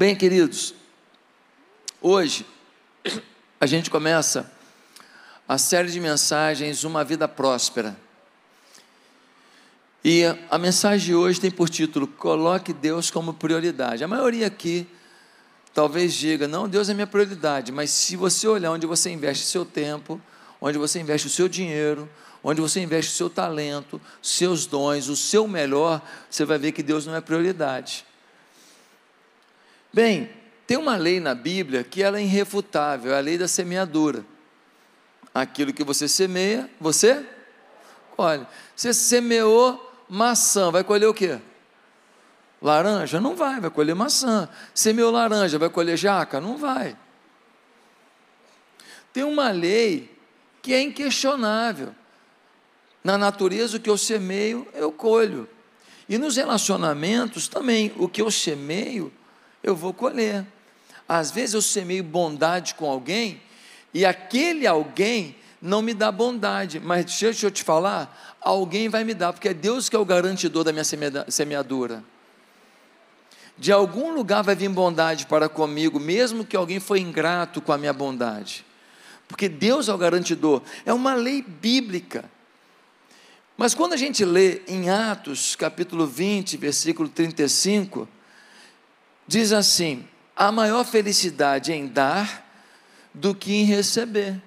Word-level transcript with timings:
Bem, 0.00 0.16
queridos, 0.16 0.72
hoje 2.00 2.46
a 3.60 3.66
gente 3.66 3.90
começa 3.90 4.50
a 5.46 5.58
série 5.58 5.92
de 5.92 6.00
mensagens 6.00 6.84
Uma 6.84 7.04
Vida 7.04 7.28
Próspera. 7.28 7.94
E 10.02 10.22
a 10.50 10.56
mensagem 10.56 11.08
de 11.08 11.14
hoje 11.14 11.38
tem 11.38 11.50
por 11.50 11.68
título 11.68 12.06
Coloque 12.06 12.72
Deus 12.72 13.10
como 13.10 13.34
prioridade. 13.34 14.02
A 14.02 14.08
maioria 14.08 14.46
aqui 14.46 14.88
talvez 15.74 16.14
diga: 16.14 16.48
Não, 16.48 16.66
Deus 16.66 16.88
é 16.88 16.94
minha 16.94 17.06
prioridade, 17.06 17.70
mas 17.70 17.90
se 17.90 18.16
você 18.16 18.48
olhar 18.48 18.70
onde 18.70 18.86
você 18.86 19.10
investe 19.10 19.44
seu 19.44 19.66
tempo, 19.66 20.18
onde 20.62 20.78
você 20.78 20.98
investe 20.98 21.26
o 21.26 21.30
seu 21.30 21.46
dinheiro, 21.46 22.08
onde 22.42 22.58
você 22.62 22.80
investe 22.80 23.12
o 23.12 23.16
seu 23.16 23.28
talento, 23.28 24.00
seus 24.22 24.64
dons, 24.64 25.08
o 25.08 25.16
seu 25.16 25.46
melhor, 25.46 26.00
você 26.30 26.46
vai 26.46 26.56
ver 26.56 26.72
que 26.72 26.82
Deus 26.82 27.04
não 27.04 27.14
é 27.14 27.20
prioridade. 27.20 28.08
Bem, 29.92 30.30
tem 30.66 30.76
uma 30.76 30.96
lei 30.96 31.18
na 31.18 31.34
Bíblia 31.34 31.82
que 31.82 32.02
ela 32.02 32.18
é 32.18 32.22
irrefutável, 32.22 33.12
é 33.12 33.18
a 33.18 33.20
lei 33.20 33.36
da 33.36 33.48
semeadura. 33.48 34.24
Aquilo 35.34 35.72
que 35.72 35.82
você 35.82 36.06
semeia, 36.08 36.70
você 36.80 37.24
colhe. 38.16 38.46
Você 38.76 38.94
semeou 38.94 39.92
maçã, 40.08 40.70
vai 40.70 40.84
colher 40.84 41.06
o 41.06 41.14
quê? 41.14 41.40
Laranja? 42.62 43.20
Não 43.20 43.34
vai, 43.34 43.60
vai 43.60 43.70
colher 43.70 43.94
maçã. 43.94 44.48
Semeou 44.74 45.10
laranja, 45.10 45.58
vai 45.58 45.70
colher 45.70 45.96
jaca? 45.96 46.40
Não 46.40 46.56
vai. 46.56 46.96
Tem 49.12 49.24
uma 49.24 49.50
lei 49.50 50.16
que 50.62 50.72
é 50.74 50.82
inquestionável. 50.82 51.94
Na 53.02 53.16
natureza, 53.16 53.76
o 53.76 53.80
que 53.80 53.88
eu 53.88 53.96
semeio, 53.96 54.68
eu 54.74 54.92
colho. 54.92 55.48
E 56.08 56.18
nos 56.18 56.36
relacionamentos 56.36 57.48
também, 57.48 57.92
o 57.96 58.08
que 58.08 58.20
eu 58.20 58.30
semeio, 58.30 59.12
eu 59.62 59.74
vou 59.74 59.92
colher. 59.92 60.46
Às 61.08 61.30
vezes 61.30 61.54
eu 61.54 61.62
semeio 61.62 62.04
bondade 62.04 62.74
com 62.74 62.88
alguém 62.88 63.40
e 63.92 64.04
aquele 64.04 64.66
alguém 64.66 65.36
não 65.60 65.82
me 65.82 65.92
dá 65.92 66.10
bondade, 66.10 66.80
mas 66.80 67.04
deixa 67.04 67.46
eu 67.46 67.50
te 67.50 67.62
falar, 67.62 68.38
alguém 68.40 68.88
vai 68.88 69.04
me 69.04 69.12
dar, 69.12 69.32
porque 69.32 69.48
é 69.48 69.54
Deus 69.54 69.88
que 69.88 69.96
é 69.96 69.98
o 69.98 70.04
garantidor 70.04 70.64
da 70.64 70.72
minha 70.72 70.84
semeadura. 71.28 72.02
De 73.58 73.70
algum 73.70 74.14
lugar 74.14 74.42
vai 74.42 74.54
vir 74.54 74.70
bondade 74.70 75.26
para 75.26 75.48
comigo, 75.48 76.00
mesmo 76.00 76.46
que 76.46 76.56
alguém 76.56 76.80
foi 76.80 77.00
ingrato 77.00 77.60
com 77.60 77.72
a 77.72 77.78
minha 77.78 77.92
bondade. 77.92 78.64
Porque 79.28 79.48
Deus 79.48 79.88
é 79.88 79.92
o 79.92 79.98
garantidor, 79.98 80.62
é 80.86 80.94
uma 80.94 81.14
lei 81.14 81.42
bíblica. 81.42 82.24
Mas 83.56 83.74
quando 83.74 83.92
a 83.92 83.96
gente 83.98 84.24
lê 84.24 84.62
em 84.66 84.88
Atos, 84.88 85.54
capítulo 85.54 86.06
20, 86.06 86.56
versículo 86.56 87.06
35, 87.06 88.08
diz 89.30 89.52
assim: 89.52 90.04
há 90.34 90.50
maior 90.50 90.84
felicidade 90.84 91.72
em 91.72 91.86
dar 91.86 92.44
do 93.14 93.32
que 93.32 93.54
em 93.54 93.64
receber. 93.64 94.42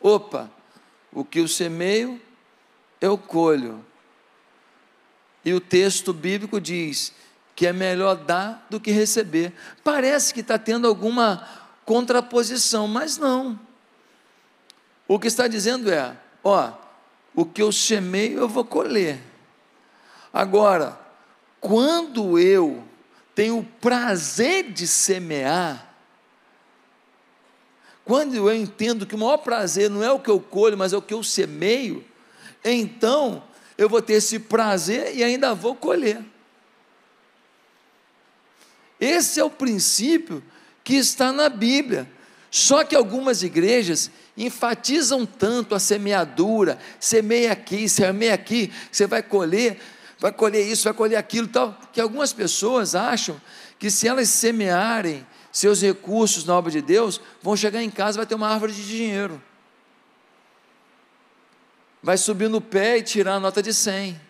Opa, 0.00 0.50
o 1.12 1.24
que 1.24 1.38
eu 1.38 1.46
semeio, 1.46 2.20
eu 3.00 3.16
colho. 3.16 3.84
E 5.44 5.54
o 5.54 5.60
texto 5.60 6.12
bíblico 6.12 6.60
diz 6.60 7.12
que 7.54 7.68
é 7.68 7.72
melhor 7.72 8.16
dar 8.16 8.66
do 8.68 8.80
que 8.80 8.90
receber. 8.90 9.52
Parece 9.84 10.34
que 10.34 10.40
está 10.40 10.58
tendo 10.58 10.88
alguma 10.88 11.48
contraposição, 11.84 12.88
mas 12.88 13.16
não. 13.16 13.58
O 15.06 15.20
que 15.20 15.28
está 15.28 15.46
dizendo 15.46 15.88
é: 15.88 16.16
ó, 16.42 16.72
o 17.32 17.46
que 17.46 17.62
eu 17.62 17.70
semeio, 17.70 18.40
eu 18.40 18.48
vou 18.48 18.64
colher. 18.64 19.20
Agora, 20.32 20.98
quando 21.60 22.40
eu 22.40 22.88
tenho 23.38 23.58
o 23.58 23.64
prazer 23.64 24.72
de 24.72 24.84
semear, 24.84 25.94
quando 28.04 28.34
eu 28.34 28.52
entendo 28.52 29.06
que 29.06 29.14
o 29.14 29.18
maior 29.18 29.36
prazer 29.36 29.88
não 29.88 30.02
é 30.02 30.10
o 30.10 30.18
que 30.18 30.28
eu 30.28 30.40
colho, 30.40 30.76
mas 30.76 30.92
é 30.92 30.96
o 30.96 31.02
que 31.02 31.14
eu 31.14 31.22
semeio, 31.22 32.04
então 32.64 33.44
eu 33.76 33.88
vou 33.88 34.02
ter 34.02 34.14
esse 34.14 34.40
prazer 34.40 35.14
e 35.14 35.22
ainda 35.22 35.54
vou 35.54 35.76
colher. 35.76 36.20
Esse 38.98 39.38
é 39.38 39.44
o 39.44 39.50
princípio 39.50 40.42
que 40.82 40.94
está 40.94 41.32
na 41.32 41.48
Bíblia. 41.48 42.10
Só 42.50 42.82
que 42.82 42.96
algumas 42.96 43.44
igrejas 43.44 44.10
enfatizam 44.36 45.24
tanto 45.24 45.76
a 45.76 45.78
semeadura, 45.78 46.76
semeia 46.98 47.52
aqui, 47.52 47.88
semeia 47.88 48.34
aqui, 48.34 48.72
você 48.90 49.06
vai 49.06 49.22
colher 49.22 49.80
vai 50.18 50.32
colher 50.32 50.66
isso, 50.66 50.84
vai 50.84 50.92
colher 50.92 51.16
aquilo, 51.16 51.48
tal, 51.48 51.78
que 51.92 52.00
algumas 52.00 52.32
pessoas 52.32 52.94
acham 52.94 53.40
que 53.78 53.90
se 53.90 54.08
elas 54.08 54.28
semearem 54.28 55.26
seus 55.52 55.80
recursos 55.82 56.44
na 56.44 56.54
obra 56.56 56.70
de 56.70 56.80
Deus, 56.80 57.20
vão 57.42 57.56
chegar 57.56 57.82
em 57.82 57.90
casa 57.90 58.16
e 58.16 58.18
vai 58.18 58.26
ter 58.26 58.34
uma 58.34 58.48
árvore 58.48 58.72
de 58.72 58.86
dinheiro. 58.86 59.42
Vai 62.02 62.16
subir 62.16 62.48
no 62.48 62.60
pé 62.60 62.98
e 62.98 63.02
tirar 63.02 63.34
a 63.34 63.40
nota 63.40 63.62
de 63.62 63.74
100. 63.74 64.27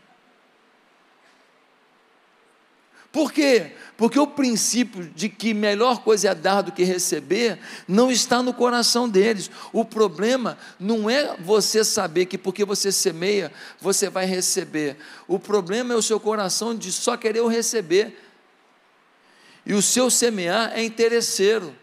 Por 3.10 3.32
quê? 3.32 3.72
Porque 3.96 4.18
o 4.18 4.26
princípio 4.26 5.04
de 5.04 5.28
que 5.28 5.54
melhor 5.54 6.02
coisa 6.02 6.28
é 6.28 6.34
dar 6.34 6.60
do 6.62 6.70
que 6.70 6.84
receber 6.84 7.58
não 7.86 8.12
está 8.12 8.42
no 8.42 8.52
coração 8.52 9.08
deles. 9.08 9.50
O 9.72 9.84
problema 9.84 10.58
não 10.78 11.08
é 11.08 11.36
você 11.38 11.82
saber 11.82 12.26
que 12.26 12.36
porque 12.36 12.64
você 12.64 12.92
semeia, 12.92 13.50
você 13.80 14.10
vai 14.10 14.26
receber. 14.26 14.96
O 15.26 15.38
problema 15.38 15.94
é 15.94 15.96
o 15.96 16.02
seu 16.02 16.20
coração 16.20 16.76
de 16.76 16.92
só 16.92 17.16
querer 17.16 17.40
o 17.40 17.48
receber. 17.48 18.16
E 19.64 19.72
o 19.72 19.82
seu 19.82 20.10
semear 20.10 20.72
é 20.74 20.84
interesseiro. 20.84 21.74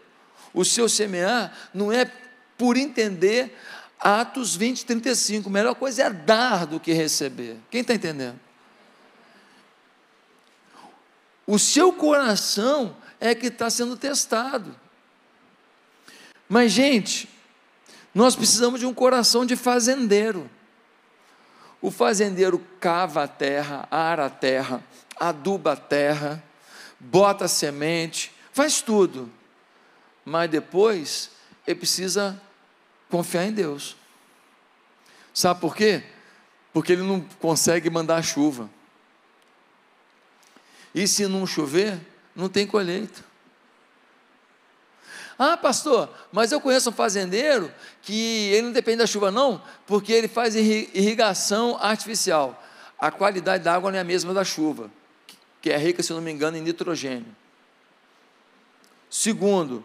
O 0.54 0.64
seu 0.64 0.88
semear 0.88 1.52
não 1.74 1.92
é 1.92 2.10
por 2.56 2.76
entender 2.76 3.54
Atos 3.98 4.54
20, 4.54 4.86
35. 4.86 5.50
Melhor 5.50 5.74
coisa 5.74 6.04
é 6.04 6.10
dar 6.10 6.66
do 6.66 6.78
que 6.78 6.92
receber. 6.92 7.56
Quem 7.70 7.80
está 7.80 7.94
entendendo? 7.94 8.45
O 11.46 11.58
seu 11.58 11.92
coração 11.92 12.96
é 13.20 13.34
que 13.34 13.46
está 13.46 13.70
sendo 13.70 13.96
testado. 13.96 14.74
Mas, 16.48 16.72
gente, 16.72 17.28
nós 18.14 18.34
precisamos 18.34 18.80
de 18.80 18.86
um 18.86 18.94
coração 18.94 19.46
de 19.46 19.56
fazendeiro. 19.56 20.50
O 21.80 21.90
fazendeiro 21.90 22.58
cava 22.80 23.22
a 23.24 23.28
terra, 23.28 23.86
ara 23.90 24.26
a 24.26 24.30
terra, 24.30 24.82
aduba 25.18 25.72
a 25.72 25.76
terra, 25.76 26.42
bota 26.98 27.44
a 27.44 27.48
semente, 27.48 28.32
faz 28.52 28.80
tudo. 28.80 29.30
Mas 30.24 30.50
depois 30.50 31.30
ele 31.66 31.78
precisa 31.78 32.40
confiar 33.10 33.44
em 33.44 33.52
Deus. 33.52 33.96
Sabe 35.32 35.60
por 35.60 35.76
quê? 35.76 36.02
Porque 36.72 36.92
ele 36.92 37.02
não 37.02 37.20
consegue 37.40 37.90
mandar 37.90 38.22
chuva. 38.22 38.70
E 40.96 41.06
se 41.06 41.28
não 41.28 41.46
chover, 41.46 42.00
não 42.34 42.48
tem 42.48 42.66
colheita. 42.66 43.22
Ah, 45.38 45.54
pastor, 45.54 46.08
mas 46.32 46.50
eu 46.50 46.58
conheço 46.58 46.88
um 46.88 46.92
fazendeiro 46.92 47.70
que 48.00 48.48
ele 48.50 48.62
não 48.62 48.72
depende 48.72 48.96
da 48.96 49.06
chuva, 49.06 49.30
não, 49.30 49.60
porque 49.86 50.10
ele 50.10 50.26
faz 50.26 50.56
irrigação 50.56 51.76
artificial. 51.78 52.64
A 52.98 53.10
qualidade 53.10 53.62
da 53.62 53.74
água 53.74 53.90
não 53.90 53.98
é 53.98 54.00
a 54.00 54.04
mesma 54.04 54.32
da 54.32 54.42
chuva, 54.42 54.90
que 55.60 55.68
é 55.68 55.76
rica, 55.76 56.02
se 56.02 56.14
não 56.14 56.22
me 56.22 56.32
engano, 56.32 56.56
em 56.56 56.62
nitrogênio. 56.62 57.36
Segundo, 59.10 59.84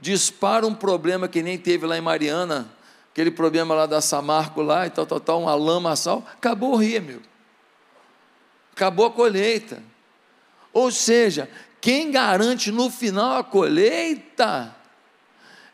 dispara 0.00 0.64
um 0.64 0.74
problema 0.76 1.26
que 1.26 1.42
nem 1.42 1.58
teve 1.58 1.86
lá 1.86 1.98
em 1.98 2.00
Mariana, 2.00 2.70
aquele 3.10 3.32
problema 3.32 3.74
lá 3.74 3.86
da 3.86 4.00
Samarco 4.00 4.62
lá 4.62 4.86
e 4.86 4.90
tal, 4.90 5.04
tal, 5.04 5.18
tal, 5.18 5.42
uma 5.42 5.56
lama 5.56 5.96
sal, 5.96 6.24
acabou 6.36 6.74
o 6.74 6.76
rio, 6.76 7.02
meu 7.02 7.27
acabou 8.78 9.06
a 9.06 9.10
colheita. 9.10 9.82
Ou 10.72 10.92
seja, 10.92 11.50
quem 11.80 12.12
garante 12.12 12.70
no 12.70 12.88
final 12.88 13.38
a 13.38 13.44
colheita 13.44 14.72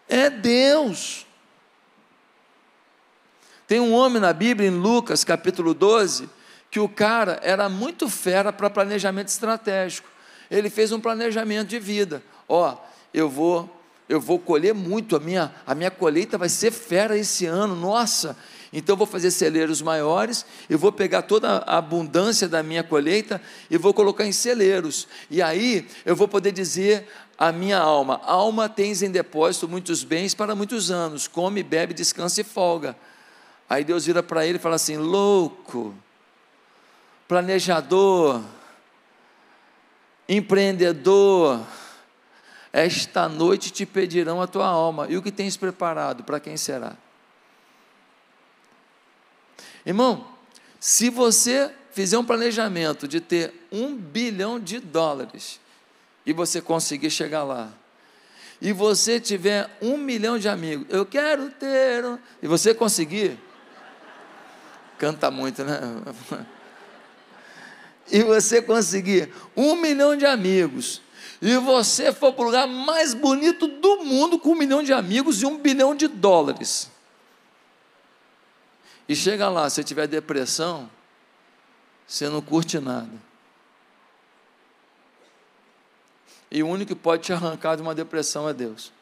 é 0.09 0.31
Deus. 0.31 1.27
Tem 3.67 3.79
um 3.79 3.93
homem 3.93 4.23
na 4.23 4.33
Bíblia, 4.33 4.69
em 4.69 4.73
Lucas 4.73 5.23
capítulo 5.23 5.75
12, 5.75 6.31
que 6.71 6.81
o 6.81 6.89
cara 6.89 7.39
era 7.43 7.69
muito 7.69 8.09
fera 8.09 8.51
para 8.51 8.71
planejamento 8.71 9.29
estratégico. 9.29 10.09
Ele 10.51 10.71
fez 10.71 10.91
um 10.91 11.01
planejamento 11.01 11.69
de 11.69 11.79
vida. 11.79 12.23
Ó, 12.49 12.75
eu 13.13 13.29
vou 13.29 13.71
eu 14.07 14.21
vou 14.21 14.39
colher 14.39 14.75
muito, 14.75 15.17
a 15.17 15.21
minha, 15.21 15.55
a 15.67 15.75
minha 15.75 15.91
colheita 15.91 16.37
vai 16.37 16.51
ser 16.51 16.71
fera 16.71 17.17
esse 17.17 17.47
ano, 17.47 17.75
nossa, 17.75 18.37
então 18.75 18.97
vou 18.97 19.07
fazer 19.07 19.31
celeiros 19.31 19.81
maiores, 19.81 20.45
eu 20.69 20.77
vou 20.77 20.91
pegar 20.91 21.23
toda 21.23 21.59
a 21.59 21.79
abundância 21.79 22.49
da 22.49 22.61
minha 22.61 22.83
colheita 22.83 23.41
e 23.71 23.79
vou 23.79 23.95
colocar 23.95 24.27
em 24.27 24.33
celeiros. 24.33 25.07
E 25.31 25.41
aí 25.41 25.87
eu 26.05 26.17
vou 26.17 26.27
poder 26.27 26.51
dizer 26.51 27.07
à 27.39 27.53
minha 27.53 27.79
alma: 27.79 28.21
alma 28.25 28.69
tens 28.69 29.01
em 29.01 29.11
depósito 29.11 29.69
muitos 29.69 30.03
bens 30.03 30.35
para 30.35 30.57
muitos 30.57 30.91
anos, 30.91 31.29
come, 31.29 31.63
bebe, 31.63 31.95
descansa 31.95 32.41
e 32.41 32.45
folga. 32.45 32.97
Aí 33.71 33.85
Deus 33.85 34.07
vira 34.07 34.23
para 34.23 34.45
ele 34.45 34.59
e 34.59 34.61
fala 34.61 34.75
assim: 34.75 34.97
louco, 34.97 35.95
planejador, 37.29 38.43
Empreendedor, 40.29 41.61
esta 42.73 43.29
noite 43.29 43.71
te 43.71 43.85
pedirão 43.85 44.41
a 44.41 44.47
tua 44.47 44.67
alma, 44.67 45.07
e 45.09 45.17
o 45.17 45.23
que 45.23 45.31
tens 45.31 45.57
preparado, 45.57 46.25
para 46.25 46.41
quem 46.41 46.57
será? 46.57 46.97
Irmão, 49.85 50.27
se 50.81 51.11
você 51.11 51.71
fizer 51.93 52.19
um 52.19 52.25
planejamento 52.25 53.07
de 53.07 53.21
ter 53.21 53.53
um 53.71 53.95
bilhão 53.95 54.59
de 54.59 54.81
dólares 54.81 55.61
e 56.27 56.33
você 56.33 56.61
conseguir 56.61 57.11
chegar 57.11 57.45
lá, 57.45 57.73
e 58.61 58.73
você 58.73 59.21
tiver 59.21 59.69
um 59.81 59.97
milhão 59.97 60.39
de 60.39 60.49
amigos, 60.49 60.87
eu 60.89 61.05
quero 61.05 61.51
ter, 61.51 62.05
um, 62.05 62.19
e 62.43 62.47
você 62.47 62.73
conseguir, 62.73 63.39
canta 64.99 65.31
muito, 65.31 65.65
né? 65.65 65.81
E 68.13 68.23
você 68.23 68.61
conseguir 68.61 69.33
um 69.57 69.77
milhão 69.77 70.15
de 70.15 70.27
amigos, 70.27 71.01
e 71.41 71.57
você 71.57 72.13
for 72.13 72.35
para 72.35 72.43
o 72.43 72.47
lugar 72.47 72.67
mais 72.67 73.15
bonito 73.15 73.67
do 73.67 74.05
mundo 74.05 74.39
com 74.39 74.51
um 74.51 74.55
milhão 74.55 74.83
de 74.83 74.93
amigos 74.93 75.41
e 75.41 75.47
um 75.47 75.57
bilhão 75.57 75.95
de 75.95 76.07
dólares. 76.07 76.91
E 79.09 79.15
chega 79.15 79.49
lá, 79.49 79.69
se 79.69 79.85
tiver 79.85 80.07
depressão, 80.07 80.91
você 82.07 82.29
não 82.29 82.41
curte 82.41 82.79
nada. 82.79 83.13
E 86.51 86.63
o 86.63 86.69
único 86.69 86.95
que 86.95 87.01
pode 87.01 87.25
te 87.25 87.33
arrancar 87.33 87.77
de 87.77 87.83
uma 87.83 87.95
depressão 87.95 88.49
é 88.49 88.55
Deus. 88.55 88.93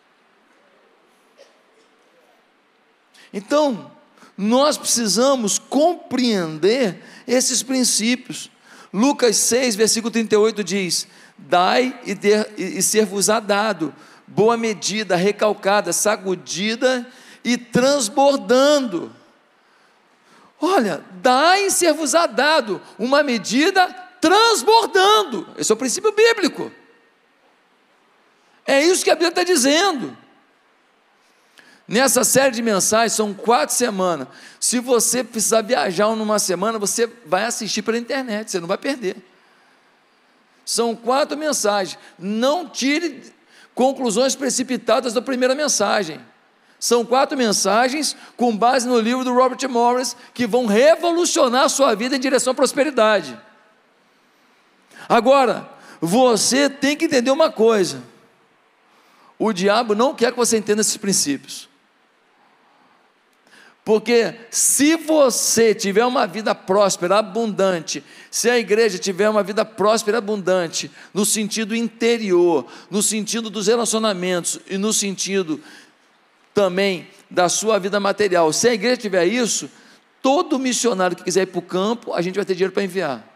Então, 3.32 3.90
nós 4.36 4.76
precisamos 4.76 5.58
compreender 5.58 7.02
esses 7.26 7.62
princípios. 7.62 8.50
Lucas 8.92 9.36
6, 9.36 9.76
versículo 9.76 10.10
38 10.10 10.64
diz: 10.64 11.06
Dai 11.38 11.98
e, 12.04 12.16
e 12.78 12.82
ser-vos-á 12.82 13.40
dado, 13.40 13.94
boa 14.26 14.56
medida, 14.56 15.16
recalcada, 15.16 15.92
sacudida 15.92 17.06
e 17.44 17.56
transbordando. 17.56 19.21
Olha, 20.64 21.04
dai 21.20 21.70
ser-vos-á 21.70 22.28
dado, 22.28 22.80
uma 22.96 23.20
medida 23.24 23.88
transbordando. 24.20 25.48
Esse 25.58 25.72
é 25.72 25.74
o 25.74 25.76
princípio 25.76 26.12
bíblico. 26.12 26.70
É 28.64 28.80
isso 28.80 29.02
que 29.02 29.10
a 29.10 29.14
Bíblia 29.14 29.30
está 29.30 29.42
dizendo. 29.42 30.16
Nessa 31.88 32.22
série 32.22 32.54
de 32.54 32.62
mensagens, 32.62 33.12
são 33.12 33.34
quatro 33.34 33.74
semanas. 33.74 34.28
Se 34.60 34.78
você 34.78 35.24
precisar 35.24 35.62
viajar 35.62 36.14
numa 36.14 36.38
semana, 36.38 36.78
você 36.78 37.10
vai 37.26 37.44
assistir 37.44 37.82
pela 37.82 37.98
internet, 37.98 38.52
você 38.52 38.60
não 38.60 38.68
vai 38.68 38.78
perder. 38.78 39.16
São 40.64 40.94
quatro 40.94 41.36
mensagens. 41.36 41.98
Não 42.16 42.68
tire 42.68 43.34
conclusões 43.74 44.36
precipitadas 44.36 45.12
da 45.12 45.20
primeira 45.20 45.56
mensagem. 45.56 46.20
São 46.82 47.04
quatro 47.04 47.38
mensagens 47.38 48.16
com 48.36 48.56
base 48.56 48.88
no 48.88 48.98
livro 48.98 49.22
do 49.22 49.32
Robert 49.32 49.70
Morris 49.70 50.16
que 50.34 50.48
vão 50.48 50.66
revolucionar 50.66 51.62
a 51.62 51.68
sua 51.68 51.94
vida 51.94 52.16
em 52.16 52.18
direção 52.18 52.50
à 52.50 52.54
prosperidade. 52.56 53.38
Agora, 55.08 55.70
você 56.00 56.68
tem 56.68 56.96
que 56.96 57.04
entender 57.04 57.30
uma 57.30 57.52
coisa: 57.52 58.02
o 59.38 59.52
diabo 59.52 59.94
não 59.94 60.12
quer 60.12 60.32
que 60.32 60.36
você 60.36 60.56
entenda 60.56 60.80
esses 60.80 60.96
princípios. 60.96 61.68
Porque 63.84 64.34
se 64.50 64.96
você 64.96 65.76
tiver 65.76 66.04
uma 66.04 66.26
vida 66.26 66.52
próspera, 66.52 67.18
abundante, 67.18 68.02
se 68.28 68.50
a 68.50 68.58
igreja 68.58 68.98
tiver 68.98 69.28
uma 69.28 69.44
vida 69.44 69.64
próspera, 69.64 70.18
abundante, 70.18 70.90
no 71.14 71.24
sentido 71.24 71.76
interior, 71.76 72.66
no 72.90 73.04
sentido 73.04 73.48
dos 73.48 73.68
relacionamentos 73.68 74.58
e 74.68 74.76
no 74.76 74.92
sentido 74.92 75.60
também 76.54 77.08
da 77.30 77.48
sua 77.48 77.78
vida 77.78 77.98
material, 77.98 78.52
se 78.52 78.68
a 78.68 78.74
igreja 78.74 78.96
tiver 78.96 79.24
isso, 79.24 79.70
todo 80.20 80.58
missionário 80.58 81.16
que 81.16 81.24
quiser 81.24 81.42
ir 81.42 81.46
para 81.46 81.58
o 81.58 81.62
campo, 81.62 82.12
a 82.12 82.20
gente 82.20 82.36
vai 82.36 82.44
ter 82.44 82.54
dinheiro 82.54 82.72
para 82.72 82.84
enviar. 82.84 83.26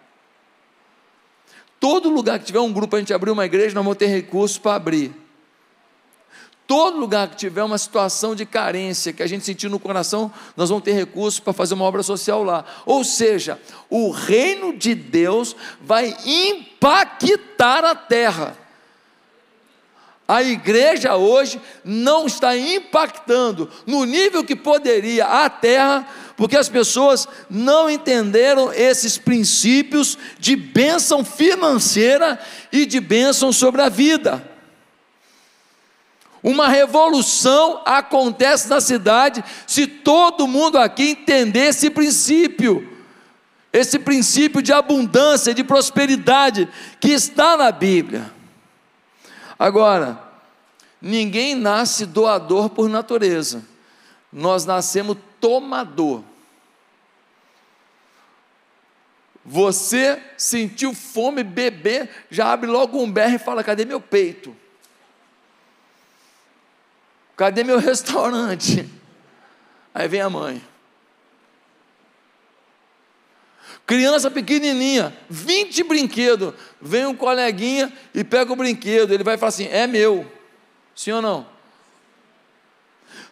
Todo 1.81 2.09
lugar 2.09 2.39
que 2.39 2.45
tiver 2.45 2.61
um 2.61 2.73
grupo, 2.73 2.97
a 2.97 2.99
gente 2.99 3.13
abrir 3.13 3.31
uma 3.31 3.45
igreja, 3.45 3.75
nós 3.75 3.85
vamos 3.85 3.99
ter 3.99 4.07
recursos 4.07 4.59
para 4.59 4.77
abrir. 4.77 5.15
Todo 6.67 6.99
lugar 6.99 7.29
que 7.29 7.37
tiver 7.37 7.63
uma 7.63 7.79
situação 7.79 8.35
de 8.35 8.45
carência, 8.45 9.13
que 9.13 9.23
a 9.23 9.27
gente 9.27 9.45
sentir 9.45 9.69
no 9.69 9.79
coração, 9.79 10.33
nós 10.57 10.69
vamos 10.69 10.83
ter 10.83 10.93
recursos 10.93 11.39
para 11.39 11.53
fazer 11.53 11.75
uma 11.75 11.85
obra 11.85 12.03
social 12.03 12.43
lá. 12.43 12.65
Ou 12.85 13.05
seja, 13.05 13.61
o 13.89 14.11
reino 14.11 14.77
de 14.77 14.95
Deus 14.95 15.55
vai 15.81 16.17
impactar 16.25 17.85
a 17.85 17.95
terra. 17.95 18.57
A 20.29 20.43
igreja 20.43 21.15
hoje 21.15 21.61
não 21.85 22.27
está 22.27 22.57
impactando 22.57 23.71
no 23.87 24.05
nível 24.05 24.43
que 24.43 24.57
poderia 24.57 25.25
a 25.25 25.49
terra, 25.49 26.05
porque 26.37 26.57
as 26.57 26.69
pessoas 26.69 27.29
não 27.49 27.89
entenderam 27.89 28.73
esses 28.73 29.17
princípios 29.19 30.19
de 30.39 30.57
bênção 30.57 31.25
financeira 31.25 32.41
e 32.73 32.85
de 32.85 32.99
bênção 32.99 33.53
sobre 33.53 33.83
a 33.83 33.89
vida. 33.89 34.43
Uma 36.43 36.69
revolução 36.69 37.83
acontece 37.85 38.69
na 38.69 38.81
cidade 38.81 39.45
se 39.65 39.87
todo 39.87 40.49
mundo 40.49 40.77
aqui 40.77 41.11
entender 41.11 41.69
esse 41.69 41.89
princípio, 41.89 42.89
esse 43.73 43.99
princípio 43.99 44.61
de 44.61 44.73
abundância, 44.73 45.55
de 45.55 45.63
prosperidade 45.63 46.69
que 46.99 47.11
está 47.11 47.57
na 47.57 47.71
Bíblia. 47.71 48.36
Agora, 49.59 50.21
ninguém 51.01 51.55
nasce 51.55 52.05
doador 52.05 52.71
por 52.71 52.89
natureza, 52.89 53.65
nós 54.33 54.65
nascemos 54.65 55.17
tomador. 55.41 56.23
Você 59.45 60.21
sentiu 60.37 60.93
fome, 60.93 61.45
beber, 61.45 62.11
já 62.29 62.53
abre 62.53 62.69
logo 62.69 63.01
um 63.01 63.11
berro 63.11 63.37
e 63.37 63.39
fala: 63.39 63.63
cadê 63.63 63.85
meu 63.85 64.01
peito? 64.01 64.55
Cadê 67.37 67.63
meu 67.63 67.79
restaurante? 67.79 68.89
Aí 69.95 70.09
vem 70.09 70.21
a 70.21 70.29
mãe. 70.29 70.61
Criança 73.87 74.31
pequenininha, 74.31 75.17
20 75.31 75.85
brinquedos. 75.85 76.55
Vem 76.81 77.07
um 77.07 77.15
coleguinha 77.15 77.93
e 78.13 78.25
pega 78.25 78.53
o 78.53 78.57
brinquedo. 78.57 79.13
Ele 79.13 79.23
vai 79.23 79.39
falar 79.39 79.51
assim: 79.51 79.69
é 79.69 79.87
meu. 79.87 80.31
Sim 80.95 81.13
ou 81.13 81.23
não? 81.23 81.47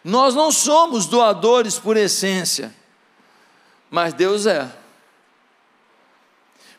Nós 0.03 0.33
não 0.33 0.51
somos 0.51 1.07
doadores 1.07 1.77
por 1.77 1.97
essência, 1.97 2.73
mas 3.89 4.13
Deus 4.13 4.45
é. 4.45 4.71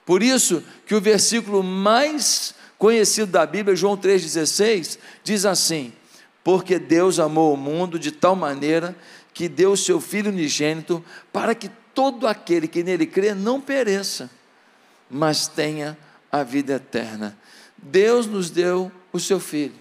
Por 0.06 0.22
isso 0.22 0.62
que 0.86 0.94
o 0.94 1.00
versículo 1.00 1.62
mais 1.62 2.54
conhecido 2.78 3.32
da 3.32 3.44
Bíblia, 3.44 3.76
João 3.76 3.96
3,16, 3.96 4.98
diz 5.22 5.44
assim: 5.44 5.92
porque 6.46 6.78
Deus 6.78 7.18
amou 7.18 7.52
o 7.52 7.56
mundo 7.56 7.98
de 7.98 8.12
tal 8.12 8.36
maneira 8.36 8.96
que 9.34 9.48
deu 9.48 9.72
o 9.72 9.76
seu 9.76 10.00
Filho 10.00 10.30
unigênito 10.30 11.04
para 11.32 11.56
que 11.56 11.68
todo 11.96 12.28
aquele 12.28 12.68
que 12.68 12.84
nele 12.84 13.06
crê 13.06 13.32
não 13.32 13.58
pereça, 13.58 14.30
mas 15.10 15.48
tenha 15.48 15.96
a 16.30 16.42
vida 16.42 16.74
eterna. 16.74 17.36
Deus 17.74 18.26
nos 18.26 18.50
deu 18.50 18.92
o 19.10 19.18
seu 19.18 19.40
Filho, 19.40 19.74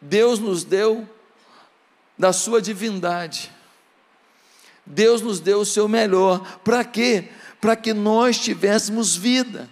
Deus 0.00 0.38
nos 0.38 0.64
deu 0.64 1.06
da 2.18 2.32
sua 2.32 2.62
divindade, 2.62 3.52
Deus 4.86 5.20
nos 5.20 5.38
deu 5.38 5.60
o 5.60 5.66
seu 5.66 5.86
melhor, 5.86 6.58
para 6.64 6.82
quê? 6.82 7.28
Para 7.60 7.76
que 7.76 7.92
nós 7.92 8.38
tivéssemos 8.38 9.14
vida 9.14 9.68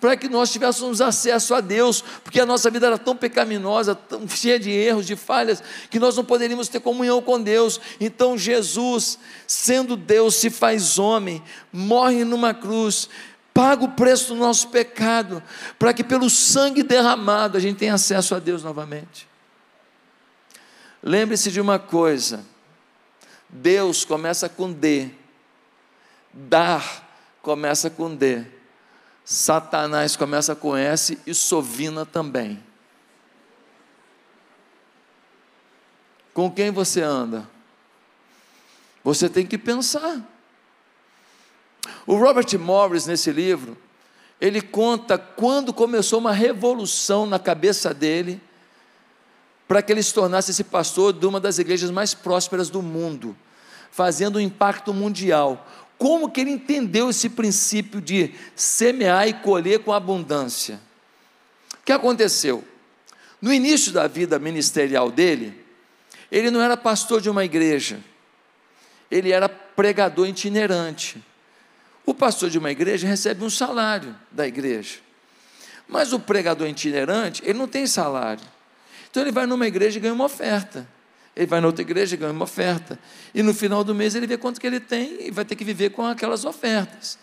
para 0.00 0.16
que 0.16 0.28
nós 0.28 0.50
tivéssemos 0.50 1.00
acesso 1.00 1.54
a 1.54 1.60
Deus, 1.60 2.02
porque 2.24 2.40
a 2.40 2.46
nossa 2.46 2.70
vida 2.70 2.86
era 2.86 2.98
tão 2.98 3.14
pecaminosa, 3.14 3.94
tão 3.94 4.26
cheia 4.26 4.58
de 4.58 4.70
erros, 4.70 5.06
de 5.06 5.14
falhas, 5.14 5.62
que 5.90 5.98
nós 5.98 6.16
não 6.16 6.24
poderíamos 6.24 6.68
ter 6.68 6.80
comunhão 6.80 7.20
com 7.20 7.40
Deus. 7.40 7.80
Então 8.00 8.38
Jesus, 8.38 9.18
sendo 9.46 9.96
Deus, 9.96 10.36
se 10.36 10.48
faz 10.48 10.98
homem, 10.98 11.42
morre 11.72 12.24
numa 12.24 12.54
cruz, 12.54 13.08
paga 13.52 13.84
o 13.84 13.92
preço 13.92 14.34
do 14.34 14.40
nosso 14.40 14.68
pecado, 14.68 15.42
para 15.78 15.92
que 15.92 16.02
pelo 16.02 16.30
sangue 16.30 16.82
derramado 16.82 17.58
a 17.58 17.60
gente 17.60 17.76
tenha 17.76 17.94
acesso 17.94 18.34
a 18.34 18.38
Deus 18.38 18.62
novamente. 18.62 19.28
Lembre-se 21.02 21.50
de 21.50 21.60
uma 21.60 21.78
coisa: 21.78 22.44
Deus 23.48 24.04
começa 24.04 24.48
com 24.48 24.72
D, 24.72 25.10
dar 26.32 27.08
começa 27.42 27.90
com 27.90 28.14
D. 28.14 28.59
Satanás 29.30 30.16
começa 30.16 30.56
com 30.56 30.76
S 30.76 31.16
e 31.24 31.32
Sovina 31.32 32.04
também. 32.04 32.60
Com 36.34 36.50
quem 36.50 36.72
você 36.72 37.00
anda? 37.00 37.48
Você 39.04 39.28
tem 39.28 39.46
que 39.46 39.56
pensar. 39.56 40.20
O 42.04 42.16
Robert 42.16 42.58
Morris, 42.58 43.06
nesse 43.06 43.30
livro, 43.30 43.78
ele 44.40 44.60
conta 44.60 45.16
quando 45.16 45.72
começou 45.72 46.18
uma 46.18 46.32
revolução 46.32 47.24
na 47.24 47.38
cabeça 47.38 47.94
dele 47.94 48.40
para 49.68 49.80
que 49.80 49.92
ele 49.92 50.02
se 50.02 50.12
tornasse 50.12 50.50
esse 50.50 50.64
pastor 50.64 51.12
de 51.12 51.24
uma 51.24 51.38
das 51.38 51.60
igrejas 51.60 51.92
mais 51.92 52.14
prósperas 52.14 52.68
do 52.68 52.82
mundo, 52.82 53.36
fazendo 53.92 54.38
um 54.38 54.40
impacto 54.40 54.92
mundial. 54.92 55.64
Como 56.00 56.30
que 56.30 56.40
ele 56.40 56.52
entendeu 56.52 57.10
esse 57.10 57.28
princípio 57.28 58.00
de 58.00 58.34
semear 58.56 59.28
e 59.28 59.34
colher 59.34 59.80
com 59.80 59.92
abundância? 59.92 60.80
O 61.74 61.84
que 61.84 61.92
aconteceu? 61.92 62.64
No 63.38 63.52
início 63.52 63.92
da 63.92 64.08
vida 64.08 64.38
ministerial 64.38 65.10
dele, 65.10 65.62
ele 66.32 66.50
não 66.50 66.62
era 66.62 66.74
pastor 66.74 67.20
de 67.20 67.28
uma 67.28 67.44
igreja, 67.44 68.00
ele 69.10 69.30
era 69.30 69.46
pregador 69.46 70.26
itinerante. 70.26 71.22
O 72.06 72.14
pastor 72.14 72.48
de 72.48 72.56
uma 72.56 72.70
igreja 72.70 73.06
recebe 73.06 73.44
um 73.44 73.50
salário 73.50 74.16
da 74.30 74.46
igreja. 74.48 75.00
Mas 75.86 76.14
o 76.14 76.18
pregador 76.18 76.66
itinerante, 76.66 77.42
ele 77.44 77.58
não 77.58 77.68
tem 77.68 77.86
salário. 77.86 78.46
Então 79.10 79.22
ele 79.22 79.32
vai 79.32 79.44
numa 79.44 79.66
igreja 79.66 79.98
e 79.98 80.00
ganha 80.00 80.14
uma 80.14 80.24
oferta. 80.24 80.88
Ele 81.40 81.46
vai 81.46 81.58
na 81.58 81.68
outra 81.68 81.80
igreja 81.80 82.14
e 82.14 82.18
ganha 82.18 82.32
uma 82.32 82.44
oferta. 82.44 82.98
E 83.32 83.42
no 83.42 83.54
final 83.54 83.82
do 83.82 83.94
mês 83.94 84.14
ele 84.14 84.26
vê 84.26 84.36
quanto 84.36 84.60
que 84.60 84.66
ele 84.66 84.78
tem 84.78 85.26
e 85.26 85.30
vai 85.30 85.42
ter 85.42 85.56
que 85.56 85.64
viver 85.64 85.88
com 85.88 86.04
aquelas 86.04 86.44
ofertas. 86.44 87.18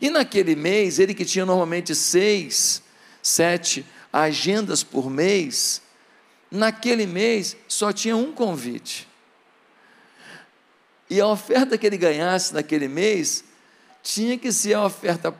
E 0.00 0.08
naquele 0.08 0.54
mês, 0.54 1.00
ele 1.00 1.12
que 1.12 1.24
tinha 1.24 1.44
normalmente 1.44 1.96
seis, 1.96 2.80
sete 3.20 3.84
agendas 4.12 4.84
por 4.84 5.10
mês, 5.10 5.82
naquele 6.48 7.06
mês 7.06 7.56
só 7.66 7.92
tinha 7.92 8.16
um 8.16 8.30
convite. 8.30 9.08
E 11.10 11.20
a 11.20 11.26
oferta 11.26 11.76
que 11.76 11.88
ele 11.88 11.96
ganhasse 11.96 12.54
naquele 12.54 12.86
mês 12.86 13.42
tinha 14.00 14.38
que 14.38 14.52
ser 14.52 14.74
a 14.74 14.84
oferta 14.84 15.34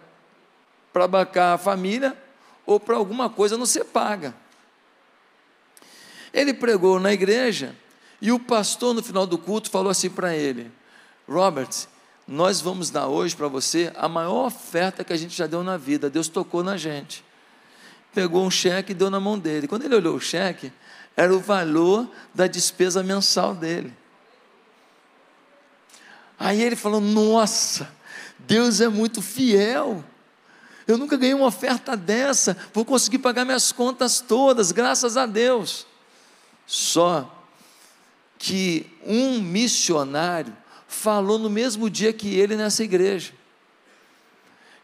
para 0.93 1.07
bancar 1.07 1.55
a 1.55 1.59
família 1.59 2.19
ou 2.67 2.81
para 2.81 2.97
alguma 2.97 3.31
coisa 3.31 3.57
não 3.57 3.67
ser 3.67 3.85
paga. 3.85 4.35
Ele 6.33 6.53
pregou 6.53 6.99
na 6.99 7.13
igreja 7.13 7.77
e 8.25 8.33
o 8.33 8.39
pastor, 8.39 8.95
no 8.95 9.03
final 9.03 9.27
do 9.27 9.37
culto, 9.37 9.69
falou 9.69 9.91
assim 9.91 10.09
para 10.09 10.35
ele: 10.35 10.73
Robert, 11.29 11.69
nós 12.27 12.59
vamos 12.59 12.89
dar 12.89 13.07
hoje 13.07 13.37
para 13.37 13.49
você 13.49 13.93
a 13.95 14.09
maior 14.09 14.47
oferta 14.47 15.05
que 15.05 15.13
a 15.13 15.17
gente 15.17 15.37
já 15.37 15.47
deu 15.47 15.63
na 15.63 15.77
vida. 15.77 16.09
Deus 16.09 16.27
tocou 16.27 16.65
na 16.65 16.79
gente. 16.79 17.23
Pegou 18.15 18.43
um 18.43 18.51
cheque 18.51 18.93
e 18.93 18.95
deu 18.95 19.11
na 19.11 19.21
mão 19.21 19.39
dele. 19.39 19.69
Quando 19.69 19.85
ele 19.85 19.95
olhou 19.95 20.17
o 20.17 20.21
cheque, 20.21 20.73
era 21.15 21.35
o 21.35 21.39
valor 21.39 22.09
da 22.35 22.47
despesa 22.47 23.03
mensal 23.03 23.55
dele. 23.55 23.95
Aí 26.39 26.63
ele 26.63 26.77
falou: 26.77 27.03
Nossa, 27.03 27.93
Deus 28.39 28.81
é 28.81 28.89
muito 28.89 29.21
fiel. 29.21 30.03
Eu 30.89 30.97
nunca 30.97 31.19
ganhei 31.19 31.35
uma 31.35 31.49
oferta 31.49 31.95
dessa. 31.95 32.57
Vou 32.73 32.87
conseguir 32.87 33.19
pagar 33.19 33.45
minhas 33.45 33.71
contas 33.71 34.23
todas, 34.23 34.73
graças 34.73 35.19
a 35.19 35.27
Deus. 35.27 35.87
Só 36.67 37.34
que 38.45 38.85
um 39.07 39.41
missionário 39.41 40.55
falou 40.87 41.39
no 41.39 41.49
mesmo 41.49 41.89
dia 41.89 42.13
que 42.13 42.39
ele 42.39 42.57
nessa 42.57 42.85
igreja. 42.85 43.33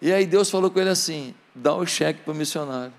E 0.01 0.11
aí 0.11 0.25
Deus 0.25 0.49
falou 0.49 0.71
com 0.71 0.81
ele 0.81 0.89
assim: 0.89 1.35
dá 1.55 1.75
o 1.75 1.85
cheque 1.85 2.23
para 2.23 2.33
o 2.33 2.35
missionário. 2.35 2.95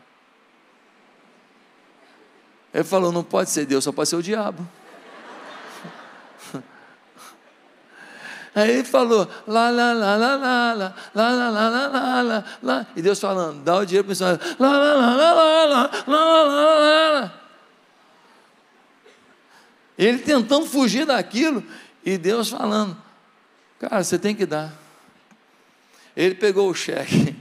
Ele 2.72 2.84
falou: 2.84 3.12
não 3.12 3.24
pode 3.24 3.50
ser 3.50 3.66
Deus, 3.66 3.84
só 3.84 3.92
pode 3.92 4.08
ser 4.08 4.18
o 4.18 4.22
diabo. 4.22 4.64
Aí 8.54 8.70
ele 8.70 8.84
falou, 8.84 9.28
lá, 9.48 9.70
lá, 9.70 9.94
lá, 9.94 10.16
lá, 10.18 10.36
lá, 10.36 10.74
lá, 10.74 10.94
lá, 11.16 11.32
lá, 11.32 11.50
lá, 11.50 11.70
lá, 11.70 11.88
lá, 11.88 12.22
lá, 12.22 12.44
lá, 12.62 12.88
e 12.98 13.02
Deus 13.02 13.18
falando, 13.18 13.64
dá 13.64 13.78
o 13.78 13.86
dinheiro 13.86 14.04
para 14.04 14.10
o 14.10 14.12
missionário, 14.12 14.42
lá, 14.60 14.78
lá, 14.78 14.94
lá, 14.94 15.16
lá, 15.16 15.34
lá, 15.34 15.66
lá, 15.66 15.90
lá, 16.06 16.44
lá, 16.44 16.76
lá, 16.76 17.12
lá. 17.14 17.41
Ele 20.02 20.18
tentando 20.18 20.66
fugir 20.66 21.06
daquilo, 21.06 21.64
e 22.04 22.18
Deus 22.18 22.50
falando, 22.50 22.98
cara, 23.80 24.04
você 24.04 24.18
tem 24.18 24.34
que 24.36 24.48
dar. 24.48 24.74
Ele 26.18 26.34
pegou 26.34 26.68
o 26.68 26.74
cheque 26.74 27.36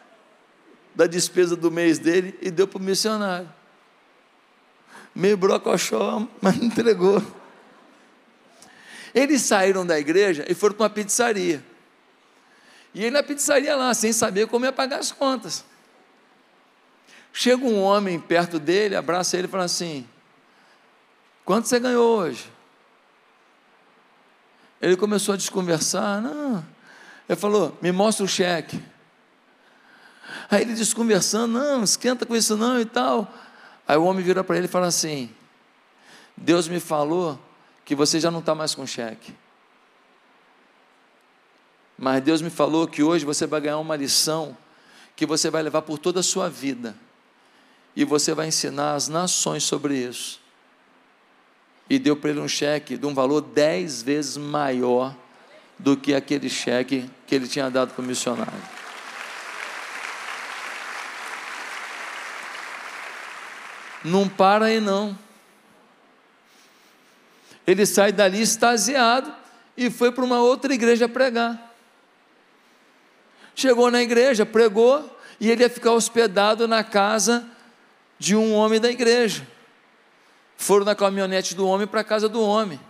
da 0.96 1.06
despesa 1.06 1.54
do 1.54 1.70
mês 1.70 1.98
dele 1.98 2.38
e 2.40 2.50
deu 2.50 2.66
para 2.66 2.78
o 2.78 2.82
missionário. 2.82 3.52
Meio 5.14 5.36
brocochó, 5.36 6.26
mas 6.40 6.56
entregou. 6.56 7.22
Eles 9.14 9.42
saíram 9.42 9.84
da 9.84 10.00
igreja 10.00 10.42
e 10.48 10.54
foram 10.54 10.74
para 10.74 10.84
uma 10.84 10.90
pizzaria. 10.90 11.62
E 12.94 13.02
ele 13.02 13.10
na 13.10 13.22
pizzaria 13.22 13.76
lá, 13.76 13.92
sem 13.92 14.10
saber 14.10 14.46
como 14.46 14.64
ia 14.64 14.72
pagar 14.72 15.00
as 15.00 15.12
contas. 15.12 15.62
Chega 17.30 17.62
um 17.62 17.78
homem 17.78 18.18
perto 18.18 18.58
dele, 18.58 18.96
abraça 18.96 19.36
ele 19.36 19.46
e 19.46 19.50
fala 19.50 19.64
assim: 19.64 20.08
Quanto 21.44 21.68
você 21.68 21.78
ganhou 21.78 22.18
hoje? 22.18 22.50
Ele 24.80 24.96
começou 24.96 25.34
a 25.34 25.36
desconversar. 25.36 26.20
Não. 26.20 26.64
Ele 27.28 27.36
falou: 27.36 27.76
Me 27.80 27.92
mostra 27.92 28.24
o 28.24 28.28
cheque. 28.28 28.82
Aí 30.50 30.62
ele 30.62 30.74
desconversando: 30.74 31.58
Não, 31.58 31.82
esquenta 31.82 32.24
com 32.26 32.34
isso 32.34 32.56
não 32.56 32.80
e 32.80 32.84
tal. 32.84 33.32
Aí 33.86 33.96
o 33.96 34.04
homem 34.04 34.24
vira 34.24 34.42
para 34.42 34.56
ele 34.56 34.66
e 34.66 34.68
fala 34.68 34.86
assim: 34.86 35.30
Deus 36.36 36.68
me 36.68 36.80
falou 36.80 37.38
que 37.84 37.94
você 37.94 38.18
já 38.18 38.30
não 38.30 38.40
está 38.40 38.54
mais 38.54 38.74
com 38.74 38.86
cheque. 38.86 39.34
Mas 41.96 42.22
Deus 42.22 42.42
me 42.42 42.50
falou 42.50 42.88
que 42.88 43.02
hoje 43.02 43.24
você 43.24 43.46
vai 43.46 43.60
ganhar 43.60 43.78
uma 43.78 43.96
lição 43.96 44.56
que 45.14 45.24
você 45.24 45.48
vai 45.48 45.62
levar 45.62 45.82
por 45.82 45.98
toda 45.98 46.20
a 46.20 46.22
sua 46.24 46.50
vida. 46.50 46.96
E 47.94 48.04
você 48.04 48.34
vai 48.34 48.48
ensinar 48.48 48.94
as 48.94 49.08
nações 49.08 49.62
sobre 49.62 49.96
isso. 49.96 50.43
E 51.88 51.98
deu 51.98 52.16
para 52.16 52.30
ele 52.30 52.40
um 52.40 52.48
cheque 52.48 52.96
de 52.96 53.06
um 53.06 53.14
valor 53.14 53.40
dez 53.40 54.02
vezes 54.02 54.36
maior 54.36 55.14
do 55.78 55.96
que 55.96 56.14
aquele 56.14 56.48
cheque 56.48 57.10
que 57.26 57.34
ele 57.34 57.46
tinha 57.46 57.70
dado 57.70 57.92
para 57.92 58.02
o 58.02 58.04
missionário. 58.04 58.52
Não 64.04 64.28
para 64.28 64.66
aí 64.66 64.80
não. 64.80 65.18
Ele 67.66 67.86
sai 67.86 68.12
dali 68.12 68.42
extasiado 68.42 69.34
e 69.76 69.90
foi 69.90 70.12
para 70.12 70.24
uma 70.24 70.40
outra 70.40 70.74
igreja 70.74 71.08
pregar. 71.08 71.74
Chegou 73.54 73.90
na 73.90 74.02
igreja, 74.02 74.44
pregou 74.44 75.18
e 75.40 75.50
ele 75.50 75.62
ia 75.62 75.70
ficar 75.70 75.92
hospedado 75.92 76.68
na 76.68 76.84
casa 76.84 77.46
de 78.18 78.36
um 78.36 78.52
homem 78.52 78.80
da 78.80 78.90
igreja. 78.90 79.46
Foram 80.56 80.84
na 80.84 80.94
caminhonete 80.94 81.54
do 81.54 81.66
homem 81.66 81.86
para 81.86 82.00
a 82.00 82.04
casa 82.04 82.28
do 82.28 82.40
homem. 82.40 82.80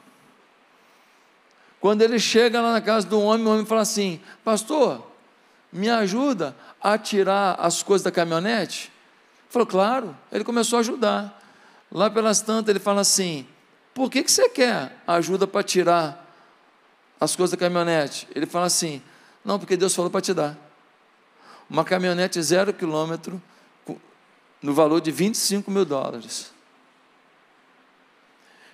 Quando 1.80 2.02
ele 2.02 2.18
chega 2.18 2.60
lá 2.60 2.72
na 2.72 2.80
casa 2.80 3.06
do 3.06 3.20
homem, 3.20 3.46
o 3.46 3.50
homem 3.50 3.66
fala 3.66 3.82
assim: 3.82 4.20
Pastor, 4.42 5.06
me 5.72 5.90
ajuda 5.90 6.56
a 6.80 6.96
tirar 6.96 7.56
as 7.58 7.82
coisas 7.82 8.04
da 8.04 8.10
caminhonete? 8.10 8.92
Ele 9.42 9.50
falou, 9.50 9.66
claro. 9.66 10.16
Ele 10.32 10.44
começou 10.44 10.78
a 10.78 10.80
ajudar. 10.80 11.42
Lá 11.90 12.08
pelas 12.08 12.40
tantas, 12.40 12.70
ele 12.70 12.78
fala 12.78 13.00
assim: 13.00 13.46
por 13.94 14.10
que, 14.10 14.24
que 14.24 14.32
você 14.32 14.48
quer 14.48 14.96
ajuda 15.06 15.46
para 15.46 15.62
tirar 15.62 16.26
as 17.20 17.36
coisas 17.36 17.52
da 17.52 17.56
caminhonete? 17.56 18.26
Ele 18.34 18.44
fala 18.44 18.66
assim: 18.66 19.00
Não, 19.44 19.58
porque 19.58 19.76
Deus 19.76 19.94
falou 19.94 20.10
para 20.10 20.20
te 20.20 20.34
dar. 20.34 20.58
Uma 21.70 21.84
caminhonete 21.84 22.42
zero 22.42 22.72
quilômetro, 22.72 23.40
no 24.60 24.74
valor 24.74 25.00
de 25.00 25.12
25 25.12 25.70
mil 25.70 25.84
dólares. 25.84 26.53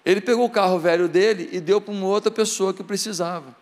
Ele 0.05 0.21
pegou 0.21 0.47
o 0.47 0.51
carro 0.51 0.79
velho 0.79 1.09
dele 1.09 1.49
e 1.53 1.61
deu 1.61 1.81
para 1.81 1.93
uma 1.93 2.07
outra 2.07 2.31
pessoa 2.31 2.73
que 2.73 2.83
precisava. 2.83 3.55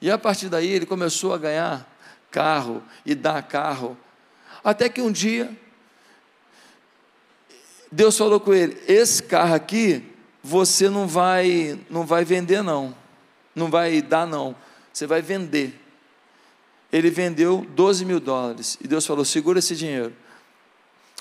E 0.00 0.10
a 0.10 0.18
partir 0.18 0.48
daí 0.48 0.68
ele 0.68 0.86
começou 0.86 1.32
a 1.34 1.38
ganhar 1.38 1.88
carro 2.30 2.82
e 3.04 3.14
dar 3.14 3.42
carro. 3.42 3.96
Até 4.62 4.88
que 4.88 5.00
um 5.00 5.10
dia, 5.10 5.56
Deus 7.90 8.16
falou 8.16 8.40
com 8.40 8.54
ele: 8.54 8.80
Esse 8.86 9.22
carro 9.22 9.54
aqui 9.54 10.04
você 10.42 10.88
não 10.88 11.06
vai, 11.06 11.78
não 11.90 12.04
vai 12.04 12.24
vender 12.24 12.62
não, 12.62 12.94
não 13.54 13.70
vai 13.70 14.00
dar 14.02 14.26
não, 14.26 14.56
você 14.92 15.06
vai 15.06 15.20
vender. 15.20 15.78
Ele 16.92 17.10
vendeu 17.10 17.66
12 17.70 18.04
mil 18.04 18.20
dólares 18.20 18.76
e 18.80 18.86
Deus 18.86 19.04
falou: 19.06 19.24
segura 19.24 19.58
esse 19.58 19.74
dinheiro. 19.74 20.12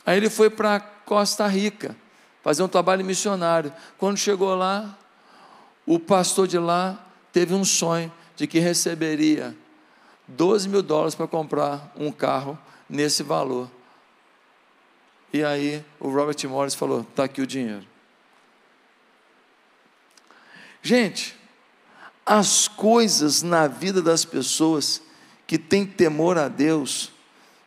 Aí 0.06 0.18
ele 0.18 0.30
foi 0.30 0.50
para 0.50 0.80
Costa 0.80 1.48
Rica 1.48 1.96
fazer 2.44 2.64
um 2.64 2.68
trabalho 2.68 3.04
missionário. 3.06 3.74
Quando 3.98 4.18
chegou 4.18 4.56
lá, 4.56 4.98
o 5.86 6.00
pastor 6.00 6.48
de 6.48 6.58
lá 6.58 7.04
teve 7.32 7.54
um 7.54 7.64
sonho 7.64 8.12
de 8.36 8.48
que 8.48 8.60
receberia 8.60 9.56
12 10.28 10.70
mil 10.70 10.82
dólares 10.82 11.16
para 11.16 11.28
comprar 11.28 11.92
um 11.96 12.12
carro 12.12 12.58
nesse 12.90 13.24
valor. 13.24 13.70
E 15.34 15.44
aí 15.44 15.84
o 16.00 16.10
Robert 16.10 16.38
Morris 16.48 16.76
falou: 16.76 17.02
está 17.02 17.24
aqui 17.24 17.42
o 17.42 17.48
dinheiro. 17.48 17.86
Gente, 20.82 21.36
as 22.26 22.68
coisas 22.68 23.42
na 23.42 23.68
vida 23.68 24.02
das 24.02 24.26
pessoas 24.26 25.02
que 25.46 25.58
têm 25.58 25.86
temor 25.86 26.38
a 26.38 26.48
Deus 26.48 27.12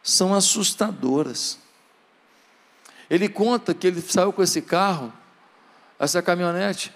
são 0.03 0.35
assustadoras. 0.35 1.59
Ele 3.09 3.29
conta 3.29 3.75
que 3.75 3.87
ele 3.87 4.01
saiu 4.01 4.33
com 4.33 4.43
esse 4.43 4.63
carro, 4.63 5.13
essa 5.99 6.23
caminhonete, 6.23 6.93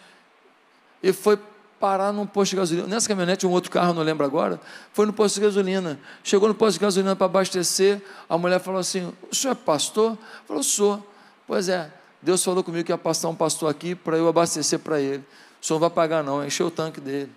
e 1.03 1.13
foi 1.13 1.39
parar 1.79 2.13
num 2.13 2.27
posto 2.27 2.51
de 2.51 2.57
gasolina. 2.57 2.87
Nessa 2.89 3.09
caminhonete, 3.09 3.47
um 3.47 3.51
outro 3.51 3.71
carro, 3.71 3.93
não 3.95 4.03
lembro 4.03 4.25
agora, 4.25 4.61
foi 4.93 5.07
no 5.07 5.13
posto 5.13 5.37
de 5.37 5.43
gasolina. 5.43 5.99
Chegou 6.25 6.49
no 6.49 6.55
posto 6.55 6.75
de 6.75 6.81
gasolina 6.81 7.15
para 7.15 7.27
abastecer, 7.27 8.03
a 8.29 8.37
mulher 8.37 8.61
falou 8.61 8.81
assim: 8.81 9.13
O 9.31 9.35
senhor 9.35 9.53
é 9.53 9.55
pastor? 9.55 10.19
Falou, 10.47 10.63
sou. 10.63 11.07
Pois 11.47 11.69
é, 11.69 11.91
Deus 12.21 12.43
falou 12.45 12.63
comigo 12.63 12.85
que 12.85 12.93
ia 12.93 12.99
passar 12.99 13.29
um 13.29 13.35
pastor 13.35 13.71
aqui 13.71 13.95
para 13.95 14.17
eu 14.17 14.29
abastecer 14.29 14.79
para 14.79 15.01
ele. 15.01 15.25
O 15.61 15.67
senhor 15.67 15.79
não 15.79 15.89
vai 15.89 15.91
pagar, 15.91 16.23
não, 16.23 16.45
encheu 16.45 16.67
o 16.67 16.71
tanque 16.71 17.01
dele. 17.01 17.33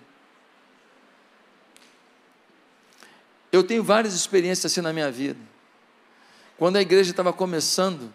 Eu 3.50 3.62
tenho 3.62 3.82
várias 3.82 4.14
experiências 4.14 4.72
assim 4.72 4.80
na 4.80 4.92
minha 4.92 5.10
vida. 5.10 5.38
Quando 6.58 6.76
a 6.76 6.80
igreja 6.80 7.10
estava 7.10 7.32
começando, 7.32 8.12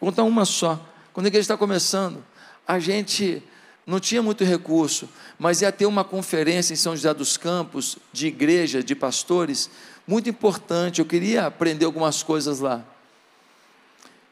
vou 0.00 0.10
contar 0.10 0.24
uma 0.24 0.44
só. 0.44 0.80
Quando 1.12 1.26
a 1.26 1.28
igreja 1.28 1.44
está 1.44 1.56
começando, 1.56 2.24
a 2.66 2.78
gente 2.78 3.42
não 3.86 3.98
tinha 3.98 4.22
muito 4.22 4.44
recurso, 4.44 5.08
mas 5.38 5.62
ia 5.62 5.72
ter 5.72 5.86
uma 5.86 6.04
conferência 6.04 6.74
em 6.74 6.76
São 6.76 6.94
José 6.94 7.12
dos 7.14 7.36
Campos, 7.36 7.98
de 8.12 8.26
igreja, 8.26 8.82
de 8.82 8.94
pastores, 8.94 9.70
muito 10.06 10.28
importante. 10.28 11.00
Eu 11.00 11.06
queria 11.06 11.46
aprender 11.46 11.86
algumas 11.86 12.22
coisas 12.22 12.60
lá. 12.60 12.84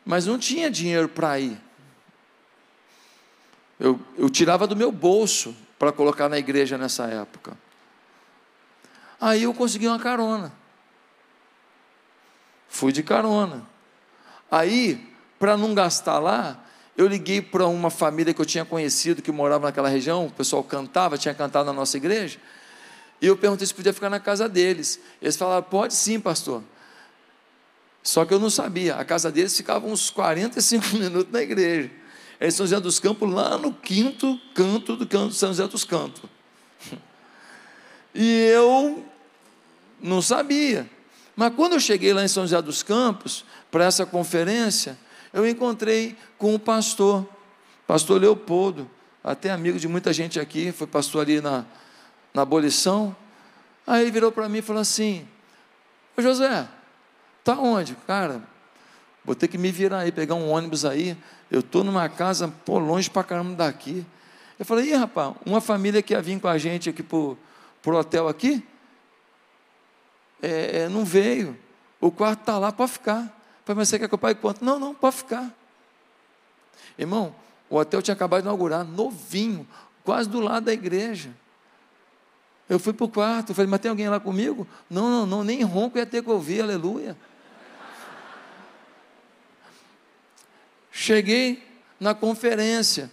Mas 0.04 0.26
não 0.26 0.38
tinha 0.38 0.70
dinheiro 0.70 1.08
para 1.08 1.40
ir. 1.40 1.58
Eu, 3.80 4.00
eu 4.16 4.30
tirava 4.30 4.66
do 4.66 4.76
meu 4.76 4.92
bolso 4.92 5.56
para 5.78 5.90
colocar 5.90 6.28
na 6.28 6.38
igreja 6.38 6.78
nessa 6.78 7.04
época. 7.06 7.56
Aí 9.20 9.42
eu 9.42 9.54
consegui 9.54 9.86
uma 9.86 9.98
carona. 9.98 10.52
Fui 12.68 12.92
de 12.92 13.02
carona. 13.02 13.66
Aí, 14.50 15.15
para 15.38 15.56
não 15.56 15.74
gastar 15.74 16.18
lá, 16.18 16.62
eu 16.96 17.06
liguei 17.06 17.42
para 17.42 17.66
uma 17.66 17.90
família 17.90 18.32
que 18.32 18.40
eu 18.40 18.46
tinha 18.46 18.64
conhecido, 18.64 19.20
que 19.20 19.30
morava 19.30 19.66
naquela 19.66 19.88
região, 19.88 20.26
o 20.26 20.30
pessoal 20.30 20.64
cantava, 20.64 21.18
tinha 21.18 21.34
cantado 21.34 21.66
na 21.66 21.72
nossa 21.72 21.96
igreja, 21.96 22.38
e 23.20 23.26
eu 23.26 23.36
perguntei 23.36 23.66
se 23.66 23.74
podia 23.74 23.92
ficar 23.92 24.10
na 24.10 24.20
casa 24.20 24.48
deles. 24.48 25.00
Eles 25.20 25.36
falaram, 25.36 25.62
pode 25.62 25.94
sim, 25.94 26.18
pastor. 26.18 26.62
Só 28.02 28.24
que 28.24 28.32
eu 28.32 28.38
não 28.38 28.48
sabia, 28.48 28.94
a 28.96 29.04
casa 29.04 29.30
deles 29.30 29.56
ficava 29.56 29.86
uns 29.86 30.10
45 30.10 30.86
minutos 30.96 31.32
na 31.32 31.42
igreja. 31.42 31.90
É 32.38 32.50
São 32.50 32.66
José 32.66 32.80
dos 32.80 33.00
Campos, 33.00 33.30
lá 33.30 33.56
no 33.56 33.72
quinto 33.72 34.38
canto 34.54 34.96
do 34.96 35.06
canto 35.06 35.30
de 35.30 35.36
São 35.36 35.48
José 35.48 35.66
dos 35.68 35.84
Campos. 35.84 36.22
E 38.18 38.48
eu 38.50 39.04
não 40.00 40.22
sabia. 40.22 40.88
Mas 41.34 41.54
quando 41.54 41.74
eu 41.74 41.80
cheguei 41.80 42.14
lá 42.14 42.24
em 42.24 42.28
São 42.28 42.44
José 42.44 42.62
dos 42.62 42.82
Campos, 42.82 43.44
para 43.70 43.84
essa 43.84 44.06
conferência, 44.06 44.96
eu 45.36 45.46
encontrei 45.46 46.16
com 46.38 46.54
o 46.54 46.58
pastor, 46.58 47.28
pastor 47.86 48.18
Leopoldo, 48.18 48.90
até 49.22 49.50
amigo 49.50 49.78
de 49.78 49.86
muita 49.86 50.10
gente 50.10 50.40
aqui, 50.40 50.72
foi 50.72 50.86
pastor 50.86 51.20
ali 51.20 51.42
na, 51.42 51.66
na 52.32 52.40
abolição. 52.40 53.14
Aí 53.86 54.00
ele 54.00 54.10
virou 54.10 54.32
para 54.32 54.48
mim 54.48 54.58
e 54.58 54.62
falou 54.62 54.80
assim: 54.80 55.28
Ô 56.16 56.22
José, 56.22 56.66
tá 57.44 57.58
onde? 57.58 57.94
Cara, 58.06 58.42
vou 59.22 59.34
ter 59.34 59.46
que 59.46 59.58
me 59.58 59.70
virar 59.70 59.98
aí, 59.98 60.10
pegar 60.10 60.36
um 60.36 60.48
ônibus 60.48 60.86
aí. 60.86 61.14
Eu 61.50 61.60
estou 61.60 61.84
numa 61.84 62.08
casa, 62.08 62.48
pô, 62.64 62.78
longe 62.78 63.10
para 63.10 63.22
caramba 63.22 63.56
daqui. 63.56 64.06
Eu 64.58 64.64
falei, 64.64 64.90
ih, 64.90 64.94
rapaz, 64.94 65.34
uma 65.44 65.60
família 65.60 66.00
que 66.00 66.14
ia 66.14 66.22
vir 66.22 66.40
com 66.40 66.48
a 66.48 66.56
gente 66.56 66.88
aqui 66.88 67.02
para 67.02 67.18
o 67.18 67.36
hotel 67.94 68.26
aqui, 68.26 68.66
é, 70.40 70.84
é, 70.84 70.88
não 70.88 71.04
veio. 71.04 71.58
O 72.00 72.10
quarto 72.10 72.40
está 72.40 72.58
lá, 72.58 72.72
pode 72.72 72.92
ficar. 72.92 73.35
Falei, 73.66 73.78
mas 73.78 73.88
você 73.88 73.98
quer 73.98 74.06
que 74.06 74.14
eu 74.14 74.18
pague 74.18 74.40
quanto? 74.40 74.64
Não, 74.64 74.78
não, 74.78 74.94
pode 74.94 75.16
ficar. 75.16 75.52
Irmão, 76.96 77.34
o 77.68 77.76
hotel 77.76 78.00
tinha 78.00 78.14
acabado 78.14 78.42
de 78.42 78.46
inaugurar, 78.46 78.84
novinho, 78.84 79.66
quase 80.04 80.28
do 80.28 80.38
lado 80.38 80.66
da 80.66 80.72
igreja. 80.72 81.30
Eu 82.68 82.78
fui 82.78 82.92
para 82.92 83.04
o 83.04 83.08
quarto, 83.08 83.52
falei, 83.52 83.68
mas 83.68 83.80
tem 83.80 83.88
alguém 83.88 84.08
lá 84.08 84.20
comigo? 84.20 84.68
Não, 84.88 85.10
não, 85.10 85.26
não, 85.26 85.44
nem 85.44 85.64
ronco 85.64 85.98
ia 85.98 86.06
ter 86.06 86.22
que 86.22 86.30
ouvir, 86.30 86.60
aleluia. 86.60 87.16
Cheguei 90.92 91.60
na 91.98 92.14
conferência. 92.14 93.10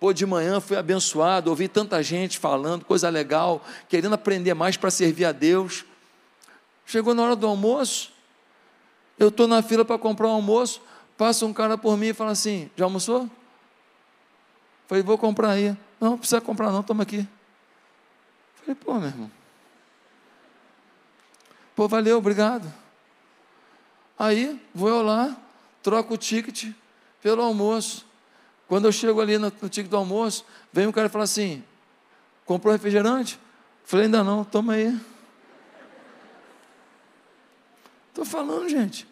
Pô, 0.00 0.14
de 0.14 0.24
manhã 0.24 0.60
fui 0.60 0.78
abençoado, 0.78 1.50
ouvi 1.50 1.68
tanta 1.68 2.02
gente 2.02 2.38
falando, 2.38 2.86
coisa 2.86 3.10
legal, 3.10 3.62
querendo 3.86 4.14
aprender 4.14 4.54
mais 4.54 4.78
para 4.78 4.90
servir 4.90 5.26
a 5.26 5.32
Deus. 5.32 5.84
Chegou 6.86 7.12
na 7.12 7.22
hora 7.22 7.36
do 7.36 7.46
almoço, 7.46 8.12
eu 9.18 9.28
estou 9.28 9.48
na 9.48 9.62
fila 9.62 9.84
para 9.84 9.98
comprar 9.98 10.28
um 10.28 10.32
almoço, 10.32 10.80
passa 11.16 11.44
um 11.44 11.52
cara 11.52 11.76
por 11.76 11.96
mim 11.96 12.08
e 12.08 12.14
fala 12.14 12.30
assim: 12.30 12.70
já 12.76 12.84
almoçou? 12.84 13.28
Falei, 14.86 15.02
vou 15.02 15.18
comprar 15.18 15.50
aí. 15.50 15.76
Não, 16.00 16.10
não 16.10 16.18
precisa 16.18 16.40
comprar 16.40 16.70
não, 16.70 16.82
toma 16.82 17.02
aqui. 17.02 17.26
Falei, 18.54 18.74
pô, 18.74 18.94
meu 18.94 19.08
irmão. 19.08 19.30
Pô, 21.74 21.86
valeu, 21.86 22.18
obrigado. 22.18 22.72
Aí, 24.18 24.60
vou 24.74 24.88
eu 24.88 25.02
lá, 25.02 25.36
troco 25.82 26.14
o 26.14 26.16
ticket 26.16 26.72
pelo 27.22 27.42
almoço. 27.42 28.06
Quando 28.66 28.86
eu 28.86 28.92
chego 28.92 29.20
ali 29.20 29.38
no, 29.38 29.52
no 29.60 29.68
ticket 29.68 29.90
do 29.90 29.96
almoço, 29.96 30.44
vem 30.72 30.86
um 30.86 30.92
cara 30.92 31.08
e 31.08 31.10
fala 31.10 31.24
assim: 31.24 31.62
comprou 32.46 32.72
refrigerante? 32.72 33.38
Falei, 33.84 34.06
ainda 34.06 34.24
não, 34.24 34.44
toma 34.44 34.74
aí. 34.74 34.98
Estou 38.18 38.26
falando, 38.26 38.68
gente. 38.68 39.06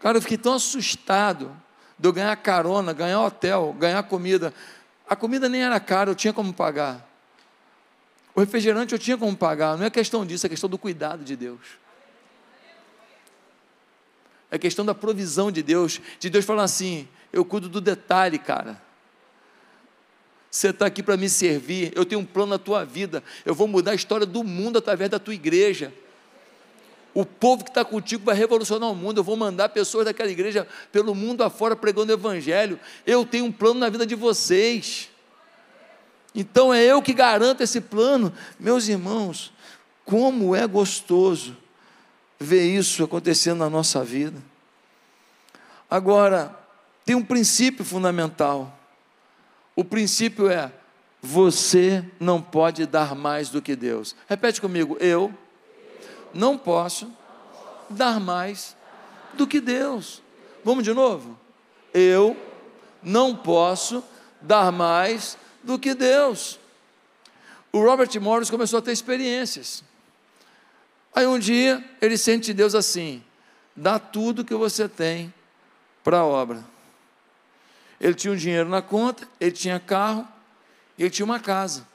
Cara, 0.00 0.18
eu 0.18 0.22
fiquei 0.22 0.36
tão 0.36 0.54
assustado 0.54 1.56
de 1.96 2.08
eu 2.08 2.12
ganhar 2.12 2.34
carona, 2.34 2.92
ganhar 2.92 3.20
hotel, 3.20 3.72
ganhar 3.78 4.02
comida. 4.02 4.52
A 5.08 5.14
comida 5.14 5.48
nem 5.48 5.62
era 5.62 5.78
cara, 5.78 6.10
eu 6.10 6.16
tinha 6.16 6.32
como 6.32 6.52
pagar. 6.52 7.08
O 8.34 8.40
refrigerante 8.40 8.92
eu 8.92 8.98
tinha 8.98 9.16
como 9.16 9.36
pagar. 9.36 9.78
Não 9.78 9.86
é 9.86 9.90
questão 9.90 10.26
disso, 10.26 10.46
é 10.46 10.48
questão 10.48 10.68
do 10.68 10.76
cuidado 10.76 11.22
de 11.22 11.36
Deus. 11.36 11.78
É 14.50 14.58
questão 14.58 14.84
da 14.84 14.96
provisão 14.96 15.52
de 15.52 15.62
Deus. 15.62 16.00
De 16.18 16.28
Deus 16.28 16.44
falar 16.44 16.64
assim: 16.64 17.08
eu 17.32 17.44
cuido 17.44 17.68
do 17.68 17.80
detalhe, 17.80 18.36
cara. 18.36 18.82
Você 20.50 20.70
está 20.70 20.86
aqui 20.86 21.02
para 21.02 21.16
me 21.16 21.28
servir, 21.28 21.92
eu 21.94 22.04
tenho 22.04 22.20
um 22.20 22.24
plano 22.24 22.50
na 22.50 22.58
tua 22.58 22.84
vida, 22.84 23.22
eu 23.44 23.54
vou 23.54 23.68
mudar 23.68 23.92
a 23.92 23.94
história 23.94 24.26
do 24.26 24.42
mundo 24.42 24.78
através 24.78 25.08
da 25.08 25.18
tua 25.18 25.34
igreja. 25.34 25.92
O 27.12 27.24
povo 27.24 27.64
que 27.64 27.70
está 27.70 27.84
contigo 27.84 28.24
vai 28.24 28.34
revolucionar 28.34 28.88
o 28.88 28.94
mundo. 28.94 29.18
Eu 29.18 29.24
vou 29.24 29.36
mandar 29.36 29.68
pessoas 29.70 30.04
daquela 30.04 30.30
igreja 30.30 30.66
pelo 30.92 31.14
mundo 31.14 31.42
afora 31.42 31.74
pregando 31.74 32.12
o 32.12 32.14
Evangelho. 32.14 32.78
Eu 33.04 33.24
tenho 33.24 33.46
um 33.46 33.52
plano 33.52 33.80
na 33.80 33.88
vida 33.88 34.06
de 34.06 34.14
vocês. 34.14 35.08
Então 36.32 36.72
é 36.72 36.84
eu 36.84 37.02
que 37.02 37.12
garanto 37.12 37.62
esse 37.62 37.80
plano. 37.80 38.32
Meus 38.60 38.86
irmãos, 38.86 39.52
como 40.04 40.54
é 40.54 40.66
gostoso 40.66 41.56
ver 42.38 42.64
isso 42.64 43.02
acontecendo 43.02 43.58
na 43.58 43.68
nossa 43.68 44.04
vida. 44.04 44.40
Agora, 45.90 46.56
tem 47.04 47.16
um 47.16 47.24
princípio 47.24 47.84
fundamental. 47.84 48.79
O 49.74 49.84
princípio 49.84 50.50
é: 50.50 50.72
você 51.20 52.04
não 52.18 52.40
pode 52.40 52.86
dar 52.86 53.14
mais 53.14 53.50
do 53.50 53.60
que 53.60 53.76
Deus. 53.76 54.14
Repete 54.28 54.60
comigo: 54.60 54.96
eu 55.00 55.32
não 56.32 56.56
posso 56.56 57.10
dar 57.88 58.20
mais 58.20 58.76
do 59.34 59.46
que 59.46 59.60
Deus. 59.60 60.22
Vamos 60.64 60.84
de 60.84 60.92
novo? 60.92 61.38
Eu 61.92 62.36
não 63.02 63.34
posso 63.34 64.02
dar 64.40 64.70
mais 64.70 65.36
do 65.62 65.78
que 65.78 65.94
Deus. 65.94 66.58
O 67.72 67.80
Robert 67.80 68.08
Morris 68.20 68.50
começou 68.50 68.78
a 68.78 68.82
ter 68.82 68.92
experiências. 68.92 69.84
Aí 71.14 71.26
um 71.26 71.38
dia 71.38 71.84
ele 72.00 72.16
sente 72.16 72.52
Deus 72.52 72.74
assim: 72.74 73.22
dá 73.74 73.98
tudo 73.98 74.44
que 74.44 74.54
você 74.54 74.88
tem 74.88 75.32
para 76.02 76.18
a 76.18 76.24
obra. 76.24 76.64
Ele 78.00 78.14
tinha 78.14 78.32
um 78.32 78.36
dinheiro 78.36 78.68
na 78.68 78.80
conta, 78.80 79.28
ele 79.38 79.52
tinha 79.52 79.78
carro, 79.78 80.26
ele 80.98 81.10
tinha 81.10 81.24
uma 81.24 81.38
casa. 81.38 81.86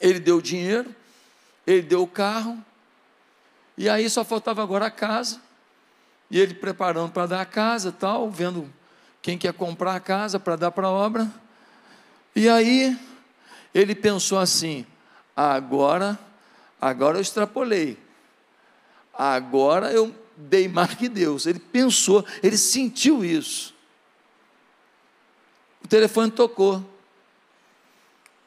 Ele 0.00 0.18
deu 0.18 0.38
o 0.38 0.42
dinheiro, 0.42 0.92
ele 1.64 1.82
deu 1.82 2.02
o 2.02 2.06
carro, 2.08 2.58
e 3.76 3.88
aí 3.88 4.08
só 4.10 4.24
faltava 4.24 4.62
agora 4.62 4.86
a 4.86 4.90
casa. 4.90 5.40
E 6.30 6.38
ele 6.40 6.54
preparando 6.54 7.12
para 7.12 7.26
dar 7.26 7.40
a 7.42 7.46
casa, 7.46 7.92
tal, 7.92 8.30
vendo 8.30 8.72
quem 9.20 9.38
quer 9.38 9.52
comprar 9.52 9.94
a 9.94 10.00
casa 10.00 10.40
para 10.40 10.56
dar 10.56 10.70
para 10.70 10.88
a 10.88 10.90
obra. 10.90 11.30
E 12.34 12.48
aí 12.48 12.98
ele 13.74 13.94
pensou 13.94 14.38
assim: 14.38 14.86
agora, 15.36 16.18
agora 16.80 17.18
eu 17.18 17.22
extrapolei. 17.22 17.98
Agora 19.12 19.92
eu 19.92 20.14
dei 20.36 20.68
mais 20.68 20.94
que 20.94 21.08
Deus. 21.08 21.46
Ele 21.46 21.58
pensou, 21.58 22.24
ele 22.42 22.56
sentiu 22.56 23.24
isso. 23.24 23.74
O 25.84 25.88
telefone 25.88 26.30
tocou. 26.30 26.82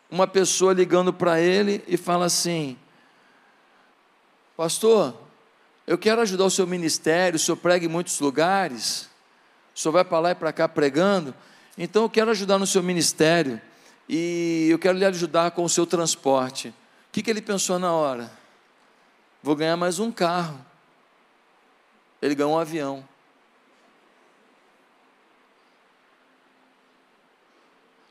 uma 0.10 0.28
pessoa 0.28 0.74
ligando 0.74 1.12
para 1.12 1.40
ele 1.40 1.84
e 1.88 1.98
fala 1.98 2.26
assim: 2.26 2.78
Pastor, 4.56 5.14
eu 5.86 5.98
quero 5.98 6.22
ajudar 6.22 6.46
o 6.46 6.52
seu 6.52 6.66
ministério, 6.66 7.36
o 7.36 7.40
senhor 7.40 7.58
prega 7.58 7.86
em 7.86 7.90
muitos 7.90 8.20
lugares, 8.20 9.10
o 9.76 9.80
senhor 9.80 9.92
vai 9.92 10.06
para 10.06 10.20
lá 10.20 10.32
e 10.32 10.36
para 10.36 10.54
cá 10.54 10.68
pregando, 10.68 11.36
então 11.78 12.04
eu 12.04 12.10
quero 12.10 12.32
ajudar 12.32 12.58
no 12.58 12.66
seu 12.66 12.82
ministério 12.82 13.60
e 14.08 14.68
eu 14.70 14.80
quero 14.80 14.98
lhe 14.98 15.06
ajudar 15.06 15.52
com 15.52 15.64
o 15.64 15.70
seu 15.70 15.86
transporte. 15.86 16.70
O 16.70 16.74
que, 17.12 17.22
que 17.22 17.30
ele 17.30 17.42
pensou 17.42 17.78
na 17.78 17.92
hora? 17.92 18.32
Vou 19.42 19.56
ganhar 19.56 19.78
mais 19.78 20.00
um 20.00 20.12
carro. 20.12 20.60
Ele 22.22 22.34
ganhou 22.34 22.54
um 22.54 22.58
avião. 22.58 23.08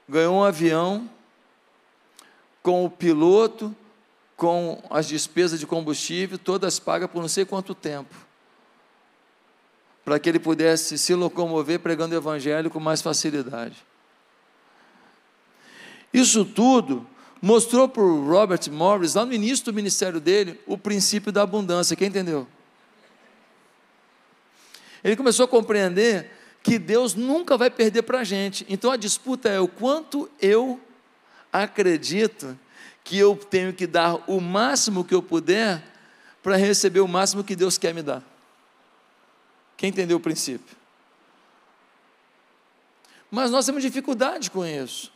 Ganhou 0.08 0.36
um 0.36 0.44
avião 0.44 1.08
com 2.62 2.84
o 2.84 2.90
piloto, 2.90 3.74
com 4.36 4.82
as 4.90 5.06
despesas 5.06 5.60
de 5.60 5.66
combustível, 5.66 6.38
todas 6.38 6.78
pagas 6.78 7.10
por 7.10 7.20
não 7.20 7.28
sei 7.28 7.44
quanto 7.44 7.74
tempo, 7.74 8.14
para 10.04 10.18
que 10.18 10.28
ele 10.28 10.38
pudesse 10.38 10.98
se 10.98 11.14
locomover 11.14 11.80
pregando 11.80 12.14
o 12.14 12.18
evangelho 12.18 12.70
com 12.70 12.80
mais 12.80 13.00
facilidade. 13.00 13.76
Isso 16.12 16.44
tudo 16.44 17.06
mostrou 17.42 17.88
para 17.88 18.02
o 18.02 18.26
Robert 18.26 18.70
Morris, 18.70 19.14
lá 19.14 19.26
no 19.26 19.32
início 19.32 19.66
do 19.66 19.74
ministério 19.74 20.20
dele, 20.20 20.60
o 20.66 20.78
princípio 20.78 21.30
da 21.30 21.42
abundância. 21.42 21.94
Quem 21.94 22.08
entendeu? 22.08 22.46
Ele 25.02 25.16
começou 25.16 25.44
a 25.44 25.48
compreender 25.48 26.30
que 26.64 26.78
Deus 26.78 27.14
nunca 27.14 27.58
vai 27.58 27.70
perder 27.70 28.02
para 28.02 28.20
a 28.20 28.24
gente. 28.24 28.64
Então 28.70 28.90
a 28.90 28.96
disputa 28.96 29.50
é 29.50 29.60
o 29.60 29.68
quanto 29.68 30.30
eu 30.40 30.80
acredito 31.52 32.58
que 33.04 33.18
eu 33.18 33.36
tenho 33.36 33.74
que 33.74 33.86
dar 33.86 34.14
o 34.26 34.40
máximo 34.40 35.04
que 35.04 35.14
eu 35.14 35.22
puder 35.22 35.84
para 36.42 36.56
receber 36.56 37.00
o 37.00 37.06
máximo 37.06 37.44
que 37.44 37.54
Deus 37.54 37.76
quer 37.76 37.92
me 37.92 38.02
dar. 38.02 38.24
Quem 39.76 39.90
entendeu 39.90 40.16
o 40.16 40.20
princípio? 40.20 40.74
Mas 43.30 43.50
nós 43.50 43.66
temos 43.66 43.82
dificuldade 43.82 44.50
com 44.50 44.64
isso. 44.64 45.12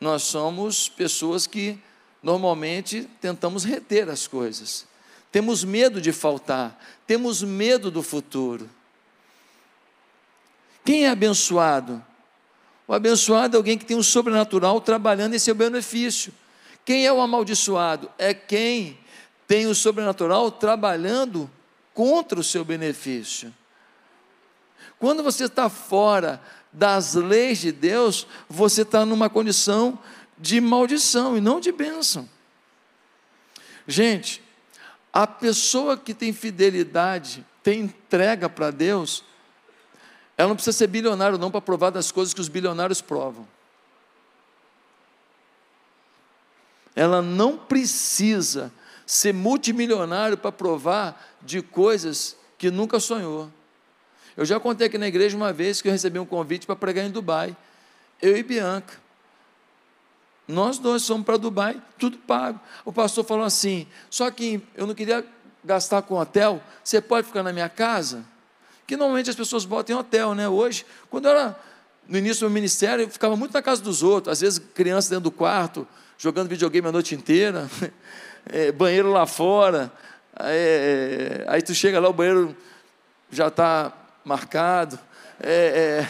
Nós 0.00 0.22
somos 0.22 0.88
pessoas 0.88 1.44
que 1.44 1.76
normalmente 2.22 3.02
tentamos 3.20 3.64
reter 3.64 4.08
as 4.08 4.28
coisas. 4.28 4.86
Temos 5.32 5.64
medo 5.64 6.00
de 6.00 6.12
faltar, 6.12 6.80
temos 7.04 7.42
medo 7.42 7.90
do 7.90 8.02
futuro. 8.02 8.70
Quem 10.84 11.04
é 11.04 11.10
abençoado? 11.10 12.04
O 12.86 12.92
abençoado 12.92 13.56
é 13.56 13.58
alguém 13.58 13.78
que 13.78 13.84
tem 13.84 13.96
um 13.96 14.02
sobrenatural 14.02 14.80
trabalhando 14.80 15.34
em 15.34 15.38
seu 15.38 15.54
benefício. 15.54 16.32
Quem 16.84 17.06
é 17.06 17.12
o 17.12 17.20
amaldiçoado? 17.20 18.10
É 18.18 18.34
quem 18.34 18.98
tem 19.46 19.66
o 19.66 19.74
sobrenatural 19.74 20.50
trabalhando 20.50 21.50
contra 21.94 22.40
o 22.40 22.44
seu 22.44 22.64
benefício. 22.64 23.54
Quando 24.98 25.22
você 25.22 25.44
está 25.44 25.68
fora 25.68 26.40
das 26.72 27.14
leis 27.14 27.58
de 27.58 27.72
Deus, 27.72 28.26
você 28.48 28.82
está 28.82 29.04
numa 29.04 29.30
condição 29.30 29.98
de 30.38 30.60
maldição 30.60 31.36
e 31.36 31.40
não 31.40 31.60
de 31.60 31.72
bênção. 31.72 32.28
Gente, 33.86 34.42
a 35.12 35.26
pessoa 35.26 35.96
que 35.96 36.14
tem 36.14 36.32
fidelidade, 36.32 37.44
tem 37.62 37.80
entrega 37.80 38.48
para 38.48 38.70
Deus, 38.70 39.24
ela 40.40 40.48
não 40.48 40.56
precisa 40.56 40.78
ser 40.78 40.86
bilionário 40.86 41.36
não 41.36 41.50
para 41.50 41.60
provar 41.60 41.90
das 41.90 42.10
coisas 42.10 42.32
que 42.32 42.40
os 42.40 42.48
bilionários 42.48 43.02
provam. 43.02 43.46
Ela 46.96 47.20
não 47.20 47.58
precisa 47.58 48.72
ser 49.04 49.34
multimilionário 49.34 50.38
para 50.38 50.50
provar 50.50 51.36
de 51.42 51.60
coisas 51.60 52.38
que 52.56 52.70
nunca 52.70 52.98
sonhou. 52.98 53.50
Eu 54.34 54.46
já 54.46 54.58
contei 54.58 54.86
aqui 54.86 54.96
na 54.96 55.08
igreja 55.08 55.36
uma 55.36 55.52
vez 55.52 55.82
que 55.82 55.88
eu 55.88 55.92
recebi 55.92 56.18
um 56.18 56.24
convite 56.24 56.66
para 56.66 56.74
pregar 56.74 57.04
em 57.04 57.10
Dubai. 57.10 57.54
Eu 58.22 58.34
e 58.34 58.42
Bianca. 58.42 58.98
Nós 60.48 60.78
dois 60.78 61.06
fomos 61.06 61.26
para 61.26 61.36
Dubai, 61.36 61.82
tudo 61.98 62.16
pago. 62.16 62.58
O 62.82 62.94
pastor 62.94 63.26
falou 63.26 63.44
assim: 63.44 63.86
só 64.08 64.30
que 64.30 64.66
eu 64.74 64.86
não 64.86 64.94
queria 64.94 65.22
gastar 65.62 66.00
com 66.00 66.14
hotel, 66.14 66.62
você 66.82 66.98
pode 66.98 67.26
ficar 67.26 67.42
na 67.42 67.52
minha 67.52 67.68
casa? 67.68 68.24
Que 68.90 68.96
normalmente 68.96 69.30
as 69.30 69.36
pessoas 69.36 69.64
botam 69.64 69.94
em 69.94 69.98
hotel, 70.00 70.34
né? 70.34 70.48
Hoje, 70.48 70.84
quando 71.08 71.26
eu 71.26 71.30
era 71.30 71.56
no 72.08 72.18
início 72.18 72.40
do 72.40 72.50
meu 72.50 72.54
ministério, 72.54 73.04
eu 73.04 73.08
ficava 73.08 73.36
muito 73.36 73.52
na 73.52 73.62
casa 73.62 73.80
dos 73.80 74.02
outros, 74.02 74.32
às 74.32 74.40
vezes 74.40 74.58
criança 74.58 75.08
dentro 75.10 75.22
do 75.22 75.30
quarto, 75.30 75.86
jogando 76.18 76.48
videogame 76.48 76.88
a 76.88 76.90
noite 76.90 77.14
inteira, 77.14 77.70
é, 78.50 78.72
banheiro 78.72 79.12
lá 79.12 79.26
fora, 79.26 79.92
é, 80.40 81.44
aí 81.46 81.62
tu 81.62 81.72
chega 81.72 82.00
lá, 82.00 82.08
o 82.08 82.12
banheiro 82.12 82.56
já 83.30 83.46
está 83.46 83.92
marcado. 84.24 84.98
É, 85.40 86.04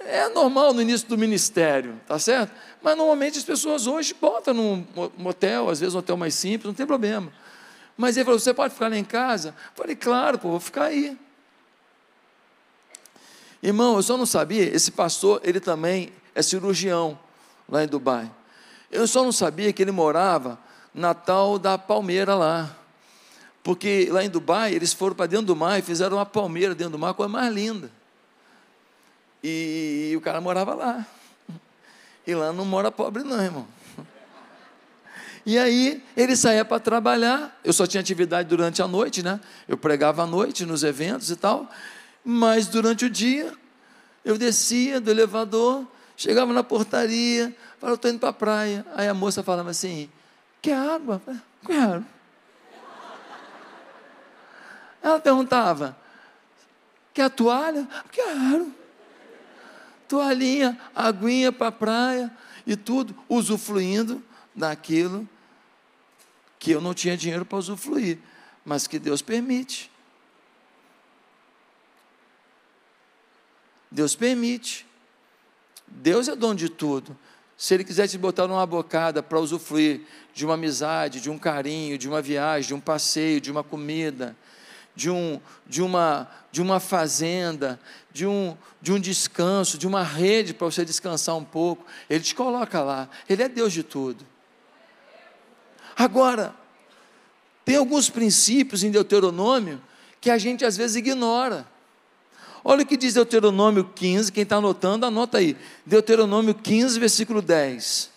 é, 0.00 0.20
é, 0.22 0.28
normal 0.30 0.72
no 0.72 0.80
início 0.80 1.06
do 1.10 1.18
ministério, 1.18 2.00
tá 2.08 2.18
certo? 2.18 2.52
Mas 2.80 2.96
normalmente 2.96 3.36
as 3.36 3.44
pessoas 3.44 3.86
hoje 3.86 4.16
botam 4.18 4.54
num 4.54 4.86
motel, 5.18 5.68
às 5.68 5.78
vezes 5.78 5.94
um 5.94 5.98
hotel 5.98 6.16
mais 6.16 6.32
simples, 6.32 6.64
não 6.64 6.74
tem 6.74 6.86
problema. 6.86 7.30
Mas 7.98 8.16
ele 8.16 8.24
falou: 8.24 8.40
você 8.40 8.54
pode 8.54 8.72
ficar 8.72 8.88
lá 8.88 8.96
em 8.96 9.04
casa? 9.04 9.48
Eu 9.48 9.54
falei, 9.74 9.94
claro, 9.94 10.38
pô, 10.38 10.48
vou 10.48 10.60
ficar 10.60 10.84
aí. 10.84 11.18
Irmão, 13.62 13.96
eu 13.96 14.02
só 14.02 14.16
não 14.16 14.26
sabia, 14.26 14.64
esse 14.74 14.90
pastor, 14.90 15.40
ele 15.44 15.60
também 15.60 16.12
é 16.34 16.42
cirurgião 16.42 17.18
lá 17.68 17.84
em 17.84 17.86
Dubai. 17.86 18.30
Eu 18.90 19.06
só 19.06 19.22
não 19.22 19.32
sabia 19.32 19.72
que 19.72 19.82
ele 19.82 19.92
morava 19.92 20.58
na 20.94 21.14
tal 21.14 21.58
da 21.58 21.78
palmeira 21.78 22.34
lá. 22.34 22.76
Porque 23.62 24.08
lá 24.10 24.24
em 24.24 24.30
Dubai, 24.30 24.74
eles 24.74 24.92
foram 24.92 25.14
para 25.14 25.26
dentro 25.26 25.46
do 25.46 25.56
mar 25.56 25.78
e 25.78 25.82
fizeram 25.82 26.16
uma 26.16 26.26
palmeira 26.26 26.74
dentro 26.74 26.92
do 26.92 26.98
mar, 26.98 27.14
coisa 27.14 27.30
mais 27.30 27.52
linda. 27.52 27.90
E, 29.44 30.10
e 30.12 30.16
o 30.16 30.20
cara 30.20 30.40
morava 30.40 30.74
lá. 30.74 31.06
E 32.26 32.34
lá 32.34 32.52
não 32.52 32.64
mora 32.64 32.90
pobre, 32.90 33.22
não, 33.22 33.42
irmão. 33.42 33.66
E 35.44 35.58
aí 35.58 36.02
ele 36.16 36.36
saía 36.36 36.64
para 36.64 36.78
trabalhar. 36.78 37.58
Eu 37.64 37.72
só 37.72 37.86
tinha 37.86 38.00
atividade 38.00 38.48
durante 38.48 38.82
a 38.82 38.88
noite, 38.88 39.22
né? 39.22 39.40
Eu 39.66 39.76
pregava 39.76 40.22
à 40.22 40.26
noite 40.26 40.66
nos 40.66 40.82
eventos 40.82 41.30
e 41.30 41.36
tal. 41.36 41.68
Mas 42.24 42.66
durante 42.66 43.04
o 43.04 43.10
dia, 43.10 43.52
eu 44.24 44.36
descia 44.36 45.00
do 45.00 45.10
elevador, 45.10 45.86
chegava 46.16 46.52
na 46.52 46.62
portaria, 46.62 47.56
falava, 47.78 47.96
estou 47.96 48.10
indo 48.10 48.20
para 48.20 48.28
a 48.28 48.32
praia. 48.32 48.86
Aí 48.94 49.08
a 49.08 49.14
moça 49.14 49.42
falava 49.42 49.70
assim: 49.70 50.10
quer 50.60 50.76
água? 50.76 51.20
Quero. 51.66 52.04
Ela 55.02 55.18
perguntava: 55.18 55.96
quer 57.14 57.30
toalha? 57.30 57.88
Quero. 58.12 58.74
Toalhinha, 60.06 60.78
aguinha 60.94 61.52
para 61.52 61.68
a 61.68 61.72
praia 61.72 62.30
e 62.66 62.76
tudo, 62.76 63.14
usufruindo 63.28 64.22
daquilo 64.54 65.28
que 66.58 66.72
eu 66.72 66.80
não 66.80 66.92
tinha 66.92 67.16
dinheiro 67.16 67.44
para 67.46 67.58
usufruir, 67.58 68.18
mas 68.64 68.86
que 68.86 68.98
Deus 68.98 69.22
permite. 69.22 69.89
Deus 73.90 74.14
permite. 74.14 74.86
Deus 75.86 76.28
é 76.28 76.36
dono 76.36 76.54
de 76.54 76.68
tudo. 76.68 77.16
Se 77.56 77.74
Ele 77.74 77.84
quiser 77.84 78.08
te 78.08 78.16
botar 78.16 78.46
numa 78.46 78.64
bocada 78.64 79.22
para 79.22 79.38
usufruir 79.38 80.02
de 80.32 80.44
uma 80.44 80.54
amizade, 80.54 81.20
de 81.20 81.28
um 81.28 81.38
carinho, 81.38 81.98
de 81.98 82.08
uma 82.08 82.22
viagem, 82.22 82.68
de 82.68 82.74
um 82.74 82.80
passeio, 82.80 83.40
de 83.40 83.50
uma 83.50 83.62
comida, 83.62 84.36
de, 84.94 85.10
um, 85.10 85.40
de, 85.66 85.82
uma, 85.82 86.28
de 86.50 86.62
uma 86.62 86.80
fazenda, 86.80 87.78
de 88.12 88.26
um, 88.26 88.56
de 88.80 88.92
um 88.92 88.98
descanso, 88.98 89.76
de 89.76 89.86
uma 89.86 90.02
rede 90.02 90.54
para 90.54 90.66
você 90.66 90.84
descansar 90.84 91.36
um 91.36 91.44
pouco, 91.44 91.84
Ele 92.08 92.22
te 92.24 92.34
coloca 92.34 92.80
lá. 92.82 93.08
Ele 93.28 93.42
é 93.42 93.48
Deus 93.48 93.72
de 93.72 93.82
tudo. 93.82 94.24
Agora, 95.96 96.54
tem 97.64 97.76
alguns 97.76 98.08
princípios 98.08 98.82
em 98.82 98.90
Deuteronômio 98.90 99.80
que 100.20 100.30
a 100.30 100.38
gente 100.38 100.64
às 100.64 100.76
vezes 100.76 100.96
ignora. 100.96 101.66
Olha 102.62 102.82
o 102.82 102.86
que 102.86 102.96
diz 102.96 103.14
Deuteronômio 103.14 103.84
15, 103.94 104.30
quem 104.30 104.42
está 104.42 104.56
anotando, 104.56 105.06
anota 105.06 105.38
aí. 105.38 105.56
Deuteronômio 105.84 106.54
15, 106.54 107.00
versículo 107.00 107.40
10. 107.40 108.10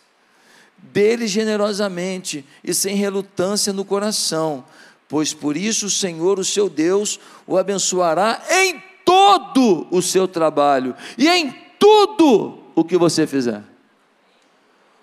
Dele 0.77 1.27
generosamente 1.27 2.45
e 2.61 2.73
sem 2.73 2.95
relutância 2.95 3.71
no 3.71 3.85
coração, 3.85 4.65
pois 5.07 5.33
por 5.33 5.55
isso 5.55 5.85
o 5.85 5.89
Senhor, 5.89 6.39
o 6.39 6.43
seu 6.43 6.69
Deus, 6.69 7.19
o 7.47 7.57
abençoará 7.57 8.41
em 8.51 8.83
todo 9.05 9.87
o 9.89 10.01
seu 10.01 10.27
trabalho 10.27 10.93
e 11.17 11.29
em 11.29 11.51
tudo 11.79 12.59
o 12.75 12.83
que 12.83 12.97
você 12.97 13.25
fizer. 13.25 13.63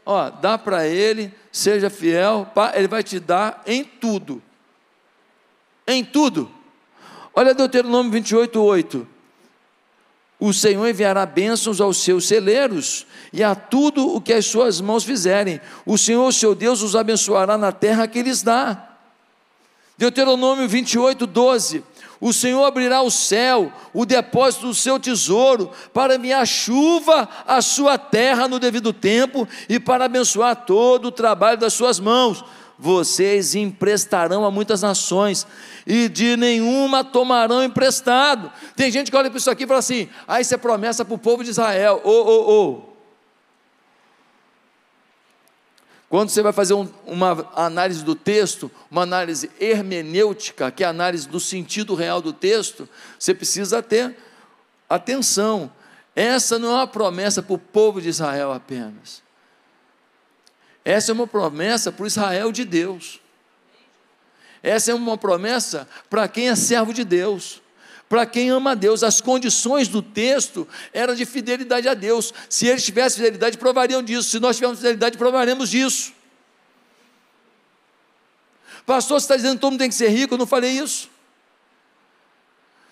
Ó, 0.04 0.28
dá 0.28 0.58
para 0.58 0.86
ele, 0.86 1.32
seja 1.50 1.88
fiel, 1.88 2.46
ele 2.74 2.88
vai 2.88 3.02
te 3.02 3.18
dar 3.18 3.62
em 3.66 3.84
tudo. 3.84 4.42
Em 5.86 6.04
tudo. 6.04 6.50
Olha 7.34 7.54
Deuteronômio 7.54 8.12
28, 8.12 8.60
8 8.60 9.19
o 10.40 10.54
Senhor 10.54 10.88
enviará 10.88 11.26
bênçãos 11.26 11.80
aos 11.80 11.98
seus 11.98 12.26
celeiros 12.26 13.06
e 13.30 13.44
a 13.44 13.54
tudo 13.54 14.16
o 14.16 14.20
que 14.20 14.32
as 14.32 14.46
suas 14.46 14.80
mãos 14.80 15.04
fizerem. 15.04 15.60
O 15.84 15.98
Senhor, 15.98 16.32
seu 16.32 16.54
Deus, 16.54 16.80
os 16.80 16.96
abençoará 16.96 17.58
na 17.58 17.70
terra 17.70 18.08
que 18.08 18.22
lhes 18.22 18.42
dá. 18.42 18.88
Deuteronômio 19.98 20.66
28, 20.66 21.26
12. 21.26 21.84
O 22.18 22.32
Senhor 22.32 22.64
abrirá 22.64 23.02
o 23.02 23.10
céu, 23.10 23.70
o 23.92 24.06
depósito 24.06 24.68
do 24.68 24.74
seu 24.74 24.98
tesouro, 24.98 25.70
para 25.92 26.14
enviar 26.14 26.46
chuva 26.46 27.28
à 27.46 27.60
sua 27.60 27.98
terra 27.98 28.48
no 28.48 28.58
devido 28.58 28.94
tempo 28.94 29.46
e 29.68 29.78
para 29.78 30.06
abençoar 30.06 30.56
todo 30.64 31.06
o 31.06 31.12
trabalho 31.12 31.58
das 31.58 31.74
suas 31.74 32.00
mãos 32.00 32.42
vocês 32.80 33.54
emprestarão 33.54 34.42
a 34.42 34.50
muitas 34.50 34.80
nações, 34.80 35.46
e 35.86 36.08
de 36.08 36.34
nenhuma 36.34 37.04
tomarão 37.04 37.62
emprestado. 37.62 38.50
Tem 38.74 38.90
gente 38.90 39.10
que 39.10 39.16
olha 39.16 39.28
para 39.28 39.38
isso 39.38 39.50
aqui 39.50 39.64
e 39.64 39.66
fala 39.66 39.80
assim: 39.80 40.08
ah, 40.26 40.40
isso 40.40 40.54
é 40.54 40.56
promessa 40.56 41.04
para 41.04 41.14
o 41.14 41.18
povo 41.18 41.44
de 41.44 41.50
Israel. 41.50 42.00
Ô, 42.02 42.10
ô, 42.10 42.50
ô. 42.50 42.90
Quando 46.08 46.30
você 46.30 46.42
vai 46.42 46.52
fazer 46.52 46.74
um, 46.74 46.88
uma 47.06 47.46
análise 47.54 48.02
do 48.02 48.14
texto, 48.16 48.70
uma 48.90 49.02
análise 49.02 49.50
hermenêutica, 49.60 50.70
que 50.70 50.82
é 50.82 50.86
a 50.86 50.90
análise 50.90 51.28
do 51.28 51.38
sentido 51.38 51.94
real 51.94 52.20
do 52.20 52.32
texto, 52.32 52.88
você 53.18 53.34
precisa 53.34 53.82
ter 53.82 54.16
atenção. 54.88 55.70
Essa 56.16 56.58
não 56.58 56.70
é 56.70 56.74
uma 56.76 56.86
promessa 56.86 57.42
para 57.42 57.54
o 57.54 57.58
povo 57.58 58.00
de 58.00 58.08
Israel 58.08 58.52
apenas. 58.52 59.22
Essa 60.90 61.12
é 61.12 61.14
uma 61.14 61.26
promessa 61.26 61.92
para 61.92 62.02
o 62.02 62.06
Israel 62.08 62.50
de 62.50 62.64
Deus. 62.64 63.20
Essa 64.60 64.90
é 64.90 64.94
uma 64.94 65.16
promessa 65.16 65.88
para 66.10 66.26
quem 66.26 66.48
é 66.48 66.56
servo 66.56 66.92
de 66.92 67.04
Deus, 67.04 67.62
para 68.08 68.26
quem 68.26 68.50
ama 68.50 68.72
a 68.72 68.74
Deus. 68.74 69.04
As 69.04 69.20
condições 69.20 69.86
do 69.86 70.02
texto 70.02 70.66
eram 70.92 71.14
de 71.14 71.24
fidelidade 71.24 71.88
a 71.88 71.94
Deus. 71.94 72.34
Se 72.48 72.66
eles 72.66 72.84
tivessem 72.84 73.18
fidelidade, 73.18 73.56
provariam 73.56 74.02
disso. 74.02 74.30
Se 74.30 74.40
nós 74.40 74.56
tivermos 74.56 74.80
fidelidade, 74.80 75.16
provaremos 75.16 75.70
disso. 75.70 76.12
Pastor, 78.84 79.20
você 79.20 79.24
está 79.26 79.36
dizendo 79.36 79.54
que 79.54 79.60
todo 79.60 79.70
mundo 79.70 79.80
tem 79.80 79.88
que 79.88 79.94
ser 79.94 80.08
rico? 80.08 80.34
Eu 80.34 80.38
não 80.38 80.46
falei 80.46 80.72
isso. 80.72 81.08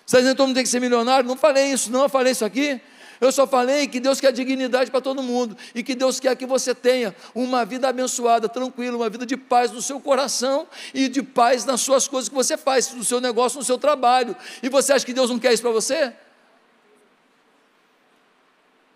Você 0.07 0.17
está 0.17 0.19
dizendo 0.19 0.35
que 0.35 0.37
todo 0.37 0.47
mundo 0.47 0.55
tem 0.55 0.65
que 0.65 0.71
ser 0.71 0.81
milionário? 0.81 1.27
Não 1.27 1.37
falei 1.37 1.73
isso, 1.73 1.91
não. 1.91 2.03
Eu 2.05 2.09
falei 2.09 2.31
isso 2.31 2.45
aqui. 2.45 2.81
Eu 3.21 3.33
só 3.33 3.47
falei 3.47 3.89
que 3.89 3.99
Deus 3.99 4.21
quer 4.21 4.33
dignidade 4.33 4.91
para 4.91 5.01
todo 5.01 5.23
mundo 5.23 5.57
e 5.75 5.83
que 5.83 5.95
Deus 5.95 6.21
quer 6.21 6.37
que 6.37 6.47
você 6.47 6.75
tenha 6.75 7.15
uma 7.35 7.65
vida 7.65 7.89
abençoada, 7.89 8.49
tranquila, 8.49 8.97
uma 8.97 9.11
vida 9.11 9.27
de 9.27 9.37
paz 9.37 9.73
no 9.73 9.83
seu 9.83 10.01
coração 10.01 10.69
e 10.95 11.09
de 11.09 11.23
paz 11.23 11.65
nas 11.65 11.81
suas 11.81 12.07
coisas 12.07 12.29
que 12.29 12.35
você 12.35 12.57
faz, 12.57 12.93
no 12.93 13.03
seu 13.03 13.21
negócio, 13.21 13.59
no 13.59 13.65
seu 13.65 13.77
trabalho. 13.77 14.37
E 14.63 14.69
você 14.69 14.93
acha 14.93 15.05
que 15.05 15.13
Deus 15.13 15.31
não 15.31 15.39
quer 15.39 15.53
isso 15.53 15.63
para 15.63 15.73
você? 15.73 16.13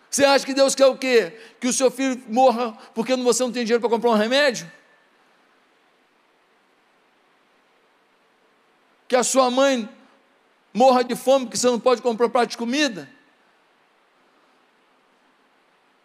Você 0.08 0.24
acha 0.24 0.44
que 0.44 0.54
Deus 0.54 0.74
quer 0.74 0.86
o 0.86 0.96
quê? 0.96 1.40
Que 1.58 1.66
o 1.66 1.72
seu 1.72 1.90
filho 1.90 2.22
morra 2.28 2.76
porque 2.94 3.16
você 3.16 3.42
não 3.42 3.50
tem 3.50 3.64
dinheiro 3.64 3.80
para 3.80 3.90
comprar 3.90 4.10
um 4.10 4.14
remédio? 4.14 4.70
Que 9.08 9.16
a 9.16 9.24
sua 9.24 9.50
mãe 9.50 9.88
morra 10.72 11.02
de 11.02 11.16
fome 11.16 11.46
porque 11.46 11.56
você 11.56 11.66
não 11.66 11.80
pode 11.80 12.00
comprar 12.02 12.26
um 12.26 12.30
prato 12.30 12.50
de 12.50 12.58
comida? 12.58 13.08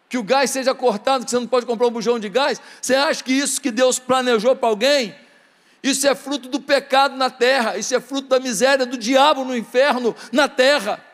Que 0.08 0.16
o 0.16 0.22
gás 0.22 0.50
seja 0.50 0.74
cortado, 0.74 1.24
que 1.24 1.30
você 1.30 1.38
não 1.38 1.46
pode 1.46 1.66
comprar 1.66 1.86
um 1.86 1.90
bujão 1.90 2.18
de 2.18 2.28
gás. 2.28 2.60
Você 2.80 2.94
acha 2.94 3.22
que 3.22 3.32
isso 3.32 3.60
que 3.60 3.70
Deus 3.70 3.98
planejou 3.98 4.56
para 4.56 4.68
alguém? 4.68 5.14
Isso 5.82 6.08
é 6.08 6.14
fruto 6.14 6.48
do 6.48 6.60
pecado 6.60 7.16
na 7.16 7.30
terra, 7.30 7.76
isso 7.76 7.94
é 7.94 8.00
fruto 8.00 8.28
da 8.28 8.40
miséria 8.40 8.86
do 8.86 8.96
diabo 8.96 9.44
no 9.44 9.56
inferno, 9.56 10.16
na 10.32 10.48
terra. 10.48 11.04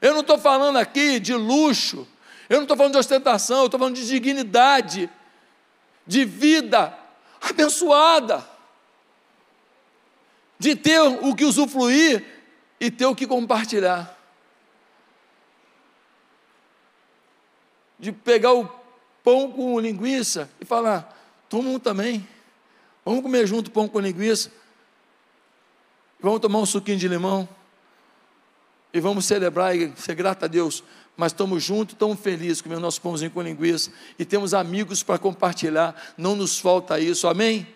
Eu 0.00 0.12
não 0.12 0.20
estou 0.20 0.38
falando 0.38 0.76
aqui 0.78 1.20
de 1.20 1.34
luxo, 1.34 2.06
eu 2.48 2.56
não 2.56 2.62
estou 2.62 2.76
falando 2.76 2.92
de 2.92 2.98
ostentação, 2.98 3.60
eu 3.60 3.66
estou 3.66 3.78
falando 3.78 3.94
de 3.94 4.06
dignidade, 4.06 5.10
de 6.06 6.24
vida 6.24 6.96
abençoada, 7.40 8.46
de 10.58 10.74
ter 10.74 11.00
o 11.00 11.34
que 11.34 11.44
usufruir 11.44 12.24
e 12.80 12.90
ter 12.90 13.06
o 13.06 13.14
que 13.14 13.26
compartilhar. 13.26 14.15
De 17.98 18.12
pegar 18.12 18.52
o 18.52 18.68
pão 19.22 19.50
com 19.50 19.78
linguiça 19.80 20.48
e 20.60 20.64
falar: 20.64 21.16
toma 21.48 21.70
um 21.70 21.78
também. 21.78 22.26
Vamos 23.04 23.22
comer 23.22 23.46
junto 23.46 23.70
pão 23.70 23.88
com 23.88 24.00
linguiça. 24.00 24.50
Vamos 26.20 26.40
tomar 26.40 26.58
um 26.58 26.66
suquinho 26.66 26.98
de 26.98 27.08
limão. 27.08 27.48
E 28.92 29.00
vamos 29.00 29.26
celebrar 29.26 29.76
e 29.76 29.92
ser 29.96 30.14
grato 30.14 30.44
a 30.44 30.48
Deus. 30.48 30.82
Mas 31.16 31.32
estamos 31.32 31.62
juntos, 31.62 31.94
estamos 31.94 32.18
felizes 32.20 32.60
comendo 32.60 32.80
nosso 32.80 33.00
pãozinho 33.00 33.30
com 33.30 33.42
linguiça. 33.42 33.90
E 34.18 34.24
temos 34.24 34.52
amigos 34.54 35.02
para 35.02 35.18
compartilhar. 35.18 35.94
Não 36.16 36.34
nos 36.34 36.58
falta 36.58 36.98
isso. 36.98 37.28
Amém? 37.28 37.66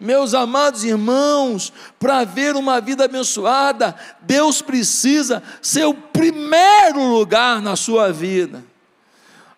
Meus 0.00 0.32
amados 0.32 0.84
irmãos, 0.84 1.72
para 1.98 2.22
ver 2.24 2.54
uma 2.54 2.80
vida 2.80 3.04
abençoada, 3.04 3.96
Deus 4.20 4.62
precisa 4.62 5.42
ser 5.60 5.86
o 5.86 5.94
primeiro 5.94 7.02
lugar 7.02 7.60
na 7.60 7.74
sua 7.74 8.12
vida. 8.12 8.64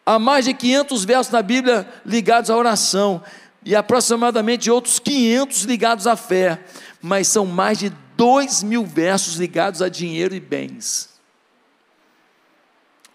Há 0.05 0.19
mais 0.19 0.45
de 0.45 0.55
500 0.55 1.05
versos 1.05 1.33
na 1.33 1.43
Bíblia 1.43 1.89
ligados 2.05 2.51
à 2.51 2.57
oração 2.57 3.23
e 3.65 3.77
aproximadamente 3.77 4.71
outros 4.71 4.99
500 4.99 5.63
ligados 5.65 6.07
à 6.07 6.17
fé, 6.17 6.65
mas 7.01 7.29
são 7.29 7.45
mais 7.45 7.79
de 7.79 7.91
2 8.17 8.63
mil 8.63 8.85
versos 8.85 9.35
ligados 9.37 9.83
a 9.83 9.89
dinheiro 9.89 10.35
e 10.35 10.41
bens. 10.41 11.11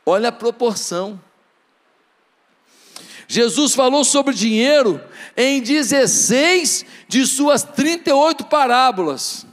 Olha 0.06 0.30
a 0.30 0.32
proporção. 0.32 1.20
Jesus 3.28 3.74
falou 3.74 4.04
sobre 4.04 4.36
dinheiro 4.36 5.02
em 5.36 5.62
16 5.62 6.86
de 7.08 7.26
suas 7.26 7.64
38 7.64 8.46
parábolas. 8.46 9.46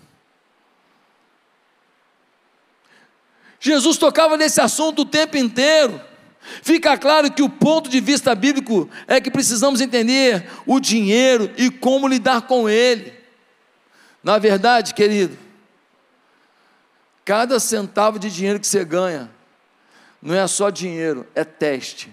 Jesus 3.58 3.96
tocava 3.96 4.36
nesse 4.36 4.60
assunto 4.60 5.02
o 5.02 5.06
tempo 5.06 5.36
inteiro. 5.36 6.00
Fica 6.62 6.96
claro 6.96 7.28
que 7.32 7.42
o 7.42 7.48
ponto 7.48 7.90
de 7.90 7.98
vista 7.98 8.36
bíblico 8.36 8.88
é 9.08 9.20
que 9.20 9.32
precisamos 9.32 9.80
entender 9.80 10.48
o 10.64 10.78
dinheiro 10.78 11.52
e 11.56 11.68
como 11.68 12.06
lidar 12.06 12.42
com 12.42 12.68
ele. 12.68 13.12
Na 14.22 14.38
verdade, 14.38 14.94
querido, 14.94 15.36
cada 17.24 17.58
centavo 17.58 18.16
de 18.16 18.30
dinheiro 18.30 18.60
que 18.60 18.66
você 18.68 18.84
ganha 18.84 19.28
não 20.22 20.36
é 20.36 20.46
só 20.46 20.70
dinheiro, 20.70 21.26
é 21.34 21.42
teste. 21.42 22.12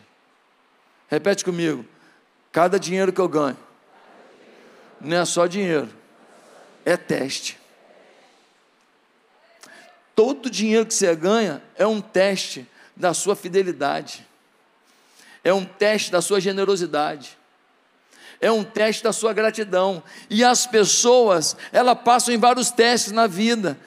Repete 1.07 1.45
comigo. 1.45 1.85
Cada 2.51 2.79
dinheiro 2.79 3.13
que 3.13 3.21
eu 3.21 3.29
ganho 3.29 3.57
não 4.99 5.17
é 5.17 5.25
só 5.25 5.45
dinheiro, 5.45 5.89
é 6.83 6.97
teste. 6.97 7.55
Todo 10.15 10.49
dinheiro 10.49 10.87
que 10.87 10.93
você 10.95 11.15
ganha 11.15 11.61
é 11.77 11.85
um 11.85 12.01
teste 12.01 12.67
da 12.95 13.13
sua 13.13 13.35
fidelidade, 13.35 14.27
é 15.43 15.53
um 15.53 15.63
teste 15.65 16.11
da 16.11 16.21
sua 16.21 16.39
generosidade, 16.39 17.37
é 18.41 18.51
um 18.51 18.63
teste 18.63 19.03
da 19.03 19.11
sua 19.11 19.33
gratidão. 19.33 20.01
E 20.29 20.43
as 20.43 20.65
pessoas, 20.65 21.57
elas 21.71 21.97
passam 22.03 22.33
em 22.33 22.37
vários 22.37 22.71
testes 22.71 23.11
na 23.11 23.27
vida, 23.27 23.77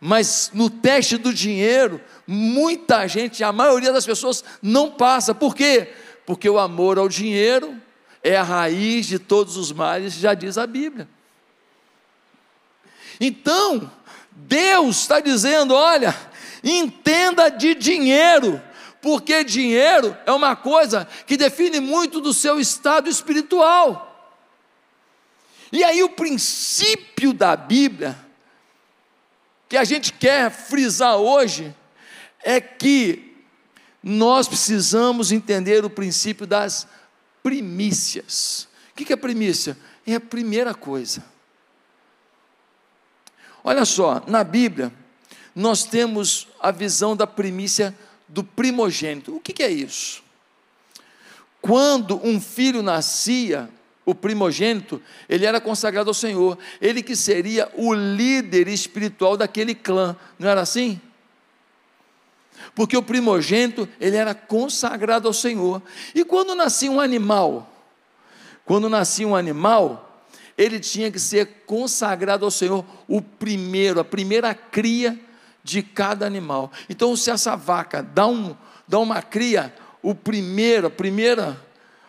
mas 0.00 0.50
no 0.52 0.68
teste 0.68 1.16
do 1.16 1.32
dinheiro, 1.32 2.00
muita 2.26 3.06
gente, 3.06 3.44
a 3.44 3.52
maioria 3.52 3.92
das 3.92 4.06
pessoas 4.06 4.42
não 4.62 4.90
passa. 4.90 5.34
Por 5.34 5.54
quê? 5.54 5.92
Porque 6.26 6.48
o 6.48 6.58
amor 6.58 6.98
ao 6.98 7.08
dinheiro 7.08 7.76
é 8.22 8.36
a 8.36 8.42
raiz 8.42 9.06
de 9.06 9.18
todos 9.18 9.56
os 9.56 9.72
males, 9.72 10.14
já 10.14 10.34
diz 10.34 10.58
a 10.58 10.66
Bíblia. 10.66 11.08
Então, 13.20 13.90
Deus 14.32 15.02
está 15.02 15.20
dizendo: 15.20 15.74
olha, 15.74 16.16
Entenda 16.62 17.48
de 17.48 17.74
dinheiro, 17.74 18.60
porque 19.00 19.42
dinheiro 19.44 20.16
é 20.26 20.32
uma 20.32 20.54
coisa 20.54 21.06
que 21.26 21.36
define 21.36 21.80
muito 21.80 22.20
do 22.20 22.34
seu 22.34 22.60
estado 22.60 23.08
espiritual. 23.08 24.06
E 25.72 25.84
aí, 25.84 26.02
o 26.02 26.10
princípio 26.10 27.32
da 27.32 27.56
Bíblia, 27.56 28.18
que 29.68 29.76
a 29.76 29.84
gente 29.84 30.12
quer 30.12 30.50
frisar 30.50 31.16
hoje, 31.16 31.74
é 32.42 32.60
que 32.60 33.36
nós 34.02 34.48
precisamos 34.48 35.30
entender 35.30 35.84
o 35.84 35.90
princípio 35.90 36.46
das 36.46 36.88
primícias. 37.42 38.68
O 38.92 38.94
que 38.96 39.12
é 39.12 39.16
primícia? 39.16 39.76
É 40.06 40.14
a 40.14 40.20
primeira 40.20 40.74
coisa. 40.74 41.22
Olha 43.62 43.84
só, 43.84 44.22
na 44.26 44.42
Bíblia, 44.42 44.92
nós 45.54 45.84
temos 45.84 46.48
a 46.60 46.70
visão 46.70 47.14
da 47.14 47.26
primícia 47.26 47.94
do 48.30 48.44
primogênito. 48.44 49.36
O 49.36 49.40
que, 49.40 49.52
que 49.52 49.62
é 49.62 49.70
isso? 49.70 50.22
Quando 51.60 52.24
um 52.26 52.40
filho 52.40 52.82
nascia, 52.82 53.68
o 54.06 54.14
primogênito, 54.14 55.02
ele 55.28 55.44
era 55.44 55.60
consagrado 55.60 56.08
ao 56.08 56.14
Senhor. 56.14 56.58
Ele 56.80 57.02
que 57.02 57.14
seria 57.14 57.70
o 57.76 57.92
líder 57.92 58.68
espiritual 58.68 59.36
daquele 59.36 59.74
clã. 59.74 60.16
Não 60.38 60.48
era 60.48 60.60
assim? 60.60 61.00
Porque 62.74 62.96
o 62.96 63.02
primogênito, 63.02 63.88
ele 64.00 64.16
era 64.16 64.34
consagrado 64.34 65.28
ao 65.28 65.34
Senhor. 65.34 65.82
E 66.14 66.24
quando 66.24 66.54
nascia 66.54 66.90
um 66.90 67.00
animal, 67.00 67.70
quando 68.64 68.88
nascia 68.88 69.26
um 69.26 69.34
animal, 69.34 70.24
ele 70.56 70.78
tinha 70.78 71.10
que 71.10 71.18
ser 71.18 71.64
consagrado 71.66 72.44
ao 72.44 72.50
Senhor, 72.50 72.84
o 73.08 73.20
primeiro, 73.20 74.00
a 74.00 74.04
primeira 74.04 74.54
cria 74.54 75.18
de 75.70 75.82
cada 75.82 76.26
animal. 76.26 76.72
Então, 76.88 77.14
se 77.14 77.30
essa 77.30 77.56
vaca 77.56 78.02
dá, 78.02 78.26
um, 78.26 78.56
dá 78.88 78.98
uma 78.98 79.22
cria, 79.22 79.72
o 80.02 80.14
primeiro, 80.14 80.88
a 80.88 80.90
primeira 80.90 81.56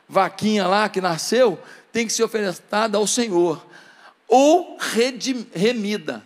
vaquinha 0.10 0.68
lá 0.68 0.90
que 0.90 1.00
nasceu, 1.00 1.62
tem 1.92 2.08
que 2.08 2.14
ser 2.14 2.24
ofertada 2.24 2.98
ao 2.98 3.06
Senhor, 3.06 3.66
ou 4.28 4.78
remida. 5.54 6.26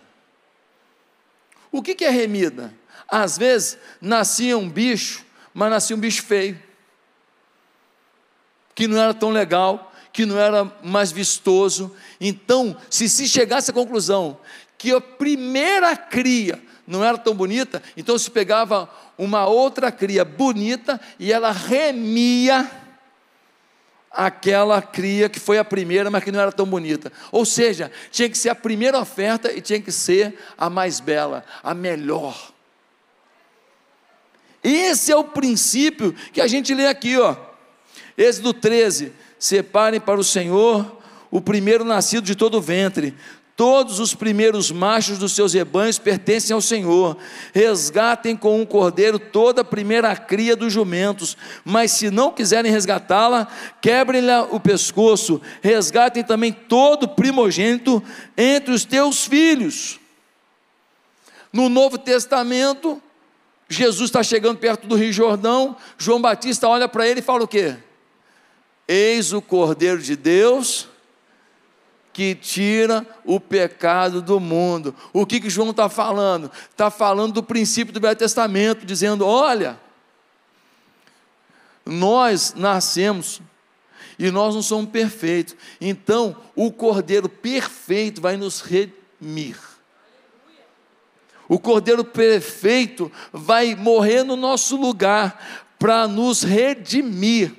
O 1.70 1.82
que, 1.82 1.94
que 1.94 2.04
é 2.04 2.10
remida? 2.10 2.72
Às 3.06 3.36
vezes 3.36 3.76
nascia 4.00 4.56
um 4.56 4.68
bicho, 4.68 5.24
mas 5.52 5.70
nascia 5.70 5.94
um 5.94 6.00
bicho 6.00 6.22
feio, 6.22 6.60
que 8.74 8.86
não 8.86 9.00
era 9.00 9.12
tão 9.12 9.30
legal, 9.30 9.92
que 10.12 10.24
não 10.24 10.38
era 10.38 10.64
mais 10.82 11.12
vistoso. 11.12 11.94
Então, 12.18 12.76
se 12.88 13.08
se 13.08 13.28
chegasse 13.28 13.70
à 13.70 13.74
conclusão 13.74 14.40
que 14.78 14.92
a 14.92 15.00
primeira 15.00 15.96
cria 15.96 16.62
não 16.86 17.04
era 17.04 17.18
tão 17.18 17.34
bonita, 17.34 17.82
então 17.96 18.18
se 18.18 18.30
pegava 18.30 18.88
uma 19.18 19.46
outra 19.46 19.90
cria 19.90 20.24
bonita 20.24 21.00
e 21.18 21.32
ela 21.32 21.50
remia 21.50 22.70
aquela 24.10 24.80
cria 24.80 25.28
que 25.28 25.38
foi 25.38 25.58
a 25.58 25.64
primeira, 25.64 26.10
mas 26.10 26.24
que 26.24 26.32
não 26.32 26.40
era 26.40 26.50
tão 26.50 26.64
bonita. 26.64 27.12
Ou 27.30 27.44
seja, 27.44 27.92
tinha 28.10 28.30
que 28.30 28.38
ser 28.38 28.48
a 28.48 28.54
primeira 28.54 28.98
oferta 28.98 29.52
e 29.52 29.60
tinha 29.60 29.80
que 29.80 29.92
ser 29.92 30.38
a 30.56 30.70
mais 30.70 31.00
bela, 31.00 31.44
a 31.62 31.74
melhor. 31.74 32.52
Esse 34.64 35.12
é 35.12 35.16
o 35.16 35.24
princípio 35.24 36.12
que 36.32 36.40
a 36.40 36.46
gente 36.46 36.74
lê 36.74 36.86
aqui, 36.86 37.16
ó. 37.18 37.36
Êxodo 38.16 38.54
13: 38.54 39.12
Separem 39.38 40.00
para 40.00 40.18
o 40.18 40.24
Senhor 40.24 40.96
o 41.30 41.40
primeiro 41.40 41.84
nascido 41.84 42.24
de 42.24 42.34
todo 42.34 42.56
o 42.56 42.60
ventre, 42.60 43.14
Todos 43.56 44.00
os 44.00 44.12
primeiros 44.12 44.70
machos 44.70 45.16
dos 45.16 45.32
seus 45.32 45.54
rebanhos 45.54 45.98
pertencem 45.98 46.52
ao 46.52 46.60
Senhor. 46.60 47.16
Resgatem 47.54 48.36
com 48.36 48.60
um 48.60 48.66
cordeiro 48.66 49.18
toda 49.18 49.62
a 49.62 49.64
primeira 49.64 50.14
cria 50.14 50.54
dos 50.54 50.70
jumentos. 50.70 51.38
Mas 51.64 51.92
se 51.92 52.10
não 52.10 52.30
quiserem 52.30 52.70
resgatá-la, 52.70 53.48
quebrem-lhe 53.80 54.30
o 54.50 54.60
pescoço. 54.60 55.40
Resgatem 55.62 56.22
também 56.22 56.52
todo 56.52 57.08
primogênito 57.08 58.02
entre 58.36 58.74
os 58.74 58.84
teus 58.84 59.24
filhos. 59.24 59.98
No 61.50 61.70
Novo 61.70 61.96
Testamento, 61.96 63.02
Jesus 63.70 64.10
está 64.10 64.22
chegando 64.22 64.58
perto 64.58 64.86
do 64.86 64.96
Rio 64.96 65.14
Jordão. 65.14 65.74
João 65.96 66.20
Batista 66.20 66.68
olha 66.68 66.86
para 66.86 67.08
ele 67.08 67.20
e 67.20 67.22
fala 67.22 67.44
o 67.44 67.48
quê? 67.48 67.74
Eis 68.86 69.32
o 69.32 69.40
Cordeiro 69.40 70.02
de 70.02 70.14
Deus 70.14 70.88
que 72.16 72.34
tira 72.34 73.06
o 73.26 73.38
pecado 73.38 74.22
do 74.22 74.40
mundo. 74.40 74.94
O 75.12 75.26
que, 75.26 75.38
que 75.38 75.50
João 75.50 75.68
está 75.68 75.86
falando? 75.86 76.50
Está 76.70 76.90
falando 76.90 77.34
do 77.34 77.42
princípio 77.42 77.92
do 77.92 78.00
Velho 78.00 78.16
Testamento, 78.16 78.86
dizendo: 78.86 79.26
olha, 79.26 79.78
nós 81.84 82.54
nascemos 82.56 83.42
e 84.18 84.30
nós 84.30 84.54
não 84.54 84.62
somos 84.62 84.88
perfeitos, 84.88 85.56
então 85.78 86.34
o 86.54 86.72
Cordeiro 86.72 87.28
perfeito 87.28 88.22
vai 88.22 88.38
nos 88.38 88.62
redimir. 88.62 89.58
O 91.46 91.58
Cordeiro 91.58 92.02
perfeito 92.02 93.12
vai 93.30 93.74
morrer 93.74 94.22
no 94.22 94.36
nosso 94.36 94.78
lugar 94.78 95.68
para 95.78 96.08
nos 96.08 96.42
redimir. 96.42 97.52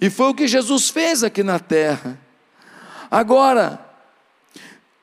E 0.00 0.10
foi 0.10 0.30
o 0.30 0.34
que 0.34 0.48
Jesus 0.48 0.90
fez 0.90 1.22
aqui 1.22 1.44
na 1.44 1.60
terra. 1.60 2.18
Agora, 3.12 3.78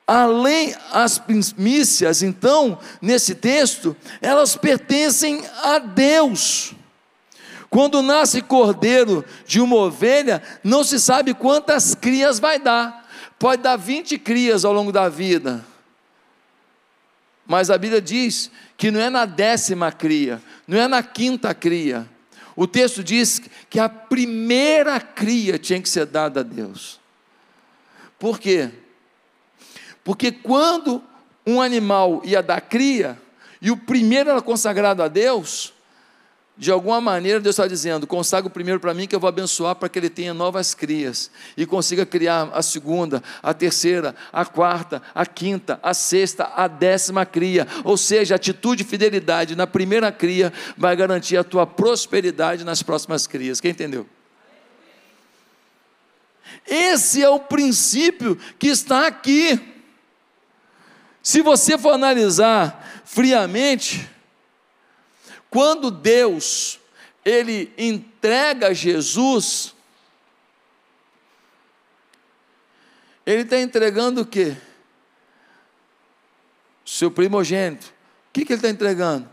além 0.04 0.74
as 0.90 1.16
primícias, 1.16 2.24
então, 2.24 2.76
nesse 3.00 3.36
texto, 3.36 3.96
elas 4.20 4.56
pertencem 4.56 5.46
a 5.62 5.78
Deus. 5.78 6.74
Quando 7.70 8.02
nasce 8.02 8.42
cordeiro 8.42 9.24
de 9.46 9.60
uma 9.60 9.76
ovelha, 9.76 10.42
não 10.64 10.82
se 10.82 10.98
sabe 10.98 11.32
quantas 11.32 11.94
crias 11.94 12.40
vai 12.40 12.58
dar. 12.58 13.08
Pode 13.38 13.62
dar 13.62 13.76
20 13.76 14.18
crias 14.18 14.64
ao 14.64 14.72
longo 14.72 14.90
da 14.90 15.08
vida. 15.08 15.64
Mas 17.46 17.70
a 17.70 17.78
Bíblia 17.78 18.02
diz 18.02 18.50
que 18.76 18.90
não 18.90 18.98
é 18.98 19.08
na 19.08 19.24
décima 19.24 19.92
cria, 19.92 20.42
não 20.66 20.76
é 20.76 20.88
na 20.88 21.00
quinta 21.00 21.54
cria. 21.54 22.08
O 22.56 22.66
texto 22.66 23.04
diz 23.04 23.40
que 23.70 23.78
a 23.78 23.88
primeira 23.88 24.98
cria 24.98 25.60
tinha 25.60 25.80
que 25.80 25.88
ser 25.88 26.06
dada 26.06 26.40
a 26.40 26.42
Deus. 26.42 26.99
Por 28.20 28.38
quê? 28.38 28.68
Porque 30.04 30.30
quando 30.30 31.02
um 31.46 31.60
animal 31.60 32.20
ia 32.22 32.42
dar 32.42 32.60
cria, 32.60 33.20
e 33.62 33.70
o 33.70 33.76
primeiro 33.78 34.28
era 34.28 34.42
consagrado 34.42 35.02
a 35.02 35.08
Deus, 35.08 35.72
de 36.54 36.70
alguma 36.70 37.00
maneira 37.00 37.40
Deus 37.40 37.54
está 37.54 37.66
dizendo: 37.66 38.06
consagra 38.06 38.46
o 38.46 38.52
primeiro 38.52 38.78
para 38.78 38.92
mim, 38.92 39.06
que 39.06 39.14
eu 39.16 39.20
vou 39.20 39.28
abençoar 39.28 39.74
para 39.74 39.88
que 39.88 39.98
ele 39.98 40.10
tenha 40.10 40.34
novas 40.34 40.74
crias 40.74 41.30
e 41.56 41.64
consiga 41.64 42.04
criar 42.04 42.50
a 42.52 42.60
segunda, 42.60 43.22
a 43.42 43.54
terceira, 43.54 44.14
a 44.30 44.44
quarta, 44.44 45.00
a 45.14 45.24
quinta, 45.24 45.80
a 45.82 45.94
sexta, 45.94 46.52
a 46.54 46.68
décima 46.68 47.24
cria. 47.24 47.66
Ou 47.84 47.96
seja, 47.96 48.34
atitude 48.34 48.84
de 48.84 48.88
fidelidade 48.90 49.56
na 49.56 49.66
primeira 49.66 50.12
cria 50.12 50.52
vai 50.76 50.94
garantir 50.94 51.38
a 51.38 51.44
tua 51.44 51.66
prosperidade 51.66 52.64
nas 52.64 52.82
próximas 52.82 53.26
crias. 53.26 53.62
Quem 53.62 53.70
entendeu? 53.70 54.06
Esse 56.66 57.22
é 57.22 57.28
o 57.28 57.40
princípio 57.40 58.36
que 58.58 58.68
está 58.68 59.06
aqui. 59.06 59.58
Se 61.22 61.42
você 61.42 61.76
for 61.76 61.92
analisar 61.92 63.02
friamente, 63.04 64.08
quando 65.50 65.90
Deus 65.90 66.78
ele 67.24 67.72
entrega 67.76 68.72
Jesus, 68.72 69.74
ele 73.26 73.42
está 73.42 73.58
entregando 73.58 74.22
o 74.22 74.26
quê? 74.26 74.56
Seu 76.84 77.10
primogênito. 77.10 77.86
O 78.28 78.32
que, 78.32 78.44
que 78.44 78.52
ele 78.52 78.58
está 78.58 78.70
entregando? 78.70 79.28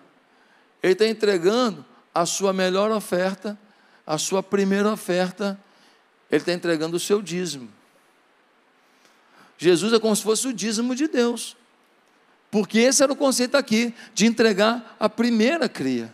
Ele 0.81 0.93
está 0.93 1.07
entregando 1.07 1.85
a 2.13 2.25
sua 2.25 2.51
melhor 2.51 2.91
oferta, 2.91 3.57
a 4.05 4.17
sua 4.17 4.41
primeira 4.41 4.91
oferta 4.91 5.59
ele 6.31 6.41
está 6.41 6.53
entregando 6.53 6.97
o 6.97 6.99
seu 6.99 7.21
dízimo. 7.21 7.69
Jesus 9.57 9.93
é 9.93 9.99
como 9.99 10.15
se 10.15 10.23
fosse 10.23 10.47
o 10.47 10.53
dízimo 10.53 10.95
de 10.95 11.07
Deus. 11.07 11.55
Porque 12.51 12.79
esse 12.79 13.03
era 13.03 13.11
o 13.11 13.15
conceito 13.15 13.55
aqui, 13.55 13.93
de 14.13 14.25
entregar 14.25 14.95
a 14.99 15.09
primeira 15.09 15.67
cria. 15.67 16.13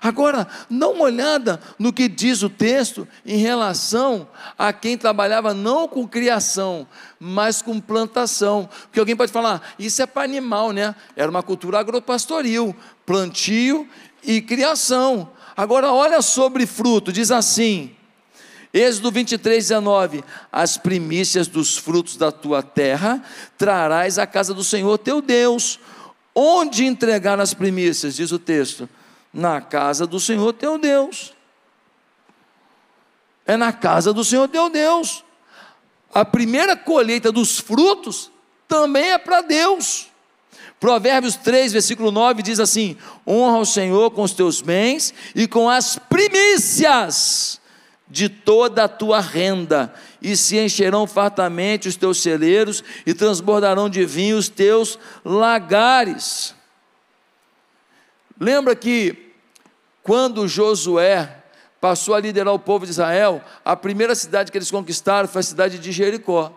Agora, 0.00 0.46
dá 0.70 0.88
uma 0.88 1.04
olhada 1.04 1.60
no 1.78 1.92
que 1.92 2.08
diz 2.08 2.42
o 2.42 2.50
texto 2.50 3.08
em 3.24 3.38
relação 3.38 4.28
a 4.56 4.72
quem 4.72 4.96
trabalhava 4.96 5.54
não 5.54 5.88
com 5.88 6.06
criação, 6.06 6.86
mas 7.18 7.62
com 7.62 7.80
plantação. 7.80 8.68
Porque 8.82 9.00
alguém 9.00 9.16
pode 9.16 9.32
falar, 9.32 9.74
isso 9.78 10.00
é 10.02 10.06
para 10.06 10.22
animal, 10.22 10.72
né? 10.72 10.94
Era 11.16 11.30
uma 11.30 11.42
cultura 11.42 11.80
agropastoril, 11.80 12.76
plantio 13.04 13.88
e 14.22 14.40
criação. 14.40 15.30
Agora, 15.56 15.92
olha 15.92 16.22
sobre 16.22 16.66
fruto, 16.66 17.12
diz 17.12 17.30
assim: 17.30 17.96
Êxodo 18.78 19.10
23, 19.10 19.68
19: 19.68 20.24
As 20.52 20.76
primícias 20.76 21.48
dos 21.48 21.76
frutos 21.76 22.16
da 22.16 22.30
tua 22.30 22.62
terra 22.62 23.22
trarás 23.56 24.18
à 24.18 24.26
casa 24.26 24.54
do 24.54 24.62
Senhor 24.62 24.96
teu 24.98 25.20
Deus. 25.20 25.80
Onde 26.34 26.84
entregar 26.84 27.40
as 27.40 27.52
primícias, 27.52 28.14
diz 28.14 28.30
o 28.30 28.38
texto? 28.38 28.88
Na 29.32 29.60
casa 29.60 30.06
do 30.06 30.20
Senhor 30.20 30.52
teu 30.52 30.78
Deus. 30.78 31.34
É 33.44 33.56
na 33.56 33.72
casa 33.72 34.12
do 34.12 34.24
Senhor 34.24 34.46
teu 34.48 34.70
Deus. 34.70 35.24
A 36.14 36.24
primeira 36.24 36.76
colheita 36.76 37.32
dos 37.32 37.58
frutos 37.58 38.30
também 38.68 39.10
é 39.10 39.18
para 39.18 39.40
Deus. 39.40 40.06
Provérbios 40.78 41.34
3, 41.34 41.72
versículo 41.72 42.12
9 42.12 42.42
diz 42.42 42.60
assim: 42.60 42.96
Honra 43.26 43.58
o 43.58 43.66
Senhor 43.66 44.12
com 44.12 44.22
os 44.22 44.32
teus 44.32 44.60
bens 44.60 45.12
e 45.34 45.48
com 45.48 45.68
as 45.68 45.98
primícias 45.98 47.57
de 48.10 48.28
toda 48.28 48.84
a 48.84 48.88
tua 48.88 49.20
renda, 49.20 49.92
e 50.20 50.36
se 50.36 50.58
encherão 50.58 51.06
fartamente 51.06 51.88
os 51.88 51.96
teus 51.96 52.22
celeiros, 52.22 52.82
e 53.04 53.12
transbordarão 53.12 53.88
de 53.88 54.04
vinho 54.04 54.38
os 54.38 54.48
teus 54.48 54.98
lagares. 55.24 56.54
Lembra 58.40 58.74
que 58.74 59.32
quando 60.02 60.48
Josué 60.48 61.42
passou 61.80 62.14
a 62.14 62.20
liderar 62.20 62.54
o 62.54 62.58
povo 62.58 62.84
de 62.84 62.92
Israel, 62.92 63.42
a 63.64 63.76
primeira 63.76 64.14
cidade 64.14 64.50
que 64.50 64.58
eles 64.58 64.70
conquistaram 64.70 65.28
foi 65.28 65.40
a 65.40 65.44
cidade 65.44 65.78
de 65.78 65.92
Jericó. 65.92 66.52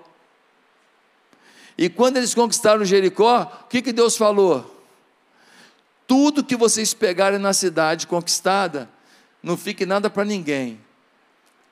E 1.78 1.90
quando 1.90 2.18
eles 2.18 2.34
conquistaram 2.34 2.86
Jericó, 2.86 3.64
o 3.64 3.68
que, 3.68 3.82
que 3.82 3.92
Deus 3.92 4.16
falou? 4.16 4.84
Tudo 6.08 6.44
que 6.44 6.56
vocês 6.56 6.94
pegarem 6.94 7.40
na 7.40 7.54
cidade 7.54 8.08
conquistada, 8.08 8.90
não 9.42 9.58
fique 9.58 9.86
nada 9.86 10.10
para 10.10 10.26
ninguém, 10.26 10.80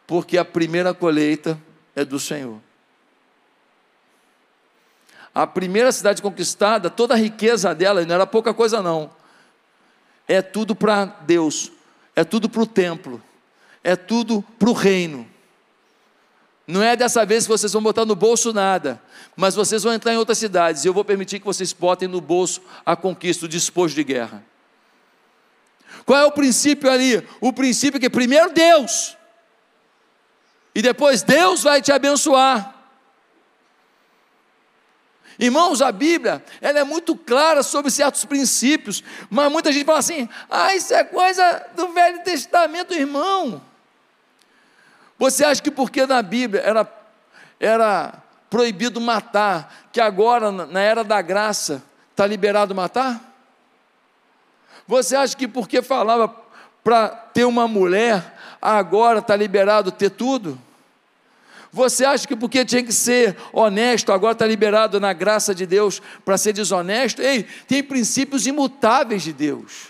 porque 0.10 0.39
a 0.39 0.43
primeira 0.43 0.91
colheita 0.91 1.55
é 1.95 2.03
do 2.03 2.20
Senhor. 2.20 2.60
A 5.36 5.45
primeira 5.45 5.91
cidade 5.91 6.20
conquistada, 6.20 6.89
toda 6.89 7.14
a 7.14 7.18
riqueza 7.18 7.76
dela, 7.76 8.03
não 8.03 8.16
era 8.16 8.26
pouca 8.26 8.51
coisa 8.51 8.82
não, 8.82 9.12
é 10.28 10.41
tudo 10.41 10.74
para 10.74 11.05
Deus, 11.05 11.72
é 12.16 12.24
tudo 12.24 12.49
para 12.49 12.64
o 12.64 12.66
templo, 12.66 13.22
é 13.84 13.95
tudo 13.95 14.43
para 14.57 14.72
o 14.72 14.74
reino. 14.74 15.30
Não 16.66 16.82
é 16.82 16.95
dessa 16.95 17.24
vez 17.24 17.43
que 17.43 17.51
vocês 17.51 17.72
vão 17.72 17.84
botar 17.84 18.03
no 18.03 18.16
bolso 18.16 18.51
nada, 18.51 18.99
mas 19.36 19.53
vocês 19.53 19.84
vão 19.84 19.93
entrar 19.93 20.12
em 20.12 20.18
outras 20.18 20.39
cidades 20.39 20.86
e 20.86 20.88
eu 20.88 20.93
vou 20.93 21.05
permitir 21.05 21.38
que 21.39 21.45
vocês 21.45 21.72
botem 21.72 22.07
no 22.07 22.20
bolso 22.20 22.64
a 22.84 22.95
conquista, 22.95 23.45
o 23.45 23.47
despojo 23.47 23.93
de 23.93 24.03
guerra. 24.03 24.43
Qual 26.03 26.18
é 26.18 26.26
o 26.26 26.32
princípio 26.32 26.89
ali? 26.89 27.24
O 27.39 27.53
princípio 27.53 27.97
é 27.97 28.01
que 28.01 28.10
primeiro 28.10 28.51
Deus, 28.51 29.18
e 30.80 30.82
depois 30.82 31.21
Deus 31.21 31.63
vai 31.63 31.82
te 31.82 31.91
abençoar. 31.91 32.73
Irmãos, 35.38 35.82
a 35.82 35.91
Bíblia, 35.91 36.41
ela 36.61 36.80
é 36.80 36.86
muito 36.86 37.17
clara 37.17 37.61
sobre 37.63 37.91
certos 37.91 38.23
princípios, 38.23 39.03
mas 39.30 39.51
muita 39.51 39.73
gente 39.73 39.86
fala 39.86 39.99
assim: 39.99 40.30
ah, 40.49 40.73
isso 40.73 40.93
é 40.93 41.03
coisa 41.03 41.67
do 41.75 41.89
Velho 41.89 42.23
Testamento, 42.23 42.93
irmão. 42.93 43.61
Você 45.17 45.43
acha 45.43 45.61
que 45.61 45.69
porque 45.69 46.05
na 46.05 46.21
Bíblia 46.21 46.61
era, 46.61 46.89
era 47.59 48.13
proibido 48.49 49.01
matar, 49.01 49.89
que 49.91 49.99
agora, 49.99 50.49
na 50.49 50.80
era 50.80 51.03
da 51.03 51.21
graça, 51.21 51.84
está 52.11 52.25
liberado 52.25 52.73
matar? 52.73 53.19
Você 54.88 55.13
acha 55.13 55.36
que 55.36 55.45
porque 55.45 55.82
falava 55.82 56.34
para 56.82 57.09
ter 57.09 57.43
uma 57.43 57.67
mulher, 57.67 58.34
agora 58.61 59.19
está 59.19 59.36
liberado 59.36 59.91
ter 59.91 60.11
tudo? 60.11 60.68
Você 61.72 62.03
acha 62.03 62.28
que 62.28 62.36
porque 62.36 62.65
tinha 62.65 62.84
que 62.84 62.91
ser 62.91 63.38
honesto, 63.53 64.11
agora 64.11 64.34
está 64.34 64.45
liberado 64.45 64.99
na 64.99 65.13
graça 65.13 65.53
de 65.53 65.65
Deus 65.65 66.01
para 66.26 66.38
ser 66.38 66.53
desonesto? 66.53 67.22
Ei, 67.22 67.43
tem 67.67 67.84
princípios 67.84 68.47
imutáveis 68.47 69.22
de 69.22 69.32
Deus. 69.32 69.89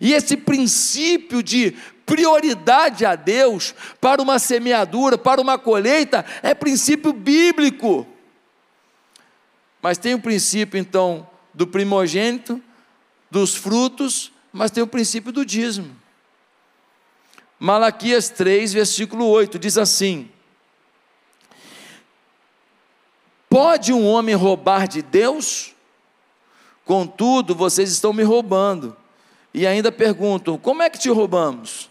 E 0.00 0.12
esse 0.12 0.36
princípio 0.36 1.42
de 1.42 1.74
prioridade 2.04 3.06
a 3.06 3.14
Deus 3.14 3.74
para 4.00 4.20
uma 4.20 4.38
semeadura, 4.38 5.16
para 5.16 5.40
uma 5.40 5.58
colheita, 5.58 6.24
é 6.42 6.54
princípio 6.54 7.12
bíblico. 7.12 8.06
Mas 9.80 9.96
tem 9.96 10.14
o 10.14 10.20
princípio, 10.20 10.78
então, 10.78 11.28
do 11.54 11.66
primogênito, 11.66 12.60
dos 13.30 13.54
frutos, 13.54 14.32
mas 14.52 14.70
tem 14.70 14.82
o 14.82 14.86
princípio 14.86 15.32
do 15.32 15.46
dízimo. 15.46 15.99
Malaquias 17.60 18.28
3, 18.30 18.72
versículo 18.72 19.26
8, 19.26 19.58
diz 19.58 19.78
assim: 19.78 20.28
Pode 23.48 23.92
um 23.92 24.04
homem 24.04 24.34
roubar 24.34 24.88
de 24.88 25.02
Deus? 25.02 25.74
Contudo, 26.84 27.54
vocês 27.54 27.92
estão 27.92 28.12
me 28.12 28.24
roubando. 28.24 28.96
E 29.54 29.64
ainda 29.66 29.92
perguntam: 29.92 30.58
como 30.58 30.82
é 30.82 30.90
que 30.90 30.98
te 30.98 31.08
roubamos? 31.08 31.90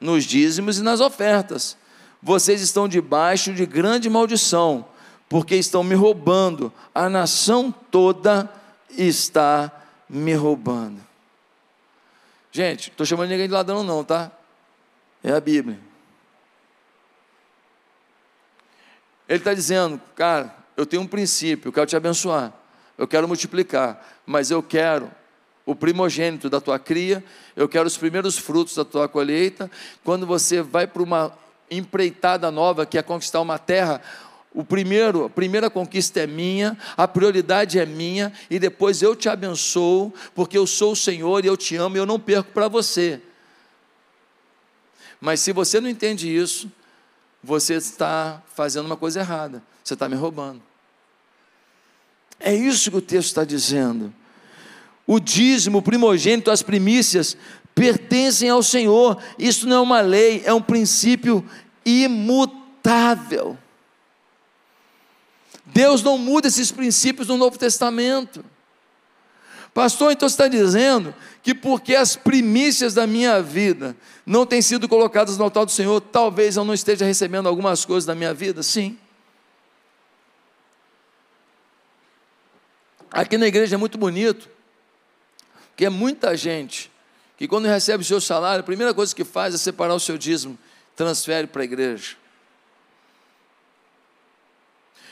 nos 0.00 0.24
dízimos 0.24 0.78
e 0.78 0.82
nas 0.82 1.00
ofertas. 1.00 1.76
Vocês 2.22 2.60
estão 2.60 2.88
debaixo 2.88 3.52
de 3.52 3.66
grande 3.66 4.08
maldição, 4.08 4.86
porque 5.28 5.54
estão 5.54 5.84
me 5.84 5.94
roubando. 5.94 6.72
A 6.94 7.08
nação 7.08 7.72
toda 7.90 8.50
está 8.90 9.70
me 10.08 10.34
roubando. 10.34 11.00
Gente, 12.50 12.90
estou 12.90 13.06
chamando 13.06 13.28
ninguém 13.28 13.46
de 13.46 13.52
ladrão, 13.52 13.84
não, 13.84 14.02
tá? 14.02 14.32
É 15.22 15.32
a 15.32 15.40
Bíblia. 15.40 15.78
Ele 19.28 19.38
está 19.38 19.54
dizendo, 19.54 20.00
cara, 20.16 20.54
eu 20.76 20.84
tenho 20.84 21.02
um 21.02 21.06
princípio, 21.06 21.68
eu 21.68 21.72
quero 21.72 21.86
te 21.86 21.94
abençoar, 21.94 22.52
eu 22.98 23.06
quero 23.06 23.28
multiplicar, 23.28 24.20
mas 24.26 24.50
eu 24.50 24.62
quero 24.62 25.10
o 25.64 25.74
primogênito 25.74 26.50
da 26.50 26.60
tua 26.60 26.78
cria, 26.78 27.22
eu 27.54 27.68
quero 27.68 27.86
os 27.86 27.96
primeiros 27.96 28.36
frutos 28.36 28.74
da 28.74 28.84
tua 28.84 29.08
colheita. 29.08 29.70
Quando 30.02 30.26
você 30.26 30.62
vai 30.62 30.86
para 30.86 31.02
uma 31.02 31.32
empreitada 31.70 32.50
nova, 32.50 32.84
que 32.84 32.98
é 32.98 33.02
conquistar 33.02 33.40
uma 33.40 33.56
terra, 33.56 34.02
o 34.52 34.64
primeiro, 34.64 35.26
a 35.26 35.30
primeira 35.30 35.70
conquista 35.70 36.18
é 36.18 36.26
minha, 36.26 36.76
a 36.96 37.06
prioridade 37.06 37.78
é 37.78 37.86
minha, 37.86 38.32
e 38.50 38.58
depois 38.58 39.00
eu 39.00 39.14
te 39.14 39.28
abençoo, 39.28 40.12
porque 40.34 40.58
eu 40.58 40.66
sou 40.66 40.92
o 40.92 40.96
Senhor 40.96 41.44
e 41.44 41.46
eu 41.46 41.56
te 41.56 41.76
amo 41.76 41.96
e 41.96 42.00
eu 42.00 42.06
não 42.06 42.18
perco 42.18 42.50
para 42.52 42.66
você. 42.66 43.22
Mas 45.20 45.40
se 45.40 45.52
você 45.52 45.80
não 45.80 45.88
entende 45.88 46.34
isso, 46.34 46.70
você 47.42 47.74
está 47.74 48.42
fazendo 48.54 48.86
uma 48.86 48.96
coisa 48.96 49.20
errada, 49.20 49.62
você 49.82 49.94
está 49.94 50.08
me 50.08 50.16
roubando. 50.16 50.62
É 52.38 52.54
isso 52.54 52.90
que 52.90 52.96
o 52.96 53.02
texto 53.02 53.28
está 53.28 53.44
dizendo 53.44 54.14
o 55.06 55.18
dízimo, 55.18 55.78
o 55.78 55.82
primogênito, 55.82 56.52
as 56.52 56.62
primícias, 56.62 57.36
pertencem 57.74 58.48
ao 58.48 58.62
Senhor. 58.62 59.20
Isso 59.36 59.66
não 59.66 59.78
é 59.78 59.80
uma 59.80 60.00
lei, 60.00 60.40
é 60.44 60.54
um 60.54 60.62
princípio 60.62 61.44
imutável. 61.84 63.58
Deus 65.66 66.00
não 66.00 66.16
muda 66.16 66.46
esses 66.46 66.70
princípios 66.70 67.26
no 67.26 67.36
Novo 67.36 67.58
Testamento. 67.58 68.44
Pastor, 69.72 70.12
então 70.12 70.28
você 70.28 70.34
está 70.34 70.48
dizendo 70.48 71.14
que 71.42 71.54
porque 71.54 71.94
as 71.94 72.16
primícias 72.16 72.94
da 72.94 73.06
minha 73.06 73.40
vida 73.40 73.96
não 74.26 74.44
têm 74.44 74.60
sido 74.60 74.88
colocadas 74.88 75.38
no 75.38 75.44
altar 75.44 75.64
do 75.64 75.70
Senhor, 75.70 76.00
talvez 76.00 76.56
eu 76.56 76.64
não 76.64 76.74
esteja 76.74 77.04
recebendo 77.04 77.48
algumas 77.48 77.84
coisas 77.84 78.04
da 78.04 78.14
minha 78.14 78.34
vida? 78.34 78.62
Sim. 78.62 78.98
Aqui 83.12 83.38
na 83.38 83.46
igreja 83.46 83.76
é 83.76 83.78
muito 83.78 83.96
bonito, 83.96 84.48
que 85.76 85.84
é 85.84 85.90
muita 85.90 86.36
gente 86.36 86.90
que 87.36 87.48
quando 87.48 87.66
recebe 87.66 88.02
o 88.02 88.06
seu 88.06 88.20
salário, 88.20 88.60
a 88.60 88.64
primeira 88.64 88.92
coisa 88.92 89.14
que 89.14 89.24
faz 89.24 89.54
é 89.54 89.58
separar 89.58 89.94
o 89.94 90.00
seu 90.00 90.18
dízimo, 90.18 90.58
transfere 90.94 91.46
para 91.46 91.62
a 91.62 91.64
igreja. 91.64 92.16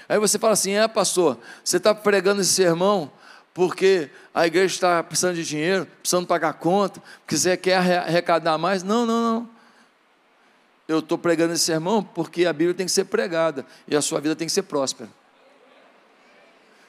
Aí 0.09 0.19
você 0.19 0.39
fala 0.39 0.53
assim: 0.53 0.73
é, 0.73 0.87
pastor, 0.87 1.39
você 1.65 1.79
está 1.79 1.95
pregando 1.95 2.41
esse 2.41 2.53
sermão 2.53 3.11
porque 3.59 4.09
a 4.33 4.47
igreja 4.47 4.73
está 4.73 5.03
precisando 5.03 5.35
de 5.35 5.45
dinheiro, 5.45 5.85
precisando 6.01 6.29
pagar 6.29 6.53
conta, 6.53 7.03
você 7.29 7.57
quer 7.57 7.75
arrecadar 7.77 8.57
mais. 8.57 8.85
Não, 8.85 9.05
não, 9.05 9.21
não. 9.21 9.51
Eu 10.87 11.01
estou 11.01 11.19
pregando 11.19 11.55
esse 11.55 11.65
sermão 11.65 12.01
porque 12.01 12.47
a 12.47 12.53
Bíblia 12.53 12.73
tem 12.73 12.87
que 12.87 12.93
ser 12.93 13.07
pregada 13.07 13.67
e 13.89 13.97
a 13.97 14.01
sua 14.01 14.21
vida 14.21 14.37
tem 14.37 14.47
que 14.47 14.53
ser 14.53 14.63
próspera. 14.63 15.11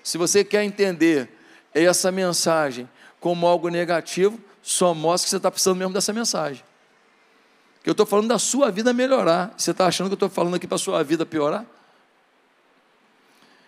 Se 0.03 0.15
você 0.15 0.43
quer 0.43 0.63
entender 0.63 1.35
essa 1.73 2.11
mensagem 2.11 2.87
como 3.19 3.47
algo 3.47 3.69
negativo, 3.69 4.39
só 4.61 4.93
mostra 4.93 5.25
que 5.25 5.31
você 5.31 5.37
está 5.37 5.49
precisando 5.49 5.77
mesmo 5.79 5.93
dessa 5.95 6.13
mensagem. 6.13 6.63
Que 7.81 7.89
eu 7.89 7.93
estou 7.93 8.05
falando 8.05 8.27
da 8.27 8.37
sua 8.37 8.69
vida 8.69 8.93
melhorar. 8.93 9.55
Você 9.57 9.71
está 9.71 9.87
achando 9.87 10.05
que 10.05 10.13
eu 10.13 10.17
estou 10.17 10.29
falando 10.29 10.53
aqui 10.53 10.67
para 10.67 10.75
a 10.75 10.79
sua 10.79 11.03
vida 11.03 11.25
piorar? 11.25 11.65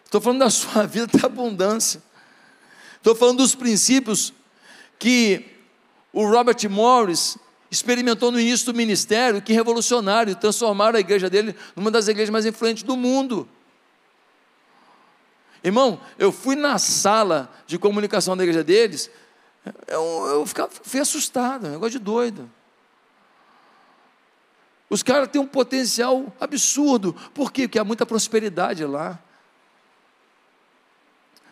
Estou 0.05 0.21
falando 0.21 0.41
da 0.41 0.51
sua 0.51 0.85
vida 0.85 1.07
ter 1.07 1.25
abundância. 1.25 2.10
Estou 3.01 3.15
falando 3.15 3.39
dos 3.39 3.55
princípios 3.55 4.31
que 4.99 5.43
o 6.13 6.23
Robert 6.29 6.69
Morris 6.69 7.35
experimentou 7.71 8.31
no 8.31 8.39
início 8.39 8.67
do 8.67 8.77
ministério, 8.77 9.41
que 9.41 9.53
revolucionário, 9.53 10.35
transformaram 10.35 10.97
a 10.97 10.99
igreja 10.99 11.27
dele 11.27 11.55
numa 11.75 11.89
das 11.89 12.07
igrejas 12.07 12.29
mais 12.29 12.45
influentes 12.45 12.83
do 12.83 12.95
mundo. 12.95 13.49
Irmão, 15.63 15.99
eu 16.19 16.31
fui 16.31 16.55
na 16.55 16.77
sala 16.77 17.51
de 17.65 17.79
comunicação 17.79 18.37
da 18.37 18.43
igreja 18.43 18.63
deles, 18.63 19.09
eu, 19.87 20.27
eu 20.27 20.45
fui 20.83 20.99
assustado, 20.99 21.65
um 21.65 21.71
negócio 21.71 21.97
de 21.97 21.99
doido. 21.99 22.47
Os 24.87 25.01
caras 25.01 25.27
têm 25.29 25.41
um 25.41 25.47
potencial 25.47 26.31
absurdo. 26.39 27.15
Por 27.33 27.51
quê? 27.51 27.67
Porque 27.67 27.79
há 27.79 27.83
muita 27.83 28.05
prosperidade 28.05 28.85
lá. 28.85 29.17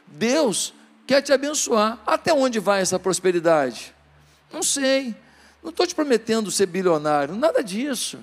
Deus 0.05 0.73
quer 1.09 1.23
te 1.23 1.33
abençoar. 1.33 1.97
Até 2.05 2.31
onde 2.31 2.59
vai 2.59 2.81
essa 2.83 2.99
prosperidade? 2.99 3.95
Não 4.53 4.61
sei. 4.61 5.15
Não 5.63 5.71
estou 5.71 5.87
te 5.87 5.95
prometendo 5.95 6.51
ser 6.51 6.67
bilionário, 6.67 7.33
nada 7.33 7.63
disso. 7.63 8.19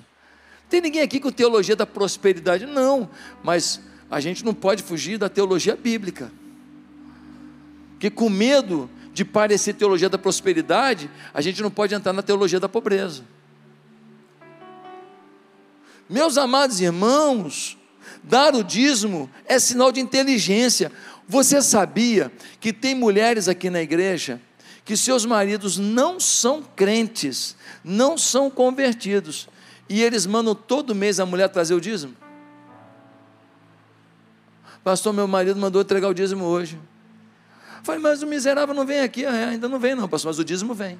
Tem 0.69 0.79
ninguém 0.79 1.01
aqui 1.01 1.19
com 1.19 1.29
teologia 1.29 1.75
da 1.75 1.85
prosperidade? 1.85 2.65
Não, 2.65 3.09
mas 3.43 3.81
a 4.09 4.21
gente 4.21 4.45
não 4.45 4.53
pode 4.53 4.83
fugir 4.83 5.17
da 5.17 5.27
teologia 5.27 5.75
bíblica. 5.75 6.31
Porque 7.91 8.09
com 8.09 8.29
medo 8.29 8.89
de 9.13 9.25
parecer 9.25 9.73
teologia 9.73 10.07
da 10.07 10.17
prosperidade, 10.17 11.11
a 11.33 11.41
gente 11.41 11.61
não 11.61 11.69
pode 11.69 11.93
entrar 11.93 12.13
na 12.13 12.21
teologia 12.21 12.59
da 12.59 12.69
pobreza. 12.69 13.21
Meus 16.09 16.37
amados 16.37 16.79
irmãos, 16.79 17.77
dar 18.23 18.55
o 18.55 18.63
dízimo 18.63 19.29
é 19.45 19.59
sinal 19.59 19.91
de 19.91 19.99
inteligência. 19.99 20.89
Você 21.27 21.61
sabia 21.61 22.31
que 22.59 22.71
tem 22.71 22.95
mulheres 22.95 23.47
aqui 23.47 23.69
na 23.69 23.81
igreja 23.81 24.41
que 24.85 24.95
seus 24.95 25.25
maridos 25.25 25.77
não 25.77 26.17
são 26.19 26.63
crentes, 26.63 27.57
não 27.83 28.17
são 28.17 28.49
convertidos, 28.49 29.49
e 29.89 30.01
eles 30.01 30.25
mandam 30.25 30.55
todo 30.55 30.95
mês 30.95 31.19
a 31.19 31.25
mulher 31.25 31.49
trazer 31.49 31.73
o 31.73 31.81
dízimo? 31.81 32.15
Pastor, 34.81 35.11
meu 35.11 35.27
marido 35.27 35.59
mandou 35.59 35.81
entregar 35.81 36.07
o 36.07 36.13
dízimo 36.13 36.45
hoje. 36.45 36.79
Falei, 37.83 38.01
mas 38.01 38.23
o 38.23 38.27
miserável 38.27 38.73
não 38.73 38.85
vem 38.85 39.01
aqui, 39.01 39.25
é, 39.25 39.45
ainda 39.45 39.67
não 39.67 39.77
vem, 39.77 39.93
não, 39.93 40.07
pastor, 40.07 40.29
mas 40.29 40.39
o 40.39 40.45
dízimo 40.45 40.73
vem. 40.73 40.97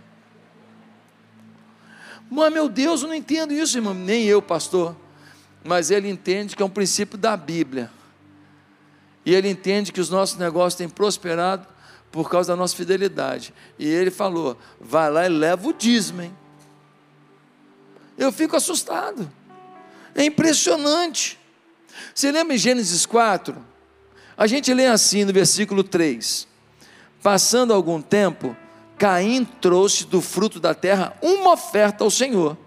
Mas, 2.30 2.52
meu 2.52 2.68
Deus, 2.68 3.02
eu 3.02 3.08
não 3.08 3.16
entendo 3.16 3.54
isso, 3.54 3.78
irmão. 3.78 3.94
Nem 3.94 4.26
eu, 4.26 4.42
pastor. 4.42 4.96
Mas 5.64 5.92
ele 5.92 6.10
entende 6.10 6.56
que 6.56 6.62
é 6.62 6.66
um 6.66 6.70
princípio 6.70 7.18
da 7.18 7.38
Bíblia. 7.38 7.90
E 9.28 9.36
ele 9.36 9.50
entende 9.50 9.92
que 9.92 10.00
os 10.00 10.10
nossos 10.10 10.38
negócios 10.38 10.76
têm 10.76 10.88
prosperado 10.88 11.68
por 12.10 12.30
causa 12.30 12.54
da 12.54 12.56
nossa 12.56 12.74
fidelidade. 12.74 13.54
E 13.78 13.86
ele 13.86 14.10
falou: 14.10 14.58
vai 14.80 15.12
lá 15.12 15.26
e 15.26 15.28
leva 15.30 15.68
o 15.68 15.74
dízimo, 15.74 16.22
hein? 16.22 16.34
Eu 18.18 18.32
fico 18.32 18.56
assustado. 18.56 19.30
É 20.16 20.24
impressionante. 20.24 21.38
Você 22.16 22.32
lembra 22.32 22.56
em 22.56 22.58
Gênesis 22.58 23.06
4? 23.06 23.54
A 24.38 24.48
gente 24.48 24.74
lê 24.74 24.86
assim 24.86 25.26
no 25.26 25.34
versículo 25.34 25.84
3: 25.84 26.48
Passando 27.22 27.74
algum 27.74 28.02
tempo, 28.02 28.56
Caim 28.98 29.44
trouxe 29.44 30.06
do 30.06 30.22
fruto 30.22 30.58
da 30.58 30.74
terra 30.74 31.14
uma 31.22 31.52
oferta 31.52 32.06
ao 32.06 32.10
Senhor. 32.10 32.58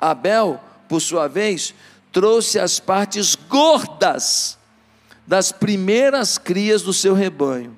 Abel, 0.00 0.60
por 0.88 1.00
sua 1.00 1.28
vez, 1.28 1.72
trouxe 2.10 2.58
as 2.58 2.80
partes 2.80 3.36
gordas 3.36 4.58
das 5.26 5.52
primeiras 5.52 6.38
crias 6.38 6.82
do 6.82 6.92
seu 6.92 7.14
rebanho. 7.14 7.76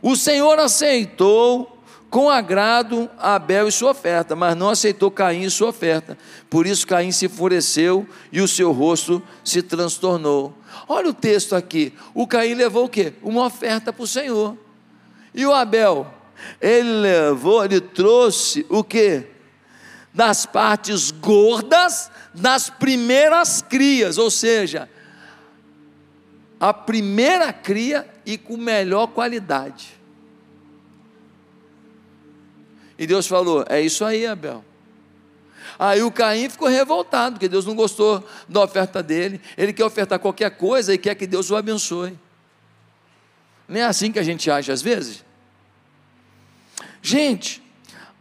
O 0.00 0.16
Senhor 0.16 0.58
aceitou 0.58 1.78
com 2.10 2.30
agrado 2.30 3.10
Abel 3.18 3.68
e 3.68 3.72
sua 3.72 3.90
oferta, 3.90 4.34
mas 4.34 4.56
não 4.56 4.70
aceitou 4.70 5.10
Caim 5.10 5.42
e 5.42 5.50
sua 5.50 5.68
oferta. 5.68 6.16
Por 6.48 6.66
isso 6.66 6.86
Caim 6.86 7.12
se 7.12 7.26
enfureceu 7.26 8.06
e 8.32 8.40
o 8.40 8.48
seu 8.48 8.72
rosto 8.72 9.22
se 9.44 9.62
transtornou. 9.62 10.54
Olha 10.88 11.10
o 11.10 11.14
texto 11.14 11.54
aqui. 11.54 11.92
O 12.14 12.26
Caim 12.26 12.54
levou 12.54 12.84
o 12.86 12.88
quê? 12.88 13.12
Uma 13.22 13.44
oferta 13.44 13.92
para 13.92 14.02
o 14.02 14.06
Senhor. 14.06 14.56
E 15.34 15.44
o 15.44 15.52
Abel, 15.52 16.06
ele 16.60 17.00
levou, 17.00 17.64
ele 17.64 17.80
trouxe 17.80 18.64
o 18.70 18.82
que? 18.82 19.24
Das 20.14 20.46
partes 20.46 21.10
gordas 21.10 22.10
das 22.32 22.70
primeiras 22.70 23.60
crias, 23.60 24.16
ou 24.16 24.30
seja, 24.30 24.88
a 26.60 26.72
primeira 26.72 27.52
cria 27.52 28.08
e 28.26 28.36
com 28.36 28.56
melhor 28.56 29.08
qualidade. 29.08 29.98
E 32.98 33.06
Deus 33.06 33.26
falou: 33.26 33.64
É 33.68 33.80
isso 33.80 34.04
aí, 34.04 34.26
Abel. 34.26 34.64
Aí 35.78 36.02
o 36.02 36.10
Caim 36.10 36.50
ficou 36.50 36.66
revoltado, 36.66 37.36
porque 37.36 37.48
Deus 37.48 37.64
não 37.64 37.76
gostou 37.76 38.26
da 38.48 38.62
oferta 38.62 39.00
dele. 39.00 39.40
Ele 39.56 39.72
quer 39.72 39.84
ofertar 39.84 40.18
qualquer 40.18 40.50
coisa 40.50 40.92
e 40.92 40.98
quer 40.98 41.14
que 41.14 41.26
Deus 41.26 41.50
o 41.50 41.56
abençoe. 41.56 42.18
Não 43.68 43.78
é 43.78 43.84
assim 43.84 44.10
que 44.10 44.18
a 44.18 44.22
gente 44.22 44.50
age 44.50 44.72
às 44.72 44.82
vezes? 44.82 45.24
Gente, 47.00 47.62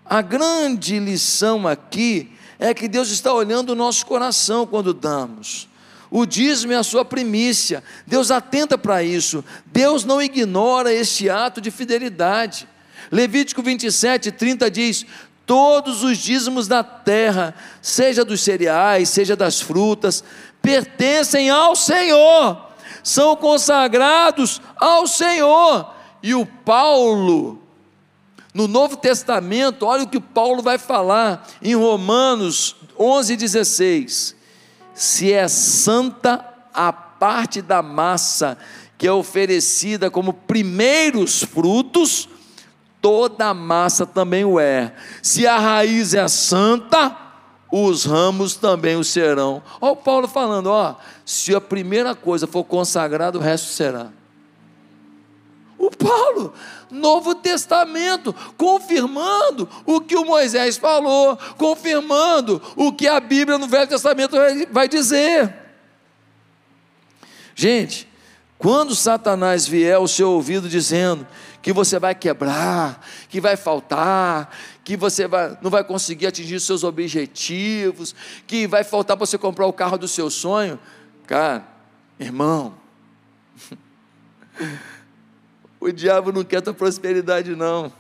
a 0.06 0.22
grande 0.22 1.00
lição 1.00 1.68
aqui 1.68 2.32
é 2.60 2.74
que 2.74 2.88
Deus 2.88 3.10
está 3.10 3.34
olhando 3.34 3.72
o 3.72 3.76
nosso 3.76 4.06
coração 4.06 4.68
quando 4.68 4.94
damos. 4.94 5.68
O 6.10 6.26
dízimo 6.26 6.74
é 6.74 6.76
a 6.78 6.84
sua 6.84 7.04
primícia. 7.04 7.84
Deus 8.06 8.32
atenta 8.32 8.78
para 8.78 9.04
isso. 9.04 9.44
Deus 9.66 10.04
não 10.06 10.22
ignora 10.22 10.94
este 10.94 11.30
ato 11.30 11.60
de 11.60 11.70
fidelidade. 11.70 12.68
Levítico 13.12 13.62
27, 13.62 14.32
30 14.32 14.72
diz: 14.72 15.06
Todos 15.46 16.04
os 16.04 16.18
dízimos 16.18 16.68
da 16.68 16.84
terra, 16.84 17.54
seja 17.82 18.24
dos 18.24 18.42
cereais, 18.42 19.10
seja 19.10 19.36
das 19.36 19.62
frutas, 19.62 20.24
pertencem 20.62 21.50
ao 21.50 21.76
Senhor, 21.76 22.62
são 23.04 23.36
consagrados 23.36 24.62
ao 24.78 25.08
Senhor. 25.08 25.94
E 26.24 26.34
o 26.34 26.46
Paulo, 26.46 27.62
no 28.54 28.68
Novo 28.68 28.98
Testamento, 28.98 29.86
olha 29.86 30.04
o 30.04 30.10
que 30.10 30.20
Paulo 30.20 30.62
vai 30.62 30.78
falar 30.78 31.48
em 31.62 31.76
Romanos 31.76 32.76
11,16: 32.98 34.37
se 34.98 35.32
é 35.32 35.48
santa 35.48 36.44
a 36.74 36.92
parte 36.92 37.62
da 37.62 37.84
massa 37.84 38.58
que 38.98 39.06
é 39.06 39.12
oferecida 39.12 40.10
como 40.10 40.34
primeiros 40.34 41.44
frutos, 41.44 42.28
toda 43.00 43.46
a 43.46 43.54
massa 43.54 44.08
também 44.08 44.44
o 44.44 44.60
é. 44.60 44.92
Se 45.22 45.46
a 45.46 45.60
raiz 45.60 46.16
é 46.16 46.28
santa, 46.28 47.16
os 47.72 48.06
ramos 48.06 48.56
também 48.56 48.96
o 48.96 49.04
serão. 49.04 49.62
Olha 49.80 49.92
o 49.92 49.96
Paulo 49.96 50.28
falando, 50.28 50.68
ó, 50.68 50.96
se 51.24 51.54
a 51.54 51.62
primeira 51.62 52.16
coisa 52.16 52.48
for 52.48 52.64
consagrada, 52.64 53.38
o 53.38 53.42
resto 53.42 53.68
será. 53.68 54.08
O 55.78 55.92
Paulo, 55.92 56.54
Novo 56.90 57.36
Testamento, 57.36 58.34
confirmando 58.58 59.70
o 59.86 60.02
que 60.02 60.16
o 60.16 60.26
Moisés 60.26 60.78
falou, 60.78 61.38
confirmando 61.58 62.62
o 62.76 62.92
que 62.92 63.08
a 63.08 63.20
Bíblia 63.20 63.58
no 63.58 63.68
Velho 63.68 63.88
Testamento 63.88 64.36
vai 64.72 64.88
dizer. 64.88 65.54
Gente, 67.56 68.08
quando 68.58 68.96
Satanás 68.96 69.68
vier 69.68 69.96
ao 69.96 70.08
seu 70.08 70.32
ouvido 70.32 70.68
dizendo 70.68 71.28
que 71.62 71.72
você 71.72 72.00
vai 72.00 72.16
quebrar, 72.16 73.06
que 73.30 73.40
vai 73.40 73.56
faltar, 73.56 74.56
que 74.84 74.98
você 74.98 75.28
vai, 75.28 75.58
não 75.62 75.70
vai 75.70 75.84
conseguir 75.84 76.28
atingir 76.28 76.56
os 76.56 76.66
seus 76.66 76.84
objetivos, 76.84 78.16
que 78.48 78.66
vai 78.66 78.84
faltar 78.84 79.16
para 79.16 79.26
você 79.26 79.38
comprar 79.38 79.68
o 79.68 79.74
carro 79.74 79.98
do 79.98 80.08
seu 80.08 80.30
sonho, 80.30 80.80
cara, 81.28 81.68
irmão, 82.20 82.74
O 85.88 85.94
diabo 85.94 86.34
não 86.34 86.44
quer 86.44 86.62
tua 86.62 86.74
prosperidade, 86.74 87.56
não. 87.56 87.94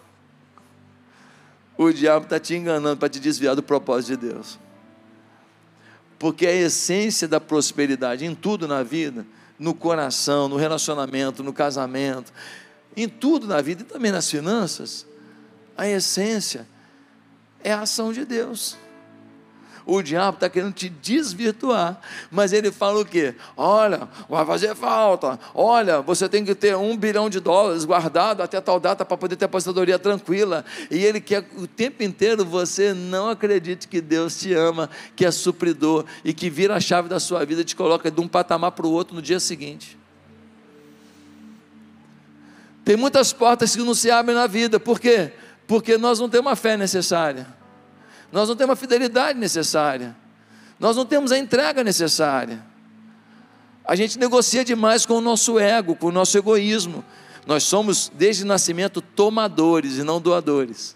O 1.77 1.89
diabo 1.89 2.25
está 2.25 2.37
te 2.37 2.53
enganando 2.53 2.97
para 2.97 3.07
te 3.07 3.17
desviar 3.17 3.55
do 3.55 3.63
propósito 3.63 4.19
de 4.19 4.27
Deus. 4.27 4.59
Porque 6.19 6.45
a 6.45 6.51
essência 6.51 7.29
da 7.29 7.39
prosperidade 7.39 8.25
em 8.25 8.35
tudo 8.35 8.67
na 8.67 8.83
vida, 8.83 9.25
no 9.57 9.73
coração, 9.73 10.49
no 10.49 10.57
relacionamento, 10.57 11.41
no 11.41 11.53
casamento, 11.53 12.33
em 12.93 13.07
tudo 13.07 13.47
na 13.47 13.61
vida 13.61 13.83
e 13.83 13.85
também 13.85 14.11
nas 14.11 14.29
finanças, 14.29 15.07
a 15.77 15.87
essência 15.87 16.67
é 17.63 17.71
a 17.71 17.83
ação 17.83 18.11
de 18.11 18.25
Deus. 18.25 18.75
O 19.89 20.01
diabo 20.01 20.35
está 20.35 20.49
querendo 20.49 20.73
te 20.73 20.89
desvirtuar. 20.89 22.01
Mas 22.29 22.51
ele 22.51 22.73
fala 22.73 22.99
o 22.99 23.05
quê? 23.05 23.33
Olha, 23.55 24.09
vai 24.27 24.45
fazer 24.45 24.75
falta. 24.75 25.39
Olha, 25.55 26.01
você 26.01 26.27
tem 26.27 26.43
que 26.43 26.53
ter 26.53 26.75
um 26.75 26.97
bilhão 26.97 27.29
de 27.29 27.39
dólares 27.39 27.85
guardado 27.85 28.43
até 28.43 28.59
tal 28.59 28.81
data 28.81 29.05
para 29.05 29.15
poder 29.15 29.37
ter 29.37 29.45
aposentadoria 29.45 29.97
tranquila. 29.97 30.65
E 30.91 30.97
ele 31.05 31.21
quer 31.21 31.47
o 31.55 31.65
tempo 31.65 32.03
inteiro 32.03 32.43
você 32.43 32.93
não 32.93 33.29
acredite 33.29 33.87
que 33.87 34.01
Deus 34.01 34.37
te 34.37 34.53
ama, 34.53 34.89
que 35.15 35.25
é 35.25 35.31
supridor 35.31 36.03
e 36.21 36.33
que 36.33 36.49
vira 36.49 36.75
a 36.75 36.81
chave 36.81 37.07
da 37.07 37.19
sua 37.19 37.45
vida 37.45 37.61
e 37.61 37.63
te 37.63 37.75
coloca 37.75 38.11
de 38.11 38.19
um 38.19 38.27
patamar 38.27 38.73
para 38.73 38.85
o 38.85 38.91
outro 38.91 39.15
no 39.15 39.21
dia 39.21 39.39
seguinte. 39.39 39.97
Tem 42.83 42.97
muitas 42.97 43.31
portas 43.31 43.73
que 43.73 43.81
não 43.81 43.93
se 43.93 44.11
abrem 44.11 44.35
na 44.35 44.47
vida, 44.47 44.81
por 44.81 44.99
quê? 44.99 45.31
Porque 45.65 45.97
nós 45.97 46.19
não 46.19 46.27
temos 46.27 46.51
a 46.51 46.55
fé 46.57 46.75
necessária 46.75 47.56
nós 48.31 48.49
não 48.49 48.55
temos 48.55 48.73
a 48.73 48.75
fidelidade 48.75 49.39
necessária, 49.39 50.15
nós 50.79 50.95
não 50.95 51.05
temos 51.05 51.31
a 51.31 51.37
entrega 51.37 51.83
necessária. 51.83 52.63
A 53.83 53.95
gente 53.95 54.19
negocia 54.19 54.65
demais 54.65 55.05
com 55.05 55.13
o 55.13 55.21
nosso 55.21 55.57
ego, 55.57 55.95
com 55.95 56.07
o 56.07 56.11
nosso 56.11 56.37
egoísmo. 56.37 57.05
Nós 57.45 57.63
somos, 57.63 58.11
desde 58.13 58.43
o 58.43 58.45
nascimento, 58.45 59.01
tomadores 59.01 59.97
e 59.97 60.03
não 60.03 60.19
doadores. 60.19 60.93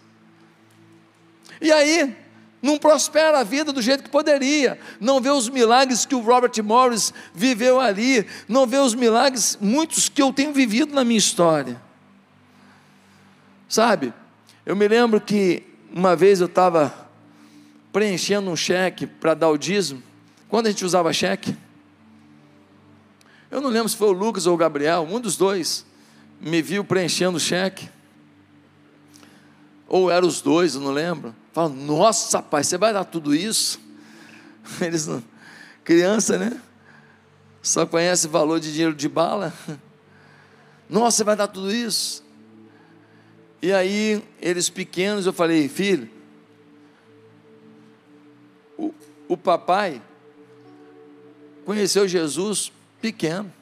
E 1.58 1.72
aí, 1.72 2.14
não 2.60 2.76
prospera 2.76 3.40
a 3.40 3.42
vida 3.42 3.72
do 3.72 3.80
jeito 3.82 4.04
que 4.04 4.10
poderia, 4.10 4.78
não 5.00 5.20
vê 5.20 5.30
os 5.30 5.48
milagres 5.48 6.06
que 6.06 6.14
o 6.14 6.20
Robert 6.20 6.52
Morris 6.62 7.12
viveu 7.34 7.80
ali, 7.80 8.26
não 8.46 8.66
vê 8.66 8.78
os 8.78 8.94
milagres, 8.94 9.58
muitos 9.60 10.08
que 10.08 10.22
eu 10.22 10.32
tenho 10.32 10.52
vivido 10.52 10.94
na 10.94 11.02
minha 11.02 11.18
história. 11.18 11.80
Sabe, 13.68 14.12
eu 14.64 14.76
me 14.76 14.86
lembro 14.86 15.20
que 15.20 15.64
uma 15.92 16.14
vez 16.14 16.40
eu 16.40 16.46
estava 16.46 17.01
preenchendo 17.92 18.50
um 18.50 18.56
cheque 18.56 19.06
para 19.06 19.34
dar 19.34 19.50
o 19.50 19.58
dízimo. 19.58 20.02
Quando 20.48 20.66
a 20.66 20.70
gente 20.70 20.84
usava 20.84 21.12
cheque? 21.12 21.56
Eu 23.50 23.60
não 23.60 23.68
lembro 23.68 23.88
se 23.88 23.96
foi 23.96 24.08
o 24.08 24.12
Lucas 24.12 24.46
ou 24.46 24.54
o 24.54 24.56
Gabriel, 24.56 25.06
um 25.08 25.20
dos 25.20 25.36
dois 25.36 25.84
me 26.40 26.60
viu 26.62 26.84
preenchendo 26.84 27.36
o 27.36 27.40
cheque. 27.40 27.88
Ou 29.86 30.10
eram 30.10 30.26
os 30.26 30.40
dois, 30.40 30.74
eu 30.74 30.80
não 30.80 30.90
lembro. 30.90 31.34
Fala, 31.52 31.68
nossa, 31.68 32.42
pai, 32.42 32.64
você 32.64 32.78
vai 32.78 32.92
dar 32.92 33.04
tudo 33.04 33.34
isso? 33.34 33.78
Eles 34.80 35.06
não. 35.06 35.22
Criança, 35.84 36.38
né? 36.38 36.60
Só 37.60 37.86
conhece 37.86 38.26
valor 38.26 38.58
de 38.58 38.72
dinheiro 38.72 38.94
de 38.94 39.08
bala. 39.08 39.52
Nossa, 40.88 41.18
você 41.18 41.24
vai 41.24 41.36
dar 41.36 41.46
tudo 41.46 41.72
isso? 41.72 42.24
E 43.62 43.72
aí, 43.72 44.22
eles 44.40 44.68
pequenos, 44.68 45.24
eu 45.24 45.32
falei, 45.32 45.68
filho, 45.68 46.10
o, 49.32 49.36
papai 49.36 50.02
conheceu 51.64 52.06
Jesus 52.06 52.72
pequeno. 53.00 53.52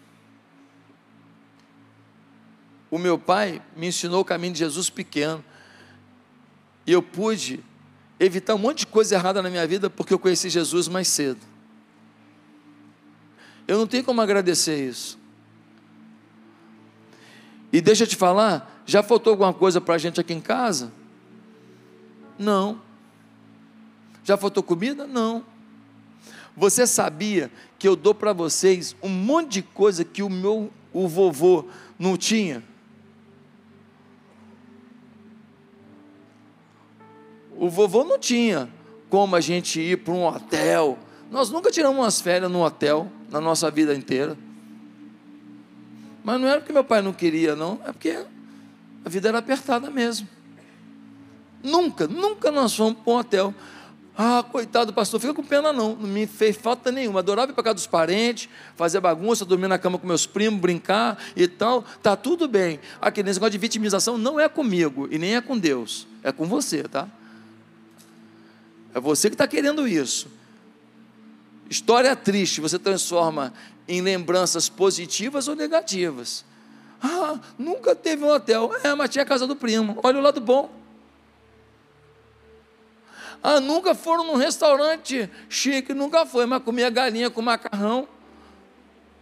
O 2.90 2.98
meu 2.98 3.18
pai 3.18 3.62
me 3.76 3.86
ensinou 3.86 4.20
o 4.20 4.24
caminho 4.24 4.52
de 4.52 4.58
Jesus 4.58 4.90
pequeno. 4.90 5.44
E 6.86 6.92
eu 6.92 7.02
pude 7.02 7.62
evitar 8.18 8.54
um 8.54 8.58
monte 8.58 8.80
de 8.80 8.86
coisa 8.86 9.14
errada 9.14 9.40
na 9.40 9.48
minha 9.48 9.66
vida 9.66 9.88
porque 9.88 10.12
eu 10.12 10.18
conheci 10.18 10.50
Jesus 10.50 10.88
mais 10.88 11.08
cedo. 11.08 11.40
Eu 13.68 13.78
não 13.78 13.86
tenho 13.86 14.02
como 14.02 14.20
agradecer 14.20 14.88
isso. 14.88 15.18
E 17.72 17.80
deixa 17.80 18.02
eu 18.02 18.08
te 18.08 18.16
falar, 18.16 18.82
já 18.84 19.02
faltou 19.02 19.30
alguma 19.30 19.54
coisa 19.54 19.80
para 19.80 19.94
a 19.94 19.98
gente 19.98 20.20
aqui 20.20 20.32
em 20.32 20.40
casa? 20.40 20.92
Não. 22.36 22.82
Já 24.24 24.36
faltou 24.36 24.62
comida? 24.62 25.06
Não. 25.06 25.44
Você 26.56 26.86
sabia 26.86 27.50
que 27.78 27.86
eu 27.86 27.96
dou 27.96 28.14
para 28.14 28.32
vocês 28.32 28.94
um 29.02 29.08
monte 29.08 29.52
de 29.52 29.62
coisa 29.62 30.04
que 30.04 30.22
o 30.22 30.28
meu 30.28 30.70
o 30.92 31.06
vovô 31.06 31.66
não 31.98 32.16
tinha? 32.16 32.62
O 37.56 37.68
vovô 37.68 38.04
não 38.04 38.18
tinha 38.18 38.68
como 39.08 39.36
a 39.36 39.40
gente 39.40 39.80
ir 39.80 39.98
para 39.98 40.14
um 40.14 40.24
hotel. 40.24 40.98
Nós 41.30 41.50
nunca 41.50 41.70
tiramos 41.70 41.98
umas 41.98 42.20
férias 42.20 42.50
num 42.50 42.62
hotel 42.62 43.10
na 43.30 43.40
nossa 43.40 43.70
vida 43.70 43.94
inteira. 43.94 44.36
Mas 46.24 46.40
não 46.40 46.48
era 46.48 46.60
porque 46.60 46.72
meu 46.72 46.84
pai 46.84 47.02
não 47.02 47.12
queria, 47.12 47.54
não. 47.54 47.80
É 47.84 47.92
porque 47.92 48.24
a 49.04 49.08
vida 49.08 49.28
era 49.28 49.38
apertada 49.38 49.90
mesmo. 49.90 50.28
Nunca, 51.62 52.06
nunca 52.06 52.50
nós 52.50 52.74
fomos 52.74 52.98
para 53.02 53.12
um 53.12 53.16
hotel. 53.16 53.54
Ah, 54.22 54.42
coitado 54.42 54.92
do 54.92 54.92
pastor, 54.92 55.18
fica 55.18 55.32
com 55.32 55.42
pena 55.42 55.72
não, 55.72 55.96
não 55.96 56.06
me 56.06 56.26
fez 56.26 56.54
falta 56.54 56.92
nenhuma. 56.92 57.20
Adorava 57.20 57.52
ir 57.52 57.54
para 57.54 57.64
casa 57.64 57.76
dos 57.76 57.86
parentes, 57.86 58.50
fazer 58.76 59.00
bagunça, 59.00 59.46
dormir 59.46 59.66
na 59.66 59.78
cama 59.78 59.98
com 59.98 60.06
meus 60.06 60.26
primos, 60.26 60.60
brincar 60.60 61.16
e 61.34 61.48
tal. 61.48 61.82
Tá 62.02 62.14
tudo 62.14 62.46
bem. 62.46 62.78
Aquele 63.00 63.32
negócio 63.32 63.50
de 63.50 63.56
vitimização 63.56 64.18
não 64.18 64.38
é 64.38 64.46
comigo 64.46 65.08
e 65.10 65.16
nem 65.16 65.36
é 65.36 65.40
com 65.40 65.56
Deus, 65.56 66.06
é 66.22 66.30
com 66.30 66.44
você, 66.44 66.82
tá? 66.82 67.08
É 68.94 69.00
você 69.00 69.30
que 69.30 69.34
está 69.34 69.48
querendo 69.48 69.88
isso. 69.88 70.28
História 71.70 72.14
triste, 72.14 72.60
você 72.60 72.78
transforma 72.78 73.54
em 73.88 74.02
lembranças 74.02 74.68
positivas 74.68 75.48
ou 75.48 75.56
negativas. 75.56 76.44
Ah, 77.02 77.38
nunca 77.58 77.96
teve 77.96 78.22
um 78.22 78.28
hotel. 78.28 78.70
É, 78.84 78.94
mas 78.94 79.08
tinha 79.08 79.22
a 79.22 79.26
casa 79.26 79.46
do 79.46 79.56
primo. 79.56 79.98
Olha 80.02 80.18
o 80.18 80.22
lado 80.22 80.42
bom. 80.42 80.79
Ah, 83.42 83.58
nunca 83.58 83.94
foram 83.94 84.24
num 84.24 84.36
restaurante 84.36 85.30
chique, 85.48 85.94
nunca 85.94 86.26
foi, 86.26 86.44
mas 86.44 86.62
comia 86.62 86.90
galinha 86.90 87.30
com 87.30 87.40
macarrão 87.40 88.06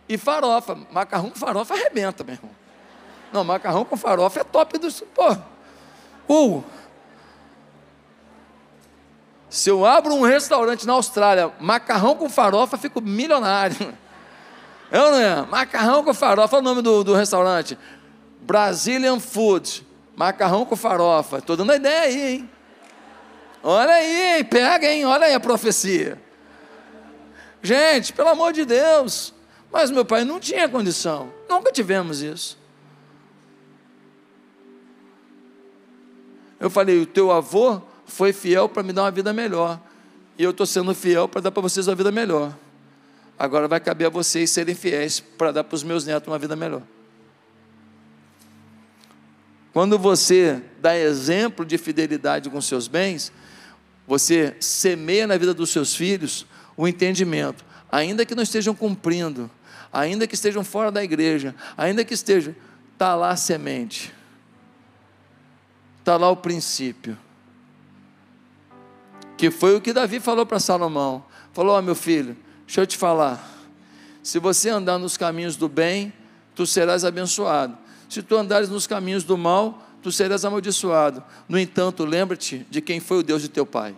e 0.09 0.19
farofa. 0.19 0.77
Macarrão 0.91 1.31
com 1.31 1.39
farofa 1.39 1.75
arrebenta, 1.75 2.25
meu 2.25 2.35
irmão. 2.35 2.51
Não, 3.33 3.45
macarrão 3.45 3.85
com 3.85 3.97
farofa 3.97 4.41
é 4.41 4.45
top 4.45 4.79
dos. 4.79 5.03
Pô. 5.15 5.37
Uh, 6.29 6.65
se 9.49 9.71
eu 9.71 9.87
abro 9.87 10.15
um 10.15 10.23
restaurante 10.23 10.87
na 10.87 10.95
Austrália, 10.95 11.53
macarrão 11.61 12.15
com 12.15 12.29
farofa, 12.29 12.77
fico 12.77 13.01
milionário. 13.01 13.95
É 14.91 15.01
ou 15.01 15.11
não 15.11 15.19
é? 15.21 15.43
Macarrão 15.47 16.03
com 16.03 16.15
farofa, 16.15 16.57
olha 16.57 16.63
o 16.63 16.65
nome 16.65 16.83
do, 16.83 17.05
do 17.05 17.15
restaurante. 17.15 17.79
Brazilian 18.41 19.21
Food. 19.21 19.87
Macarrão 20.17 20.65
com 20.65 20.75
farofa. 20.75 21.39
Estou 21.39 21.57
dando 21.57 21.75
ideia 21.75 22.01
aí, 22.03 22.33
hein? 22.33 22.51
Olha 23.63 23.93
aí? 23.93 24.45
Pega, 24.45 24.93
hein? 24.93 25.05
Olha 25.05 25.27
aí 25.27 25.35
a 25.35 25.41
profecia. 25.41 26.21
Gente, 27.63 28.13
pelo 28.13 28.29
amor 28.29 28.53
de 28.53 28.65
Deus. 28.65 29.35
Mas 29.71 29.91
meu 29.91 30.05
pai 30.05 30.25
não 30.25 30.41
tinha 30.41 30.69
condição. 30.69 31.33
Nunca 31.49 31.71
tivemos 31.73 32.23
isso. 32.23 32.59
Eu 36.61 36.71
falei, 36.71 37.01
o 37.01 37.07
teu 37.07 37.31
avô 37.31 37.81
foi 38.07 38.33
fiel 38.33 38.69
para 38.69 38.83
me 38.83 38.93
dar 38.93 39.03
uma 39.03 39.11
vida 39.11 39.33
melhor. 39.33 39.81
E 40.37 40.43
eu 40.43 40.51
estou 40.51 40.67
sendo 40.67 40.95
fiel 40.95 41.29
para 41.29 41.41
dar 41.41 41.51
para 41.51 41.63
vocês 41.63 41.87
uma 41.87 41.95
vida 41.95 42.11
melhor. 42.11 42.57
Agora 43.39 43.69
vai 43.69 43.79
caber 43.79 44.07
a 44.07 44.11
vocês 44.11 44.51
serem 44.51 44.75
fiéis 44.75 45.21
para 45.21 45.53
dar 45.53 45.65
para 45.65 45.75
os 45.75 45.85
meus 45.85 46.05
netos 46.05 46.27
uma 46.27 46.39
vida 46.39 46.57
melhor. 46.57 46.83
Quando 49.73 49.97
você 49.99 50.61
dá 50.81 50.97
exemplo 50.99 51.65
de 51.65 51.79
fidelidade 51.79 52.51
com 52.51 52.61
seus 52.61 52.89
bens, 52.89 53.33
você 54.09 54.57
semeia 54.59 55.27
na 55.27 55.37
vida 55.37 55.55
dos 55.55 55.71
seus 55.71 55.95
filhos 55.95 56.45
o 56.77 56.89
entendimento, 56.89 57.65
ainda 57.93 58.27
que 58.27 58.35
não 58.35 58.43
estejam 58.43 58.75
cumprindo, 58.75 59.49
ainda 59.93 60.27
que 60.27 60.35
estejam 60.35 60.65
fora 60.65 60.91
da 60.91 61.05
igreja, 61.05 61.55
ainda 61.77 62.05
que 62.05 62.15
estejam, 62.15 62.57
está 62.95 63.15
lá 63.15 63.31
a 63.31 63.37
semente, 63.37 64.13
está 66.01 66.17
lá 66.17 66.29
o 66.29 66.37
princípio 66.37 67.17
que 69.39 69.53
foi 69.53 69.77
o 69.77 69.81
que 69.81 69.93
Davi 69.93 70.19
falou 70.19 70.45
para 70.45 70.59
Salomão. 70.59 71.25
Falou: 71.53 71.77
Ó 71.77 71.79
oh, 71.79 71.83
meu 71.83 71.95
filho, 71.95 72.37
deixa 72.67 72.83
eu 72.83 72.87
te 72.87 72.99
falar. 72.99 73.57
Se 74.21 74.41
você 74.41 74.69
andar 74.69 74.99
nos 74.99 75.17
caminhos 75.17 75.55
do 75.55 75.69
bem, 75.69 76.13
tu 76.57 76.67
serás 76.67 77.05
abençoado. 77.05 77.79
Se 78.09 78.21
tu 78.21 78.37
andares 78.37 78.69
nos 78.69 78.87
caminhos 78.87 79.23
do 79.23 79.39
mal, 79.39 79.88
tu 80.03 80.13
serás 80.13 80.45
amaldiçoado. 80.45 81.23
No 81.49 81.59
entanto, 81.59 82.05
lembra-te 82.05 82.67
de 82.71 82.81
quem 82.81 83.01
foi 83.01 83.19
o 83.19 83.23
Deus 83.23 83.43
de 83.43 83.49
teu 83.49 83.67
pai. 83.67 83.95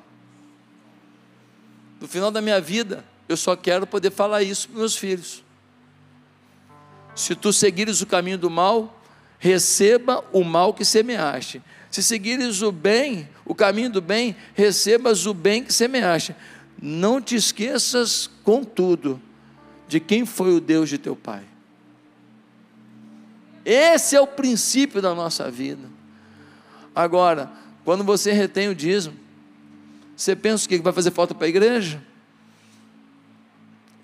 No 2.00 2.08
final 2.08 2.30
da 2.30 2.40
minha 2.40 2.60
vida, 2.60 3.04
eu 3.28 3.36
só 3.36 3.54
quero 3.54 3.86
poder 3.86 4.10
falar 4.10 4.42
isso 4.42 4.68
para 4.68 4.78
meus 4.78 4.96
filhos. 4.96 5.44
Se 7.14 7.34
tu 7.34 7.52
seguires 7.52 8.00
o 8.00 8.06
caminho 8.06 8.38
do 8.38 8.48
mal, 8.48 9.00
receba 9.38 10.24
o 10.32 10.42
mal 10.42 10.72
que 10.72 10.84
semeaste. 10.84 11.62
Se 11.90 12.02
seguires 12.02 12.62
o 12.62 12.70
bem, 12.70 13.28
o 13.44 13.54
caminho 13.54 13.90
do 13.90 14.00
bem, 14.00 14.36
recebas 14.54 15.26
o 15.26 15.34
bem 15.34 15.62
que 15.64 15.72
semeaste. 15.72 16.34
Não 16.80 17.20
te 17.20 17.34
esqueças, 17.34 18.30
contudo, 18.42 19.20
de 19.88 20.00
quem 20.00 20.24
foi 20.24 20.54
o 20.54 20.60
Deus 20.60 20.88
de 20.88 20.98
teu 20.98 21.16
pai. 21.16 21.49
Esse 23.72 24.16
é 24.16 24.20
o 24.20 24.26
princípio 24.26 25.00
da 25.00 25.14
nossa 25.14 25.50
vida. 25.50 25.88
Agora, 26.94 27.50
quando 27.84 28.02
você 28.02 28.32
retém 28.32 28.68
o 28.68 28.74
dízimo, 28.74 29.16
você 30.16 30.34
pensa 30.34 30.66
o 30.66 30.68
que 30.68 30.78
vai 30.78 30.92
fazer 30.92 31.10
falta 31.10 31.34
para 31.34 31.46
a 31.46 31.48
igreja? 31.48 32.02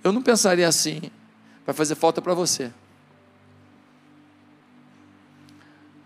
Eu 0.04 0.12
não 0.12 0.22
pensaria 0.22 0.68
assim. 0.68 1.02
Vai 1.64 1.74
fazer 1.74 1.94
falta 1.96 2.22
para 2.22 2.34
você. 2.34 2.70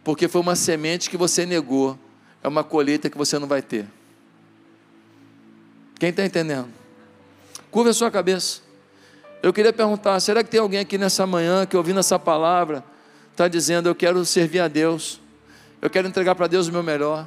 porque 0.02 0.28
foi 0.28 0.40
uma 0.40 0.56
semente 0.56 1.11
que 1.11 1.16
você 1.16 1.44
negou, 1.46 1.98
é 2.42 2.48
uma 2.48 2.64
colheita 2.64 3.11
que 3.11 3.18
você 3.18 3.38
não 3.38 3.46
vai 3.46 3.62
ter. 3.62 3.86
Quem 5.98 6.08
está 6.11 6.24
entendendo? 6.24 6.68
Curva 7.70 7.90
a 7.90 7.94
sua 7.94 8.11
cabeça. 8.11 8.62
Eu 9.42 9.52
queria 9.52 9.72
perguntar: 9.72 10.18
será 10.20 10.42
que 10.42 10.50
tem 10.50 10.61
alguém 10.61 10.80
aqui 10.80 10.96
nessa 10.96 11.26
manhã 11.26 11.66
que 11.66 11.76
ouvindo 11.76 12.00
essa 12.00 12.18
palavra 12.18 12.82
está 13.33 13.49
dizendo, 13.49 13.89
eu 13.89 13.95
quero 13.95 14.24
servir 14.24 14.61
a 14.61 14.68
Deus, 14.68 15.20
eu 15.81 15.89
quero 15.89 16.07
entregar 16.09 16.35
para 16.35 16.47
Deus 16.47 16.68
o 16.68 16.72
meu 16.72 16.83
melhor, 16.83 17.26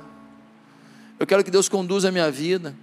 eu 1.19 1.25
quero 1.25 1.43
que 1.43 1.51
Deus 1.51 1.67
conduza 1.69 2.09
a 2.09 2.11
minha 2.11 2.29
vida, 2.29 2.75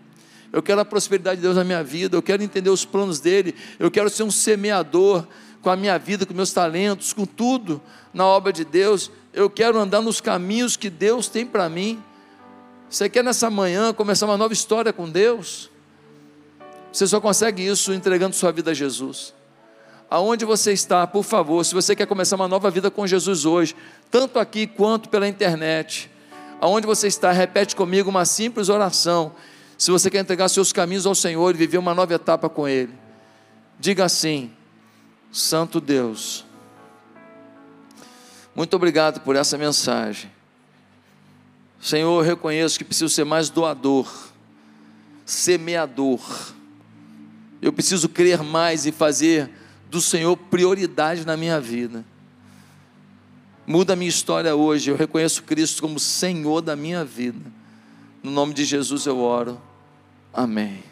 eu 0.53 0.63
quero 0.63 0.81
a 0.81 0.85
prosperidade 0.85 1.37
de 1.37 1.43
Deus 1.43 1.57
na 1.57 1.65
minha 1.65 1.83
vida, 1.83 2.17
eu 2.17 2.23
quero 2.23 2.43
entender 2.43 2.71
os 2.71 2.85
planos 2.85 3.21
dele, 3.21 3.55
eu 3.79 3.91
quero 3.91 4.11
ser 4.11 4.23
um 4.23 4.31
semeador 4.31 5.27
com 5.63 5.71
a 5.71 5.77
minha 5.77 5.99
vida, 5.99 6.27
com 6.27 6.35
meus 6.35 6.53
talentos, 6.53 7.13
com 7.13 7.25
tudo 7.25 7.81
na 8.13 8.25
obra 8.25 8.53
de 8.53 8.65
Deus 8.65 9.11
eu 9.33 9.49
quero 9.49 9.79
andar 9.79 10.01
nos 10.01 10.21
caminhos 10.21 10.77
que 10.77 10.91
Deus 10.91 11.29
tem 11.29 11.47
para 11.47 11.69
mim. 11.69 12.03
Você 12.89 13.09
quer 13.09 13.23
nessa 13.23 13.49
manhã 13.49 13.93
começar 13.93 14.27
uma 14.27 14.37
nova 14.37 14.53
história 14.53 14.93
com 14.93 15.09
Deus? 15.09 15.71
Você 16.93 17.07
só 17.07 17.21
consegue 17.21 17.65
isso 17.65 17.93
entregando 17.93 18.35
sua 18.35 18.51
vida 18.51 18.73
a 18.73 18.75
Jesus. 18.75 19.33
Aonde 20.11 20.45
você 20.45 20.73
está, 20.73 21.07
por 21.07 21.23
favor, 21.23 21.65
se 21.65 21.73
você 21.73 21.95
quer 21.95 22.07
começar 22.07 22.37
uma 22.37 22.49
nova 22.49 22.71
vida 22.71 22.91
com 22.91 23.07
Jesus 23.07 23.45
hoje, 23.47 23.77
tanto 24.11 24.39
aqui 24.39 24.67
quanto 24.67 25.09
pela 25.09 25.29
internet, 25.29 26.11
aonde 26.61 26.87
você 26.87 27.07
está, 27.07 27.31
repete 27.31 27.77
comigo 27.77 28.11
uma 28.11 28.25
simples 28.25 28.69
oração. 28.69 29.33
Se 29.79 29.91
você 29.91 30.11
quer 30.11 30.19
entregar 30.19 30.49
seus 30.49 30.73
caminhos 30.73 31.07
ao 31.07 31.15
Senhor 31.15 31.55
e 31.55 31.59
viver 31.59 31.79
uma 31.79 31.95
nova 31.95 32.13
etapa 32.13 32.49
com 32.49 32.67
Ele, 32.67 32.93
diga 33.79 34.05
assim: 34.05 34.51
Santo 35.31 35.81
Deus 35.81 36.45
muito 38.55 38.75
obrigado 38.75 39.21
por 39.21 39.37
essa 39.37 39.57
mensagem. 39.57 40.31
Senhor, 41.81 42.21
eu 42.23 42.27
reconheço 42.27 42.77
que 42.77 42.85
preciso 42.85 43.09
ser 43.09 43.25
mais 43.25 43.49
doador, 43.49 44.07
semeador. 45.25 46.21
Eu 47.63 47.73
preciso 47.73 48.09
crer 48.09 48.43
mais 48.43 48.87
e 48.87 48.93
fazer 48.93 49.51
do 49.91 50.01
Senhor 50.01 50.37
prioridade 50.37 51.27
na 51.27 51.37
minha 51.37 51.61
vida. 51.61 52.05
Muda 53.67 53.93
a 53.93 53.97
minha 53.97 54.09
história 54.09 54.55
hoje. 54.55 54.91
Eu 54.91 54.97
reconheço 54.97 55.43
Cristo 55.43 55.83
como 55.83 55.99
Senhor 55.99 56.61
da 56.61 56.75
minha 56.77 57.05
vida. 57.05 57.41
No 58.23 58.31
nome 58.31 58.55
de 58.55 58.65
Jesus 58.65 59.07
eu 59.07 59.19
oro. 59.19 59.61
Amém. 60.33 60.90